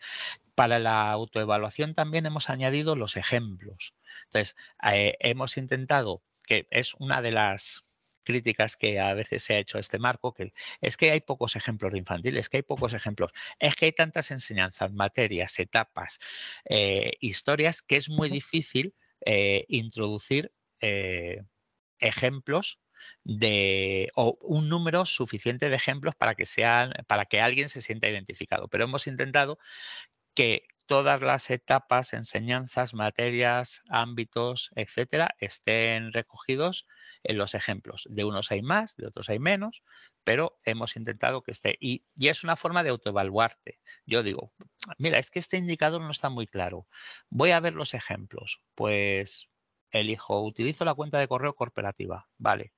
Para 0.55 0.79
la 0.79 1.11
autoevaluación 1.11 1.95
también 1.95 2.27
hemos 2.27 2.51
añadido 2.51 2.97
los 2.97 3.17
ejemplos. 3.17 3.95
Entonces, 4.25 4.57
eh, 4.93 5.17
hemos 5.21 5.57
intentado, 5.57 6.23
que 6.47 6.67
es 6.71 6.95
una 6.95 7.23
de 7.23 7.33
las 7.33 7.87
críticas 8.25 8.77
que 8.77 9.01
a 9.01 9.13
veces 9.15 9.43
se 9.43 9.55
ha 9.55 9.59
hecho 9.59 9.77
a 9.77 9.81
este 9.81 9.99
marco, 9.99 10.33
que 10.33 10.53
es 10.81 10.97
que 10.97 11.11
hay 11.11 11.21
pocos 11.21 11.57
ejemplos 11.57 11.93
de 11.93 11.99
infantiles, 11.99 12.49
que 12.49 12.59
hay 12.59 12.63
pocos 12.63 12.95
ejemplos, 12.95 13.33
es 13.59 13.75
que 13.75 13.87
hay 13.87 13.93
tantas 13.93 14.31
enseñanzas, 14.31 14.93
materias, 14.93 15.59
etapas, 15.59 16.21
eh, 16.65 17.13
historias, 17.21 17.83
que 17.83 17.97
es 17.97 18.09
muy 18.09 18.31
difícil 18.31 18.95
eh, 19.27 19.65
introducir 19.69 20.53
ejemplos 21.99 22.79
de 23.25 24.11
o 24.15 24.39
un 24.43 24.69
número 24.69 25.05
suficiente 25.07 25.69
de 25.69 25.77
ejemplos 25.77 26.15
para 26.15 26.35
que 26.35 26.47
sean 26.47 26.93
para 27.07 27.27
que 27.27 27.41
alguien 27.41 27.69
se 27.69 27.81
sienta 27.81 28.09
identificado. 28.09 28.69
Pero 28.69 28.85
hemos 28.85 29.07
intentado 29.07 29.59
que 30.35 30.67
todas 30.87 31.23
las 31.23 31.51
etapas, 31.51 32.13
enseñanzas, 32.13 32.95
materias, 32.95 33.83
ámbitos, 33.89 34.71
etcétera, 34.75 35.35
estén 35.39 36.13
recogidos 36.13 36.87
en 37.23 37.39
los 37.39 37.55
ejemplos. 37.55 38.07
De 38.11 38.25
unos 38.25 38.51
hay 38.51 38.63
más, 38.63 38.97
de 38.97 39.07
otros 39.07 39.29
hay 39.31 39.39
menos, 39.39 39.83
pero 40.25 40.59
hemos 40.65 40.97
intentado 40.97 41.43
que 41.43 41.53
esté. 41.53 41.77
Y, 41.81 42.05
y, 42.15 42.29
es 42.29 42.45
una 42.45 42.57
forma 42.57 42.83
de 42.83 42.91
autoevaluarte. 42.91 43.81
Yo 44.07 44.23
digo, 44.23 44.53
mira, 44.99 45.19
es 45.19 45.31
que 45.31 45.39
este 45.39 45.57
indicador 45.57 46.03
no 46.03 46.11
está 46.11 46.29
muy 46.29 46.47
claro. 46.47 46.87
Voy 47.31 47.53
a 47.53 47.61
ver 47.61 47.75
los 47.75 47.95
ejemplos. 47.95 48.61
Pues 48.75 49.49
elijo, 49.91 50.43
utilizo 50.43 50.85
la 50.85 50.95
cuenta 50.95 51.19
de 51.19 51.29
correo 51.29 51.55
corporativa. 51.55 52.29
Vale 52.39 52.73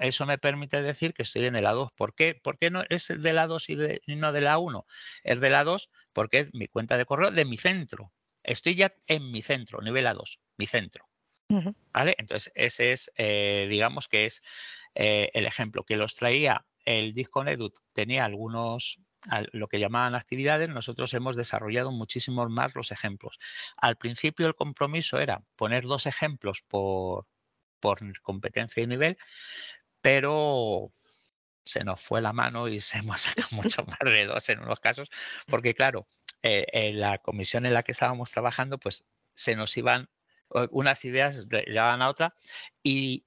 eso 0.00 0.26
me 0.26 0.38
permite 0.38 0.82
decir 0.82 1.14
que 1.14 1.22
estoy 1.22 1.46
en 1.46 1.56
el 1.56 1.66
A2. 1.66 1.90
¿Por 1.96 2.14
qué? 2.14 2.34
¿Por 2.34 2.58
qué 2.58 2.70
no 2.70 2.82
es 2.88 3.08
de 3.08 3.32
la 3.32 3.46
2 3.46 3.70
y, 3.70 3.76
no 4.16 4.32
de 4.32 4.40
la 4.40 4.58
1? 4.58 4.86
Es 5.24 5.40
de 5.40 5.50
la 5.50 5.64
2 5.64 5.90
porque 6.12 6.40
es 6.40 6.54
mi 6.54 6.68
cuenta 6.68 6.96
de 6.96 7.04
correo 7.04 7.30
de 7.30 7.44
mi 7.44 7.56
centro. 7.56 8.12
Estoy 8.42 8.74
ya 8.76 8.94
en 9.06 9.30
mi 9.30 9.42
centro, 9.42 9.80
nivel 9.82 10.06
A2, 10.06 10.38
mi 10.56 10.66
centro. 10.66 11.04
¿Vale? 11.92 12.14
Entonces, 12.18 12.52
ese 12.54 12.92
es, 12.92 13.10
eh, 13.16 13.66
digamos 13.70 14.06
que 14.06 14.26
es 14.26 14.42
eh, 14.94 15.30
el 15.32 15.46
ejemplo 15.46 15.84
que 15.84 15.96
los 15.96 16.14
traía 16.14 16.66
el 16.84 17.14
Disconedut. 17.14 17.74
Tenía 17.92 18.24
algunos, 18.24 19.00
lo 19.52 19.68
que 19.68 19.78
llamaban 19.80 20.14
actividades, 20.14 20.68
nosotros 20.68 21.12
hemos 21.14 21.36
desarrollado 21.36 21.90
muchísimos 21.90 22.50
más 22.50 22.74
los 22.74 22.92
ejemplos. 22.92 23.38
Al 23.76 23.96
principio 23.96 24.46
el 24.46 24.54
compromiso 24.54 25.18
era 25.20 25.42
poner 25.56 25.84
dos 25.84 26.06
ejemplos 26.06 26.62
por, 26.66 27.26
por 27.80 28.00
competencia 28.20 28.82
y 28.82 28.86
nivel, 28.86 29.18
pero 30.00 30.92
se 31.64 31.84
nos 31.84 32.00
fue 32.00 32.20
la 32.20 32.32
mano 32.32 32.68
y 32.68 32.80
se 32.80 32.98
hemos 32.98 33.20
sacado 33.20 33.48
mucho 33.52 33.84
más 33.84 33.98
de 34.00 34.26
dos 34.26 34.48
en 34.48 34.60
unos 34.60 34.80
casos, 34.80 35.08
porque 35.46 35.74
claro, 35.74 36.08
eh, 36.42 36.66
en 36.72 37.00
la 37.00 37.18
comisión 37.18 37.66
en 37.66 37.74
la 37.74 37.82
que 37.82 37.92
estábamos 37.92 38.30
trabajando, 38.30 38.78
pues 38.78 39.04
se 39.34 39.54
nos 39.54 39.76
iban 39.76 40.08
unas 40.70 41.04
ideas, 41.04 41.46
llevaban 41.46 42.00
a 42.00 42.08
otra, 42.08 42.34
y, 42.82 43.24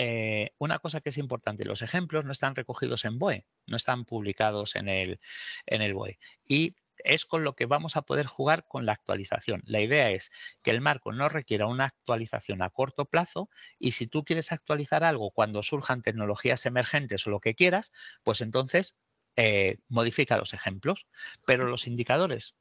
eh, 0.00 0.50
una 0.58 0.78
cosa 0.78 1.00
que 1.00 1.08
es 1.10 1.18
importante, 1.18 1.66
los 1.66 1.82
ejemplos 1.82 2.24
no 2.24 2.30
están 2.30 2.54
recogidos 2.54 3.04
en 3.04 3.18
BOE, 3.18 3.44
no 3.66 3.76
están 3.76 4.04
publicados 4.04 4.76
en 4.76 4.88
el, 4.88 5.20
en 5.66 5.82
el 5.82 5.94
BOE. 5.94 6.18
Y 6.46 6.76
es 7.04 7.24
con 7.24 7.44
lo 7.44 7.54
que 7.54 7.66
vamos 7.66 7.96
a 7.96 8.02
poder 8.02 8.26
jugar 8.26 8.66
con 8.66 8.86
la 8.86 8.92
actualización. 8.92 9.62
La 9.64 9.80
idea 9.80 10.10
es 10.10 10.30
que 10.62 10.70
el 10.70 10.80
marco 10.80 11.12
no 11.12 11.28
requiera 11.28 11.66
una 11.66 11.86
actualización 11.86 12.62
a 12.62 12.70
corto 12.70 13.04
plazo 13.04 13.48
y 13.78 13.92
si 13.92 14.06
tú 14.06 14.24
quieres 14.24 14.52
actualizar 14.52 15.04
algo 15.04 15.30
cuando 15.30 15.62
surjan 15.62 16.02
tecnologías 16.02 16.66
emergentes 16.66 17.26
o 17.26 17.30
lo 17.30 17.40
que 17.40 17.54
quieras, 17.54 17.92
pues 18.22 18.40
entonces 18.40 18.96
eh, 19.36 19.78
modifica 19.88 20.36
los 20.36 20.54
ejemplos. 20.54 21.06
Pero 21.46 21.66
los 21.66 21.86
indicadores 21.86 22.56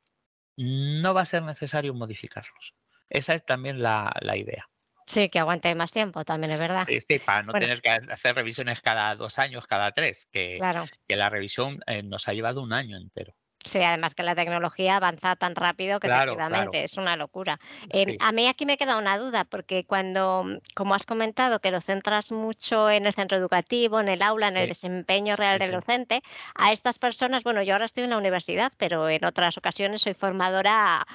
no 0.57 1.13
va 1.13 1.21
a 1.21 1.25
ser 1.25 1.43
necesario 1.43 1.93
modificarlos. 1.93 2.75
Esa 3.09 3.35
es 3.35 3.45
también 3.45 3.81
la, 3.81 4.11
idea. 4.35 4.67
Sí, 5.05 5.29
que 5.29 5.39
aguante 5.39 5.73
más 5.75 5.93
tiempo, 5.93 6.25
también 6.25 6.51
es 6.51 6.59
verdad. 6.59 6.85
Sí, 6.87 7.19
para 7.19 7.43
no 7.43 7.53
tener 7.53 7.81
que 7.81 7.89
hacer 7.89 8.35
revisiones 8.35 8.81
cada 8.81 9.15
dos 9.15 9.39
años, 9.39 9.65
cada 9.65 9.91
tres, 9.93 10.27
que, 10.31 10.59
que 11.07 11.15
la 11.15 11.29
revisión 11.29 11.79
eh, 11.87 12.03
nos 12.03 12.27
ha 12.27 12.33
llevado 12.33 12.61
un 12.61 12.73
año 12.73 12.97
entero. 12.97 13.33
Sí, 13.67 13.83
además 13.83 14.15
que 14.15 14.23
la 14.23 14.33
tecnología 14.35 14.95
avanza 14.95 15.35
tan 15.35 15.55
rápido 15.55 15.99
que 15.99 16.07
efectivamente 16.07 16.83
es 16.83 16.97
una 16.97 17.15
locura. 17.15 17.59
Em, 17.89 18.15
a 18.19 18.31
mí 18.31 18.47
aquí 18.47 18.65
me 18.65 18.77
queda 18.77 18.97
una 18.97 19.17
duda, 19.17 19.43
porque 19.43 19.83
cuando, 19.85 20.45
como 20.75 20.95
has 20.95 21.05
comentado, 21.05 21.59
que 21.59 21.71
lo 21.71 21.81
centras 21.81 22.31
mucho 22.31 22.89
en 22.89 23.05
el 23.05 23.13
centro 23.13 23.37
educativo, 23.37 23.99
en 23.99 24.07
el 24.07 24.21
aula, 24.21 24.47
en 24.47 24.57
el 24.57 24.69
desempeño 24.69 25.35
real 25.35 25.59
del 25.59 25.71
docente, 25.71 26.21
a 26.55 26.71
estas 26.71 26.97
personas, 26.97 27.43
bueno, 27.43 27.61
yo 27.61 27.73
ahora 27.73 27.85
estoy 27.85 28.05
en 28.05 28.11
la 28.11 28.17
universidad, 28.17 28.71
pero 28.77 29.09
en 29.09 29.25
otras 29.25 29.57
ocasiones 29.57 30.01
soy 30.01 30.13
formadora 30.13 31.05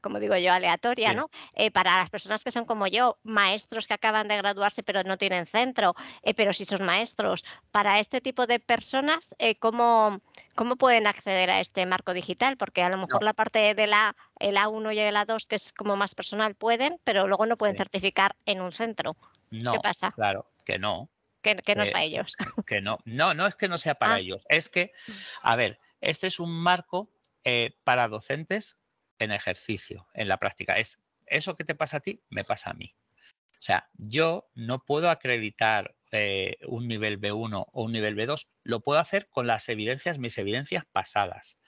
como 0.00 0.20
digo 0.20 0.36
yo, 0.36 0.52
aleatoria, 0.52 1.14
¿no? 1.14 1.30
Eh, 1.54 1.70
para 1.70 1.96
las 1.96 2.10
personas 2.10 2.44
que 2.44 2.50
son 2.50 2.64
como 2.64 2.86
yo, 2.86 3.18
maestros 3.22 3.86
que 3.86 3.94
acaban 3.94 4.28
de 4.28 4.36
graduarse 4.36 4.82
pero 4.82 5.02
no 5.02 5.16
tienen 5.16 5.46
centro, 5.46 5.94
eh, 6.22 6.34
pero 6.34 6.52
sí 6.52 6.64
son 6.64 6.84
maestros, 6.84 7.44
para 7.70 7.98
este 7.98 8.20
tipo 8.20 8.46
de 8.46 8.60
personas, 8.60 9.34
eh, 9.38 9.56
¿cómo, 9.56 10.20
¿cómo 10.54 10.76
pueden 10.76 11.06
acceder 11.06 11.50
a 11.50 11.60
este 11.60 11.86
marco 11.86 12.14
digital? 12.14 12.56
Porque 12.56 12.82
a 12.82 12.88
lo 12.88 12.98
mejor 12.98 13.22
la 13.22 13.32
parte 13.32 13.74
de 13.74 13.86
la 13.86 14.16
el 14.38 14.56
A1 14.56 14.94
y 14.94 14.98
el 14.98 15.14
A2, 15.14 15.46
que 15.46 15.56
es 15.56 15.72
como 15.72 15.96
más 15.96 16.14
personal, 16.14 16.54
pueden, 16.54 16.98
pero 17.04 17.26
luego 17.26 17.46
no 17.46 17.56
pueden 17.56 17.76
certificar 17.76 18.36
en 18.46 18.60
un 18.60 18.72
centro. 18.72 19.16
No, 19.50 19.72
¿Qué 19.72 19.80
pasa? 19.80 20.12
Claro, 20.12 20.50
que 20.64 20.78
no. 20.78 21.08
Que, 21.40 21.54
no 21.74 21.82
es 21.82 21.90
para 21.90 22.04
ellos. 22.04 22.34
Que 22.66 22.80
no, 22.80 22.98
no, 23.04 23.34
no 23.34 23.46
es 23.46 23.54
que 23.54 23.68
no 23.68 23.76
sea 23.76 23.94
para 23.94 24.14
ah. 24.14 24.18
ellos. 24.18 24.42
Es 24.48 24.70
que, 24.70 24.92
a 25.42 25.56
ver, 25.56 25.78
este 26.00 26.26
es 26.26 26.40
un 26.40 26.50
marco 26.50 27.10
para 27.84 28.08
docentes 28.08 28.78
en 29.18 29.32
ejercicio, 29.32 30.08
en 30.14 30.28
la 30.28 30.38
práctica. 30.38 30.78
Es 30.78 30.98
eso 31.26 31.56
que 31.56 31.64
te 31.64 31.74
pasa 31.74 31.98
a 31.98 32.00
ti, 32.00 32.22
me 32.30 32.44
pasa 32.44 32.70
a 32.70 32.74
mí. 32.74 32.94
O 33.52 33.62
sea, 33.66 33.88
yo 33.94 34.50
no 34.54 34.84
puedo 34.84 35.08
acreditar 35.08 35.94
eh, 36.12 36.58
un 36.66 36.86
nivel 36.86 37.20
B1 37.20 37.66
o 37.72 37.82
un 37.82 37.92
nivel 37.92 38.14
B2, 38.14 38.46
lo 38.62 38.80
puedo 38.80 39.00
hacer 39.00 39.28
con 39.28 39.46
las 39.46 39.68
evidencias, 39.68 40.18
mis 40.18 40.36
evidencias 40.38 40.84
pasadas, 40.92 41.58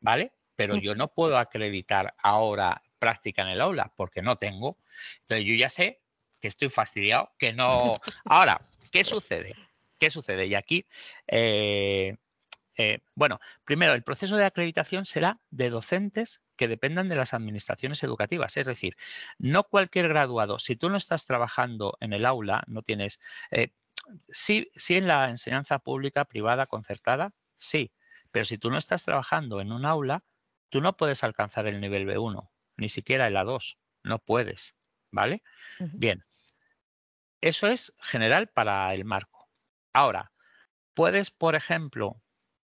¿vale? 0.00 0.32
Pero 0.54 0.76
yo 0.76 0.94
no 0.94 1.08
puedo 1.08 1.38
acreditar 1.38 2.14
ahora 2.18 2.82
práctica 2.98 3.42
en 3.42 3.48
el 3.48 3.60
aula 3.60 3.92
porque 3.96 4.22
no 4.22 4.36
tengo. 4.36 4.78
Entonces 5.20 5.44
yo 5.44 5.54
ya 5.54 5.68
sé 5.68 6.00
que 6.40 6.48
estoy 6.48 6.68
fastidiado, 6.70 7.32
que 7.38 7.52
no... 7.52 7.94
Ahora, 8.24 8.60
¿qué 8.90 9.02
sucede? 9.02 9.54
¿Qué 9.98 10.10
sucede? 10.10 10.46
Y 10.46 10.54
aquí 10.54 10.86
eh, 11.26 12.16
eh, 12.76 13.00
bueno, 13.14 13.40
primero, 13.64 13.94
el 13.94 14.02
proceso 14.02 14.36
de 14.36 14.44
acreditación 14.44 15.04
será 15.04 15.40
de 15.50 15.70
docentes 15.70 16.40
que 16.56 16.68
dependan 16.68 17.08
de 17.08 17.16
las 17.16 17.34
administraciones 17.34 18.02
educativas. 18.02 18.56
Es 18.56 18.66
decir, 18.66 18.96
no 19.38 19.64
cualquier 19.64 20.08
graduado, 20.08 20.58
si 20.58 20.76
tú 20.76 20.88
no 20.88 20.96
estás 20.96 21.26
trabajando 21.26 21.96
en 22.00 22.12
el 22.12 22.26
aula, 22.26 22.64
no 22.66 22.82
tienes... 22.82 23.20
Eh, 23.50 23.72
sí, 24.30 24.70
sí 24.76 24.96
en 24.96 25.06
la 25.06 25.28
enseñanza 25.28 25.78
pública, 25.78 26.24
privada, 26.24 26.66
concertada, 26.66 27.32
sí, 27.56 27.92
pero 28.30 28.44
si 28.44 28.58
tú 28.58 28.70
no 28.70 28.78
estás 28.78 29.04
trabajando 29.04 29.60
en 29.60 29.72
un 29.72 29.84
aula, 29.84 30.24
tú 30.70 30.80
no 30.80 30.96
puedes 30.96 31.22
alcanzar 31.22 31.66
el 31.66 31.80
nivel 31.80 32.06
B1, 32.06 32.50
ni 32.76 32.88
siquiera 32.88 33.26
el 33.26 33.36
A2, 33.36 33.76
no 34.02 34.18
puedes, 34.18 34.74
¿vale? 35.10 35.42
Bien, 35.78 36.24
eso 37.40 37.66
es 37.66 37.92
general 38.00 38.48
para 38.48 38.92
el 38.94 39.04
marco. 39.04 39.48
Ahora, 39.92 40.32
puedes, 40.94 41.30
por 41.30 41.54
ejemplo, 41.54 42.22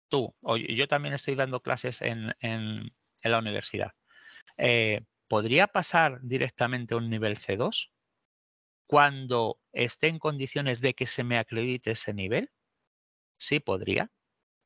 tú, 0.09 0.35
o 0.43 0.57
yo 0.57 0.89
también 0.89 1.15
estoy 1.15 1.35
dando 1.35 1.61
clases 1.61 2.03
en, 2.03 2.35
la 3.23 3.39
universidad, 3.39 3.93
eh, 4.57 5.03
¿podría 5.29 5.67
pasar 5.67 6.21
directamente 6.23 6.95
a 6.95 6.99
un 6.99 7.11
nivel 7.11 7.37
C2 7.37 7.91
cuando 8.87 9.59
esté 9.73 10.09
en 10.09 10.19
condiciones 10.19 10.81
de 10.81 10.95
que 10.95 11.07
se 11.07 11.25
me 11.25 11.39
acredite 11.39 11.93
ese 11.93 12.15
nivel? 12.15 12.51
Sí, 13.37 13.61
podría. 13.61 14.11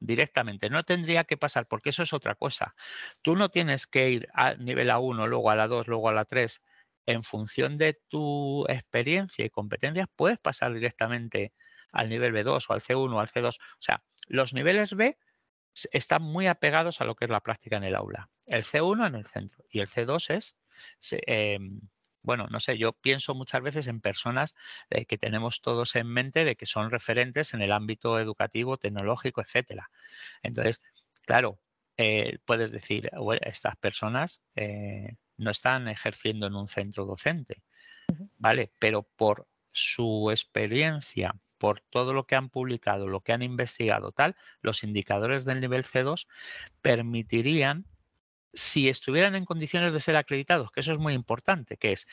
Directamente. 0.00 0.70
No 0.70 0.84
tendría 0.84 1.24
que 1.24 1.36
pasar, 1.36 1.66
porque 1.66 1.90
eso 1.90 2.02
es 2.02 2.12
otra 2.12 2.34
cosa. 2.34 2.74
Tú 3.22 3.36
no 3.36 3.50
tienes 3.50 3.86
que 3.86 4.10
ir 4.10 4.28
al 4.32 4.64
nivel 4.64 4.90
A1, 4.90 5.26
luego 5.26 5.50
a 5.50 5.56
la 5.56 5.68
2, 5.68 5.88
luego 5.88 6.08
a 6.08 6.14
la 6.14 6.24
3. 6.24 6.62
En 7.06 7.24
función 7.24 7.78
de 7.78 8.00
tu 8.08 8.66
experiencia 8.68 9.44
y 9.44 9.50
competencias, 9.50 10.08
puedes 10.16 10.38
pasar 10.38 10.72
directamente 10.74 11.52
al 11.92 12.08
nivel 12.08 12.32
B2 12.32 12.66
o 12.68 12.72
al 12.72 12.80
C1 12.82 13.14
o 13.14 13.20
al 13.20 13.28
C2. 13.28 13.58
O 13.58 13.82
sea, 13.82 14.02
los 14.28 14.54
niveles 14.54 14.94
B 14.94 15.18
están 15.92 16.22
muy 16.22 16.46
apegados 16.46 17.00
a 17.00 17.04
lo 17.04 17.14
que 17.14 17.24
es 17.24 17.30
la 17.30 17.40
práctica 17.40 17.76
en 17.76 17.84
el 17.84 17.94
aula. 17.94 18.28
El 18.46 18.64
C1 18.64 19.06
en 19.06 19.14
el 19.14 19.26
centro 19.26 19.64
y 19.70 19.80
el 19.80 19.88
C2 19.88 20.30
es, 20.34 20.56
em, 21.26 21.80
bueno, 22.22 22.46
no 22.48 22.60
sé, 22.60 22.76
yo 22.78 22.92
pienso 22.92 23.34
muchas 23.34 23.62
veces 23.62 23.86
en 23.86 24.00
personas 24.00 24.54
eh, 24.90 25.06
que 25.06 25.18
tenemos 25.18 25.62
todos 25.62 25.96
en 25.96 26.06
mente 26.06 26.44
de 26.44 26.56
que 26.56 26.66
son 26.66 26.90
referentes 26.90 27.54
en 27.54 27.62
el 27.62 27.72
ámbito 27.72 28.18
educativo, 28.18 28.76
tecnológico, 28.76 29.40
etcétera. 29.40 29.90
Entonces, 30.42 30.82
claro, 31.26 31.58
eh, 31.96 32.38
puedes 32.44 32.72
decir, 32.72 33.10
estas 33.42 33.76
personas 33.76 34.42
eh, 34.56 35.16
no 35.36 35.50
están 35.50 35.88
ejerciendo 35.88 36.46
en 36.46 36.54
un 36.54 36.68
centro 36.68 37.04
docente, 37.04 37.62
¿vale? 38.38 38.72
Pero 38.78 39.02
por 39.02 39.46
su 39.72 40.30
experiencia 40.30 41.34
por 41.60 41.82
todo 41.82 42.14
lo 42.14 42.26
que 42.26 42.36
han 42.36 42.48
publicado, 42.48 43.06
lo 43.06 43.20
que 43.20 43.34
han 43.34 43.42
investigado, 43.42 44.12
tal, 44.12 44.34
los 44.62 44.82
indicadores 44.82 45.44
del 45.44 45.60
nivel 45.60 45.84
C2 45.84 46.26
permitirían, 46.82 47.84
si 48.54 48.88
estuvieran 48.88 49.36
en 49.36 49.44
condiciones 49.44 49.92
de 49.92 50.00
ser 50.00 50.16
acreditados, 50.16 50.72
que 50.72 50.80
eso 50.80 50.92
es 50.92 50.98
muy 50.98 51.14
importante, 51.14 51.76
que 51.76 51.92
es, 51.92 52.08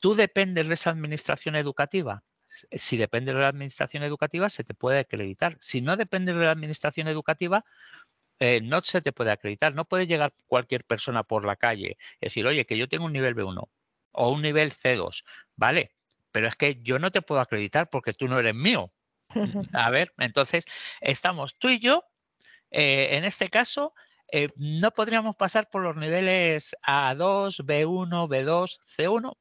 tú 0.00 0.14
dependes 0.14 0.68
de 0.68 0.74
esa 0.74 0.90
administración 0.90 1.56
educativa. 1.56 2.24
Si 2.72 2.96
dependes 2.98 3.34
de 3.34 3.40
la 3.40 3.48
administración 3.48 4.02
educativa, 4.04 4.48
se 4.50 4.64
te 4.64 4.74
puede 4.74 5.00
acreditar. 5.00 5.56
Si 5.60 5.80
no 5.80 5.96
dependes 5.96 6.36
de 6.36 6.44
la 6.44 6.52
administración 6.52 7.08
educativa, 7.08 7.64
eh, 8.38 8.60
no 8.62 8.82
se 8.82 9.02
te 9.02 9.12
puede 9.12 9.30
acreditar. 9.32 9.74
No 9.74 9.86
puede 9.86 10.06
llegar 10.06 10.34
cualquier 10.46 10.84
persona 10.84 11.24
por 11.24 11.44
la 11.46 11.56
calle 11.56 11.96
y 12.20 12.26
decir, 12.26 12.46
oye, 12.46 12.66
que 12.66 12.78
yo 12.78 12.88
tengo 12.88 13.06
un 13.06 13.12
nivel 13.14 13.34
B1. 13.34 13.70
o 14.12 14.30
un 14.30 14.42
nivel 14.42 14.72
C2, 14.72 15.24
¿vale? 15.56 15.93
Pero 16.34 16.48
es 16.48 16.56
que 16.56 16.82
yo 16.82 16.98
no 16.98 17.12
te 17.12 17.22
puedo 17.22 17.40
acreditar 17.40 17.88
porque 17.88 18.12
tú 18.12 18.26
no 18.26 18.40
eres 18.40 18.56
mío. 18.56 18.92
A 19.72 19.90
ver, 19.90 20.12
entonces 20.18 20.64
estamos 21.00 21.56
tú 21.60 21.68
y 21.68 21.78
yo, 21.78 22.02
eh, 22.72 23.10
en 23.12 23.24
este 23.24 23.50
caso, 23.50 23.94
eh, 24.32 24.48
no 24.56 24.90
podríamos 24.90 25.36
pasar 25.36 25.70
por 25.70 25.82
los 25.82 25.94
niveles 25.94 26.74
A2, 26.84 27.64
B1, 27.64 28.26
B2, 28.26 28.80
C1. 28.98 29.36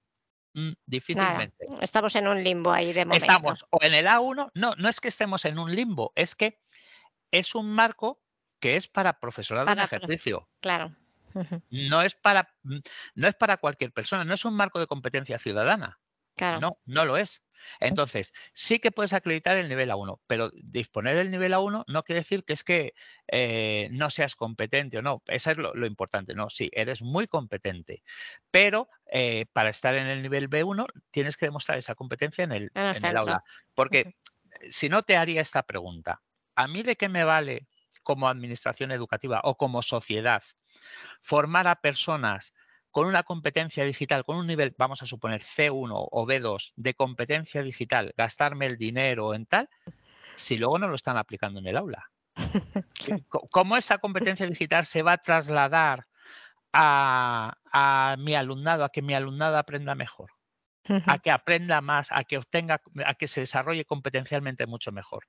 difícilmente. 0.86 1.66
estamos 1.82 2.16
en 2.16 2.28
un 2.28 2.44
limbo 2.44 2.72
ahí 2.72 2.94
de 2.94 3.06
momento. 3.06 3.26
Estamos 3.26 3.66
o 3.72 3.80
en 3.82 3.96
el 3.96 4.06
A1, 4.06 4.52
no, 4.54 4.76
no 4.76 4.88
es 4.88 5.00
que 5.00 5.08
estemos 5.08 5.46
en 5.46 5.58
un 5.58 5.76
limbo, 5.76 6.14
es 6.14 6.36
que 6.36 6.60
es 7.32 7.56
un 7.56 7.74
marco 7.74 8.22
que 8.60 8.76
es 8.76 8.88
para 8.88 9.20
profesorado 9.20 9.72
en 9.72 9.80
ejercicio. 9.80 10.48
Claro. 10.60 10.96
No 11.72 12.04
es 12.04 12.14
para 12.14 12.54
no 12.64 13.28
es 13.28 13.34
para 13.34 13.58
cualquier 13.58 13.92
persona, 13.92 14.24
no 14.24 14.36
es 14.36 14.46
un 14.46 14.54
marco 14.54 14.80
de 14.80 14.86
competencia 14.86 15.40
ciudadana. 15.40 16.00
Claro. 16.36 16.60
No, 16.60 16.78
no 16.86 17.06
lo 17.06 17.18
es. 17.18 17.44
Entonces, 17.80 18.34
sí 18.54 18.80
que 18.80 18.92
puedes 18.92 19.14
acreditar 19.14 19.56
el 19.58 19.70
nivel 19.70 19.90
A1, 19.90 20.20
pero 20.28 20.52
disponer 20.54 21.18
el 21.18 21.32
nivel 21.32 21.54
A1 21.54 21.86
no 21.88 22.04
quiere 22.04 22.20
decir 22.20 22.44
que 22.44 22.54
es 22.54 22.64
que 22.64 22.94
eh, 23.28 23.88
no 23.92 24.10
seas 24.10 24.36
competente 24.36 24.98
o 24.98 25.02
no. 25.02 25.22
Eso 25.28 25.52
es 25.52 25.58
lo, 25.58 25.86
importante. 25.86 26.34
No, 26.34 26.50
sí, 26.50 26.70
eres 26.74 27.02
muy 27.02 27.28
competente, 27.28 28.04
pero 28.52 28.90
eh, 29.12 29.46
para 29.54 29.70
estar 29.70 29.96
en 29.96 30.08
el 30.08 30.22
nivel 30.22 30.50
B1 30.50 30.86
tienes 31.12 31.38
que 31.38 31.46
demostrar 31.46 31.78
esa 31.78 31.96
competencia 31.96 32.44
en 32.44 32.52
el, 32.52 32.72
en 32.74 33.06
el 33.06 33.18
aula. 33.18 33.44
Porque 33.74 34.16
si 34.70 34.90
no 34.90 35.04
te 35.04 35.16
haría 35.16 35.42
esta 35.42 35.64
pregunta, 35.64 36.22
¿a 36.56 36.68
mí 36.68 36.84
de 36.84 36.96
qué 36.96 37.10
me 37.10 37.24
vale 37.24 37.68
como 38.04 38.28
administración 38.28 38.92
educativa 38.92 39.42
o 39.44 39.56
como 39.56 39.82
sociedad, 39.82 40.44
formar 41.22 41.68
a 41.68 41.76
personas 41.76 42.54
con 42.94 43.08
una 43.08 43.24
competencia 43.24 43.84
digital, 43.84 44.24
con 44.24 44.38
un 44.38 44.46
nivel, 44.46 44.76
vamos 44.78 45.02
a 45.02 45.08
suponer, 45.08 45.42
C1 45.42 45.90
o 45.92 46.28
B2 46.28 46.74
de 46.76 46.94
competencia 46.94 47.64
digital, 47.64 48.14
gastarme 48.16 48.68
el 48.68 48.78
dinero 48.78 49.34
en 49.34 49.48
tal, 49.48 49.68
si 50.36 50.58
luego 50.58 50.78
no 50.78 50.88
lo 50.88 50.96
están 50.96 51.18
aplicando 51.18 51.60
en 51.60 51.68
el 51.68 51.76
aula. 51.78 52.12
¿Cómo 53.52 53.78
esa 53.78 53.98
competencia 53.98 54.46
digital 54.46 54.86
se 54.86 55.02
va 55.02 55.14
a 55.14 55.18
trasladar 55.18 56.06
a, 56.72 57.58
a 57.72 58.16
mi 58.20 58.36
alumnado, 58.36 58.84
a 58.84 58.90
que 58.90 59.02
mi 59.02 59.16
alumnado 59.16 59.58
aprenda 59.58 59.96
mejor? 59.96 60.30
a 61.08 61.20
que 61.20 61.32
aprenda 61.32 61.80
más, 61.82 62.12
a 62.12 62.26
que 62.26 62.38
obtenga, 62.38 62.82
a 63.06 63.14
que 63.16 63.28
se 63.28 63.40
desarrolle 63.40 63.86
competencialmente 63.86 64.66
mucho 64.66 64.92
mejor. 64.92 65.26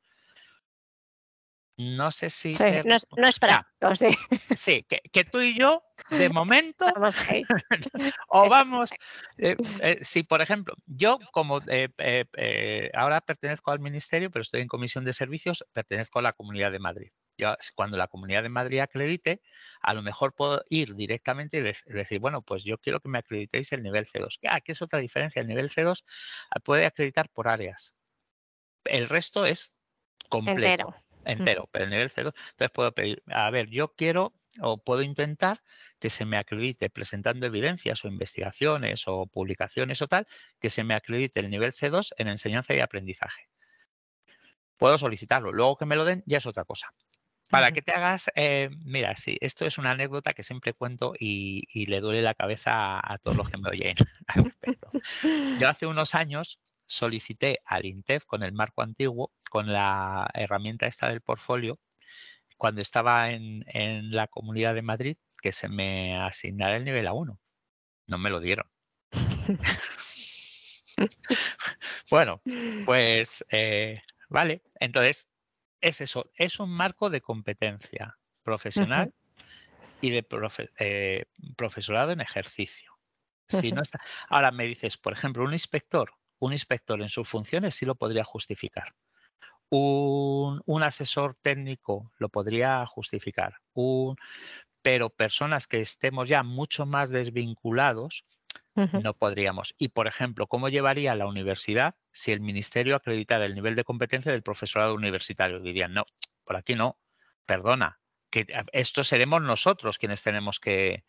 No 1.77 2.11
sé 2.11 2.31
si... 2.31 2.55
no, 2.55 3.27
es, 3.29 3.39
práctico, 3.39 3.97
sí. 3.97 4.09
Sí, 4.55 4.85
que, 4.85 5.25
tú 5.25 5.41
y 5.41 5.59
yo, 5.59 5.83
de 6.11 6.29
momento, 6.29 6.87
o 8.29 8.49
vamos, 8.49 8.91
eh, 9.39 9.57
eh, 9.81 9.99
si 10.03 10.23
por 10.23 10.43
ejemplo, 10.43 10.75
yo 10.87 11.19
como 11.33 11.61
eh, 11.69 12.91
ahora 12.95 13.21
pertenezco 13.21 13.71
al 13.71 13.81
ministerio, 13.81 14.31
pero 14.31 14.43
estoy 14.43 14.61
en 14.61 14.69
comisión 14.69 15.05
de 15.05 15.13
servicios, 15.13 15.65
pertenezco 15.73 16.19
a 16.19 16.23
la 16.23 16.33
Comunidad 16.33 16.73
de 16.73 16.79
Madrid. 16.79 17.11
Yo, 17.37 17.57
cuando 17.75 17.97
la 17.97 18.07
Comunidad 18.07 18.43
de 18.45 18.49
Madrid 18.49 18.79
acredite, 18.79 19.43
a 19.81 19.93
lo 19.93 20.03
mejor 20.03 20.35
puedo 20.35 20.65
ir 20.69 20.95
directamente 20.95 21.59
y 21.59 21.93
decir, 21.93 22.21
bueno, 22.21 22.43
pues 22.43 22.63
yo 22.65 22.79
quiero 22.79 23.01
que 23.01 23.09
me 23.09 23.19
acreditéis 23.19 23.73
el 23.73 23.83
nivel 23.83 24.07
C2. 24.07 24.39
Ah, 24.49 24.61
¿qué 24.61 24.73
es 24.73 24.83
otra 24.83 25.01
diferencia? 25.01 25.41
El 25.41 25.49
nivel 25.49 25.69
C2 25.69 26.05
ah, 26.51 26.61
puede 26.61 26.87
acreditar 26.87 27.29
por 27.31 27.49
áreas. 27.49 27.97
El 28.85 29.09
resto 29.09 29.47
es 29.47 29.73
completo 30.29 30.95
entero, 31.25 31.69
pero 31.73 31.85
el 31.85 31.91
nivel 31.91 32.11
C2. 32.11 32.33
Entonces 32.51 32.71
puedo 32.73 32.93
pedir, 32.93 33.23
a 33.27 33.51
ver, 33.51 33.69
yo 33.69 33.95
quiero 33.95 34.33
o 34.61 34.79
puedo 34.79 35.03
intentar 35.03 35.63
que 36.05 36.11
se 36.11 36.27
me 36.27 36.37
acredite 36.37 36.91
presentando 36.91 37.47
evidencias 37.47 38.05
o 38.05 38.09
investigaciones 38.09 39.05
o 39.07 39.25
publicaciones 39.25 40.03
o 40.03 40.07
tal, 40.07 40.27
que 40.61 40.69
se 40.69 40.85
me 40.85 40.95
acredite 40.95 41.41
el 41.41 41.49
nivel 41.49 41.73
C2 41.73 42.13
en 42.19 42.29
enseñanza 42.29 42.75
y 42.75 42.81
aprendizaje. 42.81 43.49
Puedo 44.77 44.99
solicitarlo, 44.99 45.51
luego 45.51 45.79
que 45.79 45.87
me 45.87 45.97
lo 45.97 46.05
den 46.05 46.23
ya 46.27 46.37
es 46.37 46.45
otra 46.45 46.67
cosa. 46.67 46.93
Para 47.49 47.73
que 47.73 47.81
te 47.81 47.93
hagas, 47.93 48.31
eh, 48.35 48.69
mira, 48.85 49.17
sí, 49.17 49.39
esto 49.41 49.65
es 49.65 49.79
una 49.79 49.93
anécdota 49.93 50.35
que 50.35 50.43
siempre 50.43 50.75
cuento 50.75 51.15
y, 51.19 51.87
le 51.87 52.01
duele 52.01 52.21
la 52.21 52.35
cabeza 52.35 53.01
a, 53.03 53.17
todos 53.17 53.39
los 53.39 53.49
que 53.49 53.57
me 53.57 53.71
oyen 53.71 53.97
Yo 55.59 55.69
hace 55.71 55.87
unos 55.87 56.15
años 56.15 56.61
solicité 56.85 57.61
al 57.65 57.87
INTEF 57.87 58.27
con 58.27 58.43
el 58.43 58.53
marco 58.53 58.83
antiguo, 58.83 59.33
con 59.49 59.73
la 59.73 60.29
herramienta 60.35 60.87
esta 60.87 61.09
del 61.09 61.23
portfolio, 61.23 61.79
cuando 62.59 62.83
estaba 62.83 63.31
en, 63.31 63.65
la 64.11 64.27
Comunidad 64.27 64.75
de 64.75 64.83
Madrid, 64.83 65.17
que 65.45 65.53
se 65.53 65.69
me 65.69 66.17
asignara 66.17 66.79
el 66.79 66.87
nivel 66.87 67.07
A1. 67.07 67.39
No 68.07 68.17
me 68.17 68.31
lo 68.31 68.41
dieron. 68.41 68.67
bueno, 72.11 72.41
pues 72.87 73.45
eh, 73.51 74.01
vale, 74.31 74.63
entonces 74.81 75.29
es 75.83 76.01
eso, 76.01 76.31
es 76.35 76.61
un 76.61 76.71
marco 76.71 77.11
de 77.11 77.21
competencia 77.21 78.17
profesional 78.43 79.13
y 80.01 80.13
de 80.13 80.27
eh, 80.79 81.27
profesorado 81.57 82.13
en 82.13 82.23
ejercicio. 82.23 82.99
Si 83.47 83.71
no 83.71 83.83
está... 83.83 84.01
Ahora 84.31 84.51
me 84.51 84.65
dices, 84.65 84.97
por 84.97 85.13
ejemplo, 85.13 85.45
un 85.45 85.53
inspector 85.53 86.11
un 86.39 86.53
inspector 86.53 87.01
en 87.01 87.09
sus 87.09 87.29
funciones 87.29 87.75
sí 87.75 87.87
lo 87.87 87.95
podría 87.95 88.25
justificar. 88.25 88.95
Un, 89.77 90.83
asesor 90.83 91.35
técnico 91.35 92.13
lo 92.19 92.29
podría 92.29 92.87
justificar. 92.87 93.55
pero 94.83 95.11
personas 95.11 95.67
que 95.67 95.81
estemos 95.81 96.29
ya 96.29 96.43
mucho 96.43 96.87
más 96.87 97.11
desvinculados, 97.11 98.25
no 98.75 99.15
podríamos. 99.15 99.75
Y, 99.79 99.89
por 99.89 100.07
ejemplo, 100.07 100.47
¿cómo 100.47 100.69
llevaría 100.69 101.15
la 101.15 101.27
universidad 101.27 101.95
si 102.13 102.33
el 102.33 102.41
ministerio 102.41 102.97
acreditara 102.97 103.47
el 103.47 103.55
nivel 103.55 103.77
de 103.77 103.85
competencia 103.85 104.33
del 104.33 104.43
profesorado 104.43 104.95
universitario? 104.95 105.61
Dirían, 105.61 105.95
no, 105.95 106.07
por 106.45 106.57
aquí 106.57 106.75
no, 106.75 106.99
perdona, 107.47 107.99
que 108.31 108.47
esto 108.73 109.05
seremos 109.05 109.43
nosotros 109.43 109.99
quienes 109.99 110.23
tenemos 110.23 110.61
que, 110.61 111.05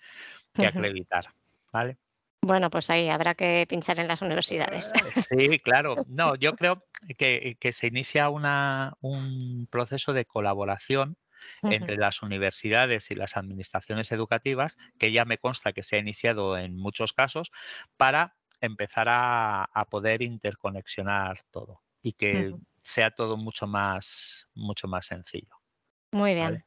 acreditar. 0.55 1.25
¿Vale? 1.71 1.97
Bueno, 2.45 2.69
pues 2.69 2.91
ahí 2.91 3.09
habrá 3.09 3.33
que 3.33 3.65
pinchar 3.67 3.99
en 3.99 4.07
las 4.07 4.21
universidades. 4.21 4.91
Sí, 5.29 5.57
claro. 5.59 5.95
No, 6.07 6.35
yo 6.35 6.55
creo 6.55 6.83
que, 7.17 7.57
se 7.71 7.87
inicia 7.87 8.29
un 8.29 9.67
proceso 9.71 10.13
de 10.13 10.25
colaboración 10.25 11.17
entre 11.63 11.97
las 11.97 12.21
universidades 12.21 13.09
y 13.09 13.15
las 13.15 13.35
administraciones 13.35 14.11
educativas, 14.11 14.77
que 14.99 15.11
ya 15.11 15.25
me 15.25 15.39
consta 15.39 15.73
que 15.73 15.81
se 15.81 15.95
ha 15.95 15.99
iniciado 15.99 16.55
en 16.55 16.77
muchos 16.77 17.13
casos, 17.13 17.51
para 17.97 18.35
empezar 18.61 19.07
a, 19.09 19.87
poder 19.89 20.21
interconexionar 20.21 21.41
todo 21.49 21.81
y 22.03 22.13
que 22.13 22.53
sea 22.83 23.09
todo 23.09 23.37
mucho 23.37 23.65
más, 23.65 24.47
mucho 24.53 24.87
más 24.87 25.07
sencillo. 25.07 25.55
Muy 26.11 26.35
bien. 26.35 26.63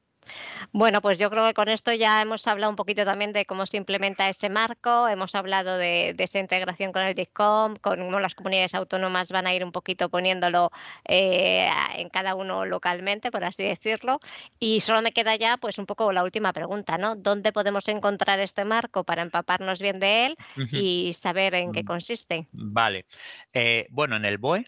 Bueno, 0.73 1.01
pues 1.01 1.19
yo 1.19 1.31
creo 1.31 1.47
que 1.47 1.55
con 1.55 1.69
esto 1.69 1.93
ya 1.93 2.23
hemos 2.23 2.47
hablado 2.47 2.71
un 2.71 2.77
poquito 2.77 3.05
también 3.05 3.33
de 3.33 3.45
cómo 3.45 3.67
se 3.67 3.77
implementa 3.77 4.29
ese 4.29 4.49
marco, 4.49 5.09
hemos 5.09 5.35
hablado 5.35 5.77
de, 5.77 6.15
esa 6.19 6.39
integración 6.39 6.93
con 6.93 7.03
el 7.03 7.15
DICOM, 7.15 7.77
con 7.77 7.99
cómo 7.99 8.21
las 8.21 8.35
comunidades 8.35 8.75
autónomas 8.75 9.31
van 9.31 9.47
a 9.47 9.55
ir 9.55 9.65
un 9.65 9.73
poquito 9.73 10.09
poniéndolo 10.09 10.71
eh, 11.05 11.69
en 11.97 12.09
cada 12.09 12.35
uno 12.35 12.65
localmente, 12.65 13.31
por 13.31 13.45
así 13.45 13.63
decirlo. 13.63 14.21
Y 14.59 14.81
solo 14.81 15.03
me 15.03 15.13
queda 15.13 15.37
ya 15.37 15.57
pues 15.57 15.79
un 15.79 15.87
poco 15.87 16.13
la 16.13 16.25
última 16.25 16.53
pregunta, 16.53 16.99
¿no? 16.99 17.17
¿Dónde 17.17 17.53
podemos 17.53 17.87
encontrar 17.89 18.41
este 18.41 18.65
marco 18.65 19.05
para 19.05 19.23
empaparnos 19.23 19.81
bien 19.81 19.99
de 20.01 20.27
él 20.27 20.37
y 20.73 21.13
saber 21.15 21.55
en 21.55 21.73
qué 21.73 21.83
mm, 21.83 21.87
consiste? 21.87 22.49
Vale. 22.53 23.07
Eh, 23.53 23.87
bueno, 23.91 24.17
en 24.17 24.25
el 24.25 24.39
BOE 24.39 24.67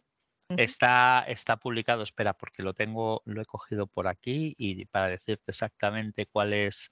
Está, 0.57 1.25
está 1.29 1.57
publicado, 1.57 2.03
espera, 2.03 2.35
porque 2.35 2.63
lo 2.63 2.75
tengo, 2.75 3.23
lo 3.25 3.41
he 3.41 3.47
cogido 3.47 3.87
por 3.87 4.09
aquí 4.09 4.55
y 4.59 4.85
para 4.87 5.09
decirte 5.09 5.53
exactamente 5.53 6.27
cuál 6.27 6.53
es, 6.55 6.91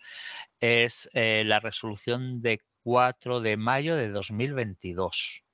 es 0.61 1.09
eh, 1.13 1.43
la 1.45 1.61
resolución 1.61 2.41
de 2.41 2.61
4 2.83 3.41
de 3.41 3.57
mayo 3.57 3.97
de 3.97 4.09
2022 4.11 5.45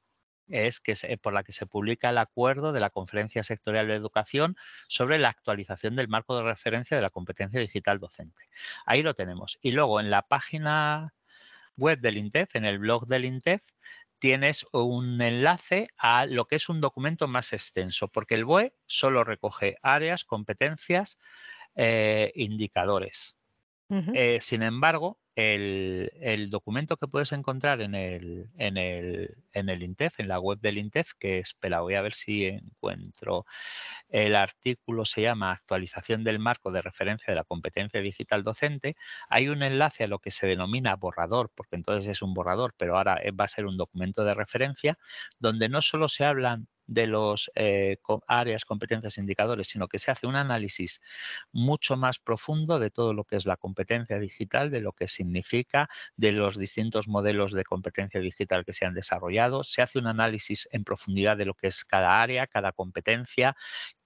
es 0.48 0.80
que 0.80 0.94
por 1.18 1.32
la 1.32 1.42
que 1.42 1.52
se 1.52 1.66
publica 1.66 2.10
el 2.10 2.18
acuerdo 2.18 2.72
de 2.72 2.80
la 2.80 2.90
Conferencia 2.90 3.42
Sectorial 3.42 3.88
de 3.88 3.94
Educación 3.94 4.56
sobre 4.88 5.18
la 5.18 5.30
actualización 5.30 5.96
del 5.96 6.08
marco 6.08 6.36
de 6.36 6.42
referencia 6.42 6.96
de 6.96 7.02
la 7.02 7.10
competencia 7.10 7.60
digital 7.60 7.98
docente. 7.98 8.42
Ahí 8.84 9.02
lo 9.02 9.14
tenemos. 9.14 9.58
Y 9.62 9.72
luego 9.72 10.00
en 10.00 10.10
la 10.10 10.22
página 10.22 11.14
web 11.76 12.00
del 12.00 12.18
INTEF, 12.18 12.54
en 12.56 12.64
el 12.64 12.78
blog 12.78 13.06
del 13.06 13.24
INTEF, 13.24 13.62
tienes 14.18 14.66
un 14.72 15.20
enlace 15.20 15.88
a 15.96 16.26
lo 16.26 16.46
que 16.46 16.56
es 16.56 16.68
un 16.68 16.80
documento 16.80 17.28
más 17.28 17.52
extenso, 17.52 18.08
porque 18.08 18.34
el 18.34 18.44
BOE 18.44 18.74
solo 18.86 19.24
recoge 19.24 19.76
áreas, 19.82 20.24
competencias, 20.24 21.18
eh, 21.74 22.32
indicadores. 22.34 23.36
Eh, 23.88 24.38
sin 24.40 24.62
embargo, 24.62 25.20
el, 25.36 26.48
documento 26.50 26.96
que 26.96 27.08
puedes 27.08 27.32
encontrar 27.32 27.80
en 27.80 27.94
el, 27.94 28.50
en, 28.56 28.76
el, 28.76 29.36
en 29.52 29.68
el 29.68 29.82
INTEF, 29.82 30.20
en 30.20 30.28
la 30.28 30.38
web 30.38 30.60
del 30.60 30.78
INTEF, 30.78 31.12
que 31.18 31.38
espera, 31.38 31.80
voy 31.80 31.94
a 31.94 32.02
ver 32.02 32.14
si 32.14 32.44
encuentro 32.46 33.44
el 34.08 34.36
artículo, 34.36 35.04
se 35.04 35.22
llama 35.22 35.52
Actualización 35.52 36.24
del 36.24 36.38
marco 36.38 36.70
de 36.70 36.82
referencia 36.82 37.32
de 37.32 37.36
la 37.36 37.44
competencia 37.44 38.00
digital 38.00 38.44
docente. 38.44 38.96
Hay 39.28 39.48
un 39.48 39.62
enlace 39.62 40.04
a 40.04 40.08
lo 40.08 40.20
que 40.20 40.30
se 40.30 40.46
denomina 40.46 40.96
borrador, 40.96 41.50
porque 41.54 41.76
entonces 41.76 42.06
es 42.10 42.22
un 42.22 42.34
borrador, 42.34 42.74
pero 42.76 42.96
ahora 42.96 43.20
va 43.38 43.44
a 43.44 43.48
ser 43.48 43.66
un 43.66 43.76
documento 43.76 44.24
de 44.24 44.34
referencia, 44.34 44.98
donde 45.38 45.68
no 45.68 45.82
solo 45.82 46.08
se 46.08 46.24
hablan 46.24 46.68
de 46.86 47.06
los 47.06 47.50
eh, 47.54 47.98
áreas, 48.26 48.64
competencias, 48.64 49.18
indicadores, 49.18 49.68
sino 49.68 49.88
que 49.88 49.98
se 49.98 50.10
hace 50.10 50.26
un 50.26 50.36
análisis 50.36 51.00
mucho 51.52 51.96
más 51.96 52.18
profundo 52.18 52.78
de 52.78 52.90
todo 52.90 53.14
lo 53.14 53.24
que 53.24 53.36
es 53.36 53.46
la 53.46 53.56
competencia 53.56 54.18
digital, 54.18 54.70
de 54.70 54.80
lo 54.80 54.92
que 54.92 55.08
significa, 55.08 55.88
de 56.16 56.32
los 56.32 56.58
distintos 56.58 57.08
modelos 57.08 57.52
de 57.52 57.64
competencia 57.64 58.20
digital 58.20 58.64
que 58.64 58.72
se 58.72 58.86
han 58.86 58.94
desarrollado. 58.94 59.64
Se 59.64 59.82
hace 59.82 59.98
un 59.98 60.06
análisis 60.06 60.68
en 60.72 60.84
profundidad 60.84 61.36
de 61.36 61.46
lo 61.46 61.54
que 61.54 61.68
es 61.68 61.84
cada 61.84 62.22
área, 62.22 62.46
cada 62.46 62.72
competencia, 62.72 63.56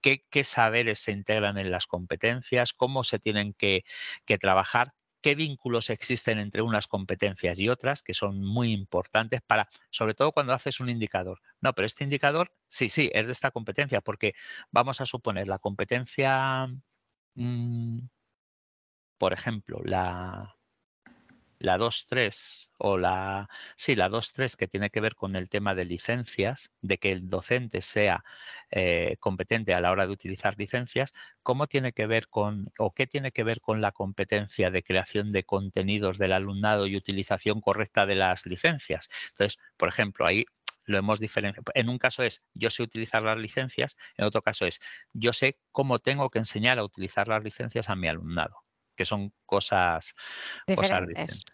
qué, 0.01 0.23
saberes 0.43 0.99
se 0.99 1.11
integran 1.11 1.57
en 1.57 1.71
las 1.71 1.85
competencias, 1.87 2.73
cómo 2.73 3.03
se 3.03 3.19
tienen 3.19 3.53
que 3.53 3.83
trabajar 4.39 4.93
qué 5.21 5.35
vínculos 5.35 5.89
existen 5.89 6.39
entre 6.39 6.61
unas 6.61 6.87
competencias 6.87 7.57
y 7.59 7.69
otras, 7.69 8.03
que 8.03 8.13
son 8.13 8.43
muy 8.43 8.71
importantes 8.73 9.41
para, 9.41 9.69
sobre 9.89 10.13
todo 10.13 10.31
cuando 10.31 10.53
haces 10.53 10.79
un 10.79 10.89
indicador. 10.89 11.41
No, 11.61 11.73
pero 11.73 11.85
este 11.85 12.03
indicador, 12.03 12.51
sí, 12.67 12.89
sí, 12.89 13.09
es 13.13 13.25
de 13.25 13.31
esta 13.31 13.51
competencia, 13.51 14.01
porque 14.01 14.33
vamos 14.71 15.01
a 15.01 15.05
suponer 15.05 15.47
la 15.47 15.59
competencia, 15.59 16.67
mm, 17.35 17.99
por 19.17 19.33
ejemplo, 19.33 19.81
la, 19.83 20.58
la 21.59 21.77
2.3 21.77 22.69
o 22.77 22.97
la, 22.97 23.49
sí, 23.75 23.95
la 23.95 24.09
2.3 24.09 24.55
que 24.55 24.67
tiene 24.67 24.89
que 24.89 25.01
ver 25.01 25.15
con 25.15 25.35
el 25.35 25.49
tema 25.49 25.75
de 25.75 25.85
licencias, 25.85 26.71
de 26.81 26.97
que 26.97 27.11
el 27.11 27.29
docente 27.29 27.81
sea 27.81 28.23
eh, 28.71 29.17
competente 29.19 29.73
a 29.73 29.81
la 29.81 29.91
hora 29.91 30.07
de 30.07 30.13
utilizar 30.13 30.55
licencias, 30.57 31.13
¿cómo 31.43 31.67
tiene 31.67 31.93
que 31.93 32.07
ver 32.07 32.29
con 32.29 32.71
o 32.77 32.93
qué 32.93 33.07
tiene 33.07 33.31
que 33.31 33.43
ver 33.43 33.61
con 33.61 33.81
la 33.81 33.91
competencia 33.91 34.71
de 34.71 34.83
creación 34.83 35.31
de 35.31 35.43
contenidos 35.43 36.17
del 36.17 36.33
alumnado 36.33 36.87
y 36.87 36.95
utilización 36.95 37.61
correcta 37.61 38.05
de 38.05 38.15
las 38.15 38.45
licencias? 38.45 39.09
Entonces, 39.29 39.59
por 39.77 39.89
ejemplo, 39.89 40.25
ahí 40.25 40.45
lo 40.85 40.97
hemos 40.97 41.19
diferenciado. 41.19 41.71
En 41.75 41.89
un 41.89 41.97
caso 41.99 42.23
es 42.23 42.41
yo 42.53 42.69
sé 42.69 42.83
utilizar 42.83 43.21
las 43.21 43.37
licencias, 43.37 43.97
en 44.17 44.25
otro 44.25 44.41
caso 44.41 44.65
es 44.65 44.79
yo 45.13 45.33
sé 45.33 45.57
cómo 45.71 45.99
tengo 45.99 46.29
que 46.29 46.39
enseñar 46.39 46.79
a 46.79 46.83
utilizar 46.83 47.27
las 47.27 47.43
licencias 47.43 47.89
a 47.89 47.95
mi 47.95 48.07
alumnado 48.07 48.63
que 48.99 49.05
son 49.05 49.31
cosas 49.45 50.13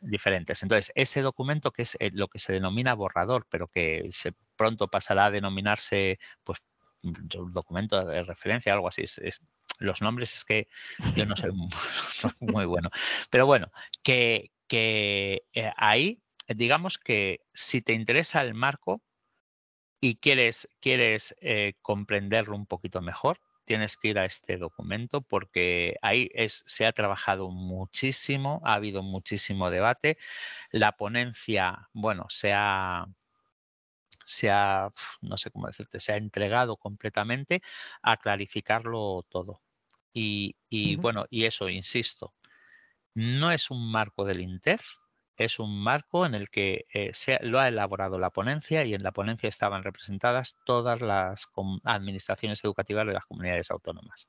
diferentes. 0.02 0.64
Entonces, 0.64 0.92
ese 0.96 1.22
documento 1.22 1.70
que 1.70 1.84
es 1.84 1.96
eh, 2.00 2.10
lo 2.12 2.28
que 2.28 2.40
se 2.40 2.54
denomina 2.54 2.96
borrador, 2.96 3.46
pero 3.52 3.68
que 3.68 4.08
se, 4.10 4.34
pronto 4.56 4.88
pasará 4.88 5.26
a 5.26 5.32
denominarse, 5.32 6.18
pues, 6.44 6.64
documento 7.04 8.04
de 8.04 8.24
referencia, 8.24 8.74
algo 8.74 8.88
así. 8.88 9.04
Es, 9.04 9.42
los 9.78 10.02
nombres 10.02 10.34
es 10.34 10.44
que 10.44 10.68
yo 11.16 11.28
no 11.28 11.36
soy 11.36 11.52
muy, 12.42 12.66
bueno. 12.66 12.90
Pero 13.30 13.46
bueno, 13.46 13.72
que, 14.02 14.50
que 14.68 15.44
eh, 15.54 15.72
ahí, 15.78 16.24
digamos 16.48 16.98
que 16.98 17.42
si 17.54 17.84
te 17.84 17.94
interesa 17.94 18.42
el 18.42 18.56
marco 18.56 19.04
y 20.02 20.16
quieres, 20.16 20.68
quieres 20.80 21.36
eh, 21.42 21.76
comprenderlo 21.84 22.56
un 22.56 22.66
poquito 22.66 23.02
mejor, 23.02 23.40
tienes 23.66 23.98
que 23.98 24.10
ir 24.10 24.20
a 24.20 24.26
este 24.26 24.58
documento 24.58 25.22
porque 25.22 25.98
ahí 26.02 26.30
es, 26.34 26.64
se 26.68 26.86
ha 26.86 26.94
trabajado 26.94 27.50
muchísimo, 27.50 28.62
ha 28.64 28.76
habido 28.76 29.04
muchísimo 29.04 29.70
debate. 29.70 30.18
La 30.72 30.94
ponencia, 30.94 31.90
bueno, 31.94 32.28
se 32.30 32.54
ha, 32.54 33.06
se 34.24 34.50
ha, 34.52 34.90
no 35.22 35.38
sé 35.38 35.52
cómo 35.52 35.68
decirte, 35.68 36.00
se 36.00 36.14
ha 36.14 36.18
entregado 36.18 36.78
completamente 36.78 37.62
a 38.02 38.18
clarificarlo 38.18 39.26
todo. 39.30 39.62
Y, 40.18 40.56
bueno, 40.98 41.26
y 41.30 41.44
eso, 41.44 41.68
insisto, 41.68 42.34
no 43.14 43.52
es 43.52 43.70
un 43.70 43.92
marco 43.92 44.24
del 44.24 44.40
INTEF, 44.40 44.82
es 45.38 45.60
un 45.60 45.78
marco 45.82 46.26
en 46.26 46.36
el 46.36 46.50
que 46.50 46.86
eh, 46.94 47.12
se, 47.14 47.40
lo 47.42 47.60
ha 47.60 47.68
elaborado 47.68 48.20
la 48.20 48.30
ponencia 48.30 48.84
y 48.86 48.94
en 48.94 49.04
la 49.04 49.12
ponencia 49.12 49.50
estaban 49.50 49.84
representadas 49.84 50.56
todas 50.66 51.02
las 51.02 51.48
administraciones 51.84 52.64
educativas 52.64 53.06
de 53.06 53.14
las 53.14 53.26
comunidades 53.26 53.72
autónomas. 53.72 54.28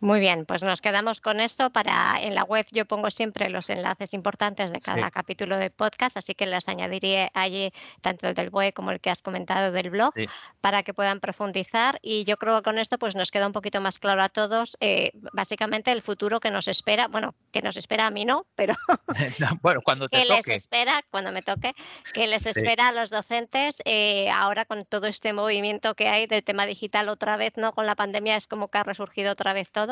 Muy 0.00 0.20
bien, 0.20 0.44
pues 0.44 0.62
nos 0.62 0.82
quedamos 0.82 1.22
con 1.22 1.40
esto. 1.40 1.70
Para 1.70 2.20
en 2.20 2.34
la 2.34 2.44
web 2.44 2.66
yo 2.70 2.84
pongo 2.84 3.10
siempre 3.10 3.48
los 3.48 3.70
enlaces 3.70 4.12
importantes 4.12 4.70
de 4.70 4.80
cada 4.80 5.10
capítulo 5.10 5.56
de 5.56 5.70
podcast, 5.70 6.18
así 6.18 6.34
que 6.34 6.44
les 6.44 6.68
añadiré 6.68 7.30
allí 7.32 7.72
tanto 8.02 8.28
el 8.28 8.34
del 8.34 8.50
web 8.50 8.74
como 8.74 8.90
el 8.90 9.00
que 9.00 9.08
has 9.08 9.22
comentado 9.22 9.72
del 9.72 9.88
blog 9.88 10.12
para 10.60 10.82
que 10.82 10.92
puedan 10.92 11.20
profundizar. 11.20 11.98
Y 12.02 12.24
yo 12.24 12.36
creo 12.36 12.56
que 12.56 12.62
con 12.62 12.78
esto 12.78 12.98
pues 12.98 13.16
nos 13.16 13.30
queda 13.30 13.46
un 13.46 13.54
poquito 13.54 13.80
más 13.80 13.98
claro 13.98 14.22
a 14.22 14.28
todos, 14.28 14.76
eh, 14.80 15.12
básicamente 15.32 15.90
el 15.92 16.02
futuro 16.02 16.40
que 16.40 16.50
nos 16.50 16.68
espera. 16.68 17.08
Bueno, 17.08 17.34
que 17.50 17.62
nos 17.62 17.78
espera 17.78 18.06
a 18.06 18.10
mí 18.10 18.26
no, 18.26 18.44
pero 18.54 18.74
bueno, 19.62 19.80
cuando 19.80 20.08
que 20.10 20.26
les 20.26 20.46
espera 20.48 21.02
cuando 21.10 21.32
me 21.32 21.40
toque, 21.40 21.72
que 22.12 22.26
les 22.26 22.44
espera 22.44 22.88
a 22.88 22.92
los 22.92 23.08
docentes 23.08 23.80
eh, 23.86 24.28
ahora 24.28 24.66
con 24.66 24.84
todo 24.84 25.06
este 25.06 25.32
movimiento 25.32 25.94
que 25.94 26.08
hay 26.08 26.26
del 26.26 26.44
tema 26.44 26.66
digital 26.66 27.08
otra 27.08 27.38
vez, 27.38 27.54
no 27.56 27.72
con 27.72 27.86
la 27.86 27.94
pandemia 27.94 28.36
es 28.36 28.46
como 28.46 28.68
que 28.68 28.76
ha 28.76 28.82
resurgido 28.82 29.32
otra 29.32 29.54
vez 29.54 29.70
todo 29.70 29.85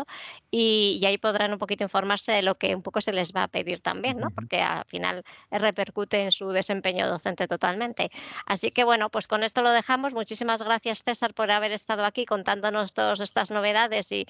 y, 0.51 1.03
ahí 1.07 1.19
podrán 1.19 1.53
un 1.53 1.59
poquito 1.59 1.85
informarse 1.85 2.33
de 2.33 2.43
lo 2.43 2.57
que 2.57 2.75
un 2.75 2.83
poco 2.83 3.01
se 3.01 3.13
les 3.13 3.33
va 3.33 3.45
a 3.45 3.49
pedir 3.49 3.81
también, 3.81 4.19
¿no? 4.19 4.31
Porque 4.31 4.61
al 4.61 4.85
final 4.87 5.23
repercute 5.51 6.23
en 6.23 6.33
su 6.33 6.49
desempeño 6.51 7.09
docente 7.09 7.47
totalmente. 7.49 8.11
Así 8.47 8.71
que 8.71 8.85
bueno, 8.85 9.11
pues 9.11 9.27
con 9.29 9.43
esto 9.43 9.63
lo 9.63 9.71
dejamos. 9.71 10.15
Muchísimas 10.15 10.63
gracias 10.63 11.03
César 11.05 11.35
por 11.35 11.51
haber 11.51 11.73
estado 11.73 12.05
aquí 12.05 12.25
contándonos 12.25 12.93
todas 12.93 13.21
estas 13.21 13.51
novedades 13.51 14.09
y, 14.11 14.27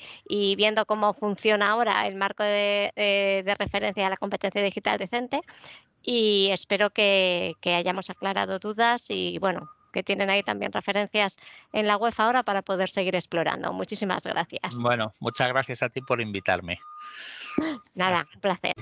viendo 0.56 0.86
cómo 0.86 1.14
funciona 1.14 1.70
ahora 1.70 2.06
el 2.06 2.16
marco 2.16 2.42
de, 2.42 2.92
de, 2.96 3.54
referencia 3.58 4.06
a 4.06 4.10
la 4.10 4.16
competencia 4.16 4.62
digital 4.62 4.98
decente 4.98 5.40
y 6.02 6.48
espero 6.52 6.90
que, 6.90 7.54
que, 7.60 7.74
hayamos 7.74 8.10
aclarado 8.10 8.58
dudas 8.58 9.06
y 9.08 9.38
bueno, 9.38 9.70
que 9.94 10.02
tienen 10.02 10.28
ahí 10.28 10.42
también 10.42 10.72
referencias 10.72 11.38
en 11.72 11.86
la 11.86 11.96
web 11.96 12.12
ahora 12.18 12.42
para 12.42 12.62
poder 12.62 12.90
seguir 12.90 13.14
explorando. 13.14 13.72
Muchísimas 13.72 14.24
gracias. 14.24 14.76
Bueno, 14.82 15.14
muchas 15.20 15.48
gracias 15.48 15.82
a 15.82 15.88
ti 15.88 16.00
por 16.02 16.20
invitarme. 16.20 16.80
Nada, 17.94 18.26
un 18.34 18.40
placer. 18.40 18.74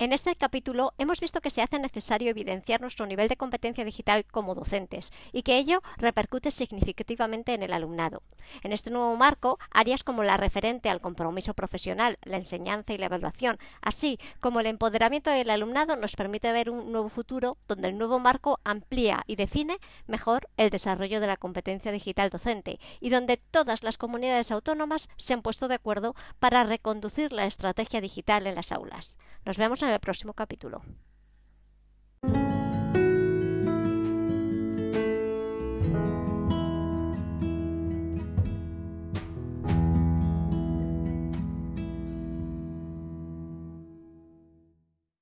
En 0.00 0.12
este 0.12 0.36
capítulo 0.36 0.94
hemos 0.96 1.18
visto 1.18 1.40
que 1.40 1.50
se 1.50 1.60
hace 1.60 1.80
necesario 1.80 2.30
evidenciar 2.30 2.80
nuestro 2.80 3.04
nivel 3.04 3.26
de 3.26 3.36
competencia 3.36 3.84
digital 3.84 4.24
como 4.30 4.54
docentes 4.54 5.10
y 5.32 5.42
que 5.42 5.58
ello 5.58 5.82
repercute 5.96 6.52
significativamente 6.52 7.52
en 7.52 7.64
el 7.64 7.72
alumnado. 7.72 8.22
En 8.62 8.72
este 8.72 8.92
nuevo 8.92 9.16
marco, 9.16 9.58
áreas 9.72 10.04
como 10.04 10.22
la 10.22 10.36
referente 10.36 10.88
al 10.88 11.00
compromiso 11.00 11.52
profesional, 11.52 12.16
la 12.22 12.36
enseñanza 12.36 12.92
y 12.92 12.98
la 12.98 13.06
evaluación, 13.06 13.58
así 13.82 14.20
como 14.38 14.60
el 14.60 14.66
empoderamiento 14.66 15.32
del 15.32 15.50
alumnado 15.50 15.96
nos 15.96 16.14
permite 16.14 16.52
ver 16.52 16.70
un 16.70 16.92
nuevo 16.92 17.08
futuro 17.08 17.58
donde 17.66 17.88
el 17.88 17.98
nuevo 17.98 18.20
marco 18.20 18.60
amplía 18.62 19.24
y 19.26 19.34
define 19.34 19.78
mejor 20.06 20.48
el 20.56 20.70
desarrollo 20.70 21.18
de 21.18 21.26
la 21.26 21.36
competencia 21.36 21.90
digital 21.90 22.30
docente 22.30 22.78
y 23.00 23.10
donde 23.10 23.36
todas 23.36 23.82
las 23.82 23.98
comunidades 23.98 24.52
autónomas 24.52 25.08
se 25.16 25.34
han 25.34 25.42
puesto 25.42 25.66
de 25.66 25.74
acuerdo 25.74 26.14
para 26.38 26.62
reconducir 26.62 27.32
la 27.32 27.46
estrategia 27.46 28.00
digital 28.00 28.46
en 28.46 28.54
las 28.54 28.70
aulas. 28.70 29.18
Nos 29.44 29.58
vemos 29.58 29.82
en 29.88 29.94
el 29.94 30.00
próximo 30.00 30.34
capítulo. 30.34 30.82